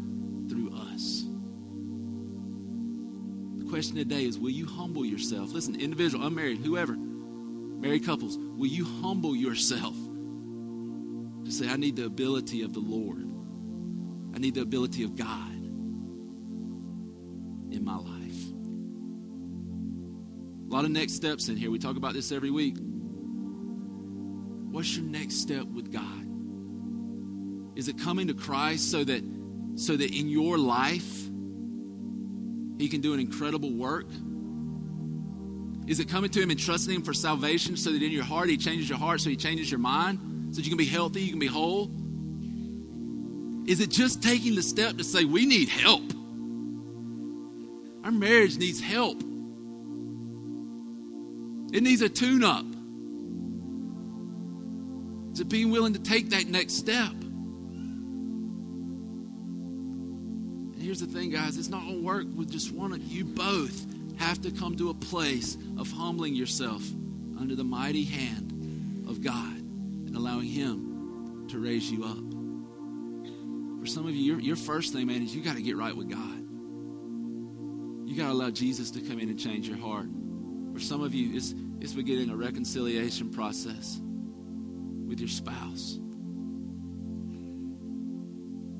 through 0.49 0.73
us. 0.75 1.23
Question 3.71 3.95
today 3.95 4.25
is 4.25 4.37
will 4.37 4.49
you 4.49 4.65
humble 4.65 5.05
yourself? 5.05 5.53
Listen, 5.53 5.79
individual, 5.79 6.27
unmarried, 6.27 6.57
whoever, 6.57 6.93
married 6.93 8.05
couples, 8.05 8.37
will 8.37 8.67
you 8.67 8.83
humble 8.83 9.33
yourself 9.33 9.95
to 11.45 11.49
say, 11.49 11.69
I 11.69 11.77
need 11.77 11.95
the 11.95 12.03
ability 12.03 12.63
of 12.63 12.73
the 12.73 12.81
Lord? 12.81 13.25
I 14.35 14.39
need 14.39 14.55
the 14.55 14.61
ability 14.61 15.05
of 15.05 15.15
God 15.15 15.53
in 17.71 17.81
my 17.85 17.95
life. 17.95 18.51
A 20.69 20.73
lot 20.73 20.83
of 20.83 20.91
next 20.91 21.13
steps 21.13 21.47
in 21.47 21.55
here. 21.55 21.71
We 21.71 21.79
talk 21.79 21.95
about 21.95 22.11
this 22.11 22.33
every 22.33 22.51
week. 22.51 22.75
What's 24.69 24.97
your 24.97 25.05
next 25.05 25.35
step 25.35 25.63
with 25.63 25.93
God? 25.93 26.27
Is 27.77 27.87
it 27.87 27.97
coming 27.97 28.27
to 28.27 28.33
Christ 28.33 28.91
so 28.91 29.05
that 29.05 29.23
so 29.75 29.95
that 29.95 30.13
in 30.13 30.27
your 30.27 30.57
life 30.57 31.20
he 32.81 32.89
can 32.89 33.01
do 33.01 33.13
an 33.13 33.19
incredible 33.19 33.71
work? 33.71 34.07
Is 35.87 35.99
it 35.99 36.09
coming 36.09 36.29
to 36.31 36.41
him 36.41 36.49
and 36.49 36.59
trusting 36.59 36.95
him 36.95 37.01
for 37.01 37.13
salvation 37.13 37.75
so 37.75 37.91
that 37.91 38.01
in 38.01 38.11
your 38.11 38.23
heart 38.23 38.49
he 38.49 38.57
changes 38.57 38.87
your 38.87 38.97
heart 38.97 39.21
so 39.21 39.29
he 39.29 39.35
changes 39.35 39.69
your 39.69 39.79
mind 39.79 40.19
so 40.51 40.57
that 40.57 40.63
you 40.63 40.69
can 40.69 40.77
be 40.77 40.85
healthy, 40.85 41.21
you 41.21 41.31
can 41.31 41.39
be 41.39 41.47
whole? 41.47 41.91
Is 43.67 43.79
it 43.79 43.89
just 43.89 44.23
taking 44.23 44.55
the 44.55 44.63
step 44.63 44.97
to 44.97 45.03
say 45.03 45.25
we 45.25 45.45
need 45.45 45.69
help? 45.69 46.03
Our 48.03 48.11
marriage 48.11 48.57
needs 48.57 48.81
help. 48.81 49.21
It 51.73 51.83
needs 51.83 52.01
a 52.01 52.09
tune 52.09 52.43
up. 52.43 52.65
Is 55.33 55.39
it 55.39 55.47
being 55.47 55.71
willing 55.71 55.93
to 55.93 55.99
take 55.99 56.31
that 56.31 56.47
next 56.47 56.73
step? 56.73 57.13
Here's 60.91 60.99
the 60.99 61.07
thing, 61.07 61.29
guys 61.29 61.57
it's 61.57 61.69
not 61.69 61.83
going 61.83 61.99
to 61.99 62.03
work 62.03 62.25
with 62.35 62.51
just 62.51 62.73
one 62.73 62.91
of 62.91 63.01
you. 63.01 63.23
Both 63.23 63.85
have 64.19 64.41
to 64.41 64.51
come 64.51 64.75
to 64.75 64.89
a 64.89 64.93
place 64.93 65.55
of 65.77 65.89
humbling 65.89 66.35
yourself 66.35 66.83
under 67.39 67.55
the 67.55 67.63
mighty 67.63 68.03
hand 68.03 69.05
of 69.07 69.21
God 69.21 69.55
and 69.55 70.13
allowing 70.17 70.47
Him 70.47 71.47
to 71.47 71.59
raise 71.59 71.89
you 71.89 72.03
up. 72.03 72.17
For 73.79 73.87
some 73.87 74.05
of 74.05 74.13
you, 74.13 74.33
your, 74.33 74.41
your 74.41 74.55
first 74.57 74.91
thing, 74.91 75.07
man, 75.07 75.23
is 75.23 75.33
you 75.33 75.41
got 75.41 75.55
to 75.55 75.61
get 75.61 75.77
right 75.77 75.95
with 75.95 76.09
God. 76.09 76.39
You 78.09 78.17
got 78.17 78.25
to 78.25 78.33
allow 78.33 78.49
Jesus 78.49 78.91
to 78.91 78.99
come 78.99 79.17
in 79.17 79.29
and 79.29 79.39
change 79.39 79.69
your 79.69 79.77
heart. 79.77 80.07
For 80.73 80.81
some 80.81 81.01
of 81.01 81.15
you, 81.15 81.37
it's, 81.37 81.55
it's 81.79 81.93
beginning 81.93 82.31
a 82.31 82.35
reconciliation 82.35 83.29
process 83.29 83.97
with 85.07 85.21
your 85.21 85.29
spouse. 85.29 85.99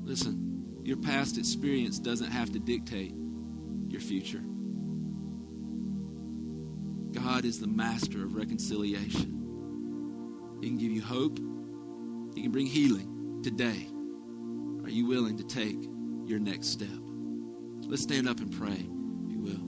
Listen, 0.04 0.51
your 0.82 0.96
past 0.96 1.38
experience 1.38 1.98
doesn't 1.98 2.30
have 2.30 2.50
to 2.52 2.58
dictate 2.58 3.14
your 3.88 4.00
future. 4.00 4.42
God 7.12 7.44
is 7.44 7.60
the 7.60 7.66
master 7.66 8.24
of 8.24 8.34
reconciliation. 8.34 10.58
He 10.60 10.68
can 10.68 10.78
give 10.78 10.90
you 10.90 11.02
hope, 11.02 11.38
He 12.34 12.42
can 12.42 12.50
bring 12.50 12.66
healing 12.66 13.40
today. 13.42 13.86
Are 14.84 14.90
you 14.90 15.06
willing 15.06 15.36
to 15.38 15.44
take 15.44 15.76
your 16.26 16.40
next 16.40 16.68
step? 16.68 16.88
Let's 17.86 18.02
stand 18.02 18.28
up 18.28 18.40
and 18.40 18.52
pray, 18.52 18.72
if 18.72 19.30
you 19.30 19.38
will. 19.38 19.62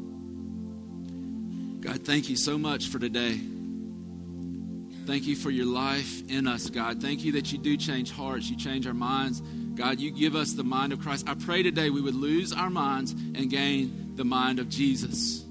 God, 1.80 2.04
thank 2.04 2.28
you 2.28 2.36
so 2.36 2.58
much 2.58 2.88
for 2.88 2.98
today. 2.98 3.40
Thank 5.06 5.26
you 5.26 5.36
for 5.36 5.50
your 5.50 5.66
life 5.66 6.22
in 6.30 6.48
us, 6.48 6.70
God. 6.70 7.02
Thank 7.02 7.24
you 7.24 7.32
that 7.32 7.52
you 7.52 7.58
do 7.58 7.76
change 7.76 8.10
hearts, 8.10 8.48
you 8.48 8.56
change 8.56 8.86
our 8.86 8.94
minds. 8.94 9.42
God, 9.74 9.98
you 9.98 10.10
give 10.10 10.36
us 10.36 10.52
the 10.52 10.64
mind 10.64 10.92
of 10.92 11.00
Christ. 11.00 11.28
I 11.28 11.34
pray 11.34 11.62
today 11.62 11.90
we 11.90 12.00
would 12.00 12.14
lose 12.14 12.52
our 12.52 12.70
minds 12.70 13.12
and 13.12 13.50
gain 13.50 14.12
the 14.14 14.24
mind 14.24 14.58
of 14.58 14.68
Jesus. 14.68 15.44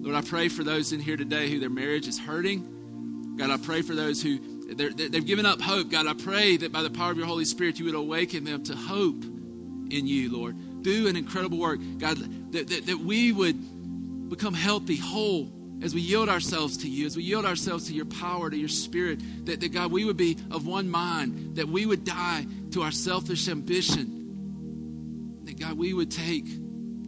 Lord, 0.00 0.14
I 0.14 0.20
pray 0.20 0.48
for 0.48 0.62
those 0.62 0.92
in 0.92 1.00
here 1.00 1.16
today 1.16 1.50
who 1.50 1.58
their 1.58 1.70
marriage 1.70 2.06
is 2.06 2.18
hurting. 2.18 3.34
God, 3.38 3.50
I 3.50 3.56
pray 3.56 3.82
for 3.82 3.94
those 3.94 4.22
who 4.22 4.38
they've 4.74 5.26
given 5.26 5.46
up 5.46 5.60
hope. 5.60 5.90
God, 5.90 6.06
I 6.06 6.14
pray 6.14 6.56
that 6.58 6.72
by 6.72 6.82
the 6.82 6.90
power 6.90 7.10
of 7.10 7.16
your 7.16 7.26
Holy 7.26 7.44
Spirit, 7.44 7.78
you 7.78 7.86
would 7.86 7.94
awaken 7.94 8.44
them 8.44 8.62
to 8.64 8.74
hope 8.74 9.24
in 9.24 10.06
you, 10.06 10.32
Lord. 10.32 10.82
Do 10.82 11.08
an 11.08 11.16
incredible 11.16 11.58
work. 11.58 11.80
God, 11.98 12.18
that, 12.52 12.68
that, 12.68 12.86
that 12.86 12.98
we 12.98 13.32
would 13.32 14.28
become 14.28 14.54
healthy, 14.54 14.96
whole, 14.96 15.50
as 15.82 15.94
we 15.94 16.00
yield 16.00 16.28
ourselves 16.28 16.78
to 16.78 16.88
you, 16.88 17.06
as 17.06 17.16
we 17.16 17.22
yield 17.22 17.44
ourselves 17.44 17.86
to 17.88 17.92
your 17.92 18.06
power, 18.06 18.48
to 18.48 18.56
your 18.56 18.68
spirit, 18.68 19.20
that, 19.46 19.60
that 19.60 19.72
God, 19.72 19.92
we 19.92 20.04
would 20.04 20.16
be 20.16 20.36
of 20.50 20.66
one 20.66 20.88
mind, 20.88 21.56
that 21.56 21.68
we 21.68 21.86
would 21.86 22.04
die 22.04 22.46
to 22.72 22.82
our 22.82 22.90
selfish 22.90 23.48
ambition, 23.48 25.44
that 25.44 25.58
God, 25.58 25.78
we 25.78 25.92
would 25.92 26.10
take 26.10 26.44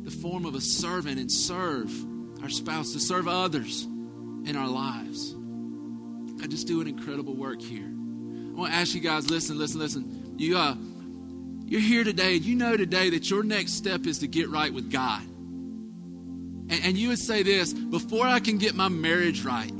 the 0.04 0.10
form 0.10 0.46
of 0.46 0.54
a 0.54 0.60
servant 0.60 1.18
and 1.18 1.30
serve 1.30 1.92
our 2.42 2.48
spouse, 2.48 2.92
to 2.92 3.00
serve 3.00 3.28
others 3.28 3.84
in 3.84 4.56
our 4.56 4.68
lives. 4.68 5.34
I 6.42 6.46
just 6.46 6.66
do 6.66 6.80
an 6.80 6.86
incredible 6.86 7.34
work 7.34 7.60
here. 7.60 7.84
I 7.84 8.60
want 8.60 8.72
to 8.72 8.78
ask 8.78 8.94
you 8.94 9.00
guys, 9.00 9.28
listen, 9.30 9.58
listen, 9.58 9.80
listen. 9.80 10.34
You, 10.38 10.56
uh, 10.56 10.74
you're 11.66 11.80
here 11.80 12.04
today, 12.04 12.36
and 12.36 12.44
you 12.44 12.54
know 12.54 12.76
today 12.76 13.10
that 13.10 13.28
your 13.28 13.42
next 13.42 13.72
step 13.72 14.06
is 14.06 14.20
to 14.20 14.28
get 14.28 14.48
right 14.48 14.72
with 14.72 14.90
God. 14.90 15.22
And, 15.22 16.80
and 16.84 16.96
you 16.96 17.08
would 17.08 17.18
say 17.18 17.42
this 17.42 17.72
before 17.72 18.26
I 18.26 18.40
can 18.40 18.58
get 18.58 18.74
my 18.74 18.88
marriage 18.88 19.44
right, 19.44 19.70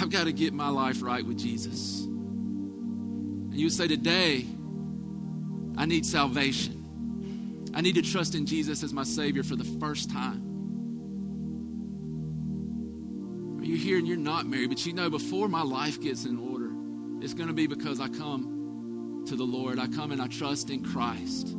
I've 0.00 0.10
got 0.10 0.24
to 0.24 0.32
get 0.32 0.54
my 0.54 0.68
life 0.68 1.02
right 1.02 1.24
with 1.24 1.38
Jesus. 1.38 2.06
And 3.50 3.58
you 3.58 3.66
would 3.66 3.72
say, 3.72 3.88
Today, 3.88 4.46
I 5.76 5.86
need 5.86 6.06
salvation. 6.06 7.70
I 7.74 7.80
need 7.80 7.94
to 7.96 8.02
trust 8.02 8.34
in 8.34 8.46
Jesus 8.46 8.82
as 8.82 8.92
my 8.92 9.04
Savior 9.04 9.42
for 9.42 9.56
the 9.56 9.64
first 9.78 10.10
time. 10.10 10.46
Are 13.60 13.64
you 13.64 13.76
here 13.76 13.98
and 13.98 14.08
you're 14.08 14.16
not 14.16 14.46
married, 14.46 14.70
but 14.70 14.84
you 14.86 14.92
know 14.92 15.10
before 15.10 15.48
my 15.48 15.62
life 15.62 16.00
gets 16.00 16.24
in 16.24 16.38
order, 16.38 16.70
it's 17.24 17.34
going 17.34 17.48
to 17.48 17.54
be 17.54 17.66
because 17.66 18.00
I 18.00 18.08
come 18.08 19.24
to 19.26 19.36
the 19.36 19.44
Lord. 19.44 19.78
I 19.78 19.86
come 19.86 20.12
and 20.12 20.20
I 20.20 20.26
trust 20.26 20.70
in 20.70 20.82
Christ. 20.84 21.56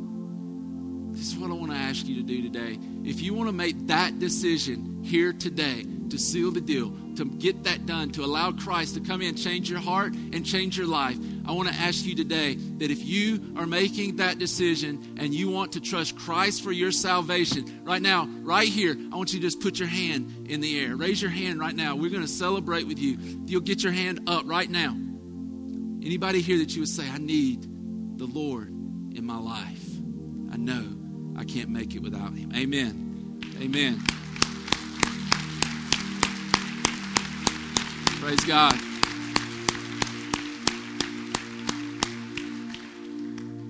This 1.12 1.32
is 1.32 1.36
what 1.36 1.50
I 1.50 1.54
want 1.54 1.72
to 1.72 1.78
ask 1.78 2.06
you 2.06 2.16
to 2.16 2.22
do 2.22 2.42
today. 2.42 2.78
If 3.04 3.20
you 3.20 3.34
want 3.34 3.48
to 3.48 3.52
make 3.52 3.86
that 3.86 4.18
decision 4.18 5.02
here 5.02 5.32
today 5.32 5.84
to 6.12 6.18
seal 6.18 6.50
the 6.50 6.60
deal, 6.60 6.92
to 7.16 7.24
get 7.24 7.64
that 7.64 7.86
done, 7.86 8.10
to 8.10 8.22
allow 8.22 8.52
Christ 8.52 8.94
to 8.94 9.00
come 9.00 9.22
in, 9.22 9.34
change 9.34 9.68
your 9.70 9.80
heart, 9.80 10.12
and 10.12 10.44
change 10.44 10.76
your 10.76 10.86
life, 10.86 11.16
I 11.46 11.52
want 11.52 11.68
to 11.68 11.74
ask 11.74 12.04
you 12.04 12.14
today 12.14 12.54
that 12.54 12.90
if 12.90 13.04
you 13.04 13.54
are 13.56 13.66
making 13.66 14.16
that 14.16 14.38
decision 14.38 15.16
and 15.18 15.34
you 15.34 15.50
want 15.50 15.72
to 15.72 15.80
trust 15.80 16.16
Christ 16.16 16.62
for 16.62 16.70
your 16.70 16.92
salvation, 16.92 17.82
right 17.82 18.00
now, 18.00 18.26
right 18.42 18.68
here, 18.68 18.94
I 19.10 19.16
want 19.16 19.32
you 19.32 19.40
to 19.40 19.46
just 19.46 19.60
put 19.60 19.78
your 19.78 19.88
hand 19.88 20.48
in 20.48 20.60
the 20.60 20.78
air. 20.78 20.96
Raise 20.96 21.20
your 21.20 21.30
hand 21.30 21.58
right 21.58 21.74
now. 21.74 21.96
We're 21.96 22.10
going 22.10 22.22
to 22.22 22.28
celebrate 22.28 22.86
with 22.86 22.98
you. 22.98 23.16
You'll 23.46 23.62
get 23.62 23.82
your 23.82 23.92
hand 23.92 24.28
up 24.28 24.44
right 24.46 24.68
now. 24.68 24.90
Anybody 26.04 26.42
here 26.42 26.58
that 26.58 26.74
you 26.74 26.82
would 26.82 26.88
say, 26.90 27.08
I 27.08 27.18
need 27.18 27.62
the 28.18 28.26
Lord 28.26 28.68
in 28.68 29.24
my 29.24 29.38
life? 29.38 29.84
I 30.52 30.58
know 30.58 30.84
I 31.38 31.44
can't 31.44 31.70
make 31.70 31.94
it 31.94 32.02
without 32.02 32.34
Him. 32.34 32.52
Amen. 32.54 33.40
Amen. 33.60 34.02
Praise 38.22 38.44
God. 38.44 38.74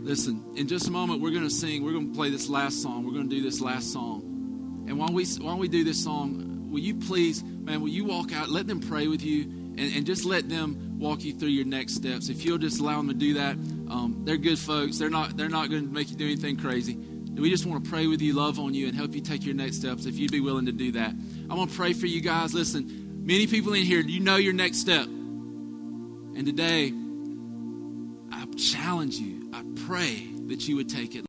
Listen, 0.03 0.45
in 0.57 0.69
just 0.69 0.89
a 0.89 0.91
moment, 0.91 1.23
we're 1.23 1.31
going 1.31 1.43
to 1.43 1.49
sing. 1.49 1.83
We're 1.83 1.93
going 1.93 2.11
to 2.11 2.15
play 2.15 2.29
this 2.29 2.51
last 2.51 2.83
song. 2.83 3.07
We're 3.07 3.15
going 3.15 3.31
to 3.31 3.35
do 3.35 3.43
this 3.43 3.63
last 3.63 3.95
song. 3.95 4.85
And 4.87 4.99
while 4.99 5.11
we, 5.11 5.25
while 5.41 5.57
we 5.57 5.69
do 5.69 5.85
this 5.85 6.05
song, 6.05 6.69
will 6.71 6.81
you 6.81 6.97
please, 6.97 7.43
man, 7.43 7.81
will 7.81 7.89
you 7.89 8.05
walk 8.05 8.35
out? 8.35 8.51
Let 8.51 8.67
them 8.67 8.81
pray 8.81 9.07
with 9.09 9.23
you 9.23 9.45
and, 9.45 9.81
and 9.81 10.05
just 10.05 10.27
let 10.27 10.51
them 10.51 10.99
walk 10.99 11.25
you 11.25 11.33
through 11.33 11.49
your 11.49 11.65
next 11.65 11.95
steps. 11.95 12.29
If 12.29 12.45
you'll 12.45 12.59
just 12.59 12.79
allow 12.79 12.99
them 12.99 13.09
to 13.09 13.15
do 13.15 13.33
that, 13.33 13.53
um, 13.91 14.21
they're 14.27 14.37
good 14.37 14.59
folks. 14.59 14.99
They're 14.99 15.09
not, 15.09 15.35
they're 15.35 15.49
not 15.49 15.71
going 15.71 15.87
to 15.87 15.95
make 15.95 16.11
you 16.11 16.17
do 16.17 16.27
anything 16.27 16.59
crazy. 16.59 16.99
We 17.35 17.49
just 17.49 17.65
want 17.65 17.83
to 17.83 17.91
pray 17.91 18.07
with 18.07 18.21
you, 18.21 18.35
love 18.35 18.59
on 18.59 18.75
you, 18.75 18.87
and 18.87 18.95
help 18.95 19.15
you 19.15 19.23
take 19.23 19.47
your 19.47 19.55
next 19.55 19.77
steps 19.77 20.05
if 20.05 20.19
you'd 20.19 20.31
be 20.31 20.41
willing 20.41 20.67
to 20.67 20.73
do 20.73 20.93
that. 20.93 21.15
I 21.49 21.55
want 21.55 21.71
to 21.71 21.77
pray 21.77 21.95
for 21.95 22.05
you 22.05 22.21
guys. 22.21 22.53
Listen, 22.53 23.02
Many 23.25 23.47
people 23.47 23.73
in 23.73 23.85
here, 23.85 24.01
you 24.01 24.19
know 24.19 24.35
your 24.35 24.53
next 24.53 24.79
step. 24.79 25.07
And 25.07 26.45
today, 26.45 26.93
I 28.33 28.47
challenge 28.57 29.17
you, 29.19 29.49
I 29.53 29.63
pray 29.87 30.27
that 30.49 30.67
you 30.67 30.75
would 30.75 30.89
take 30.89 31.15
it. 31.15 31.21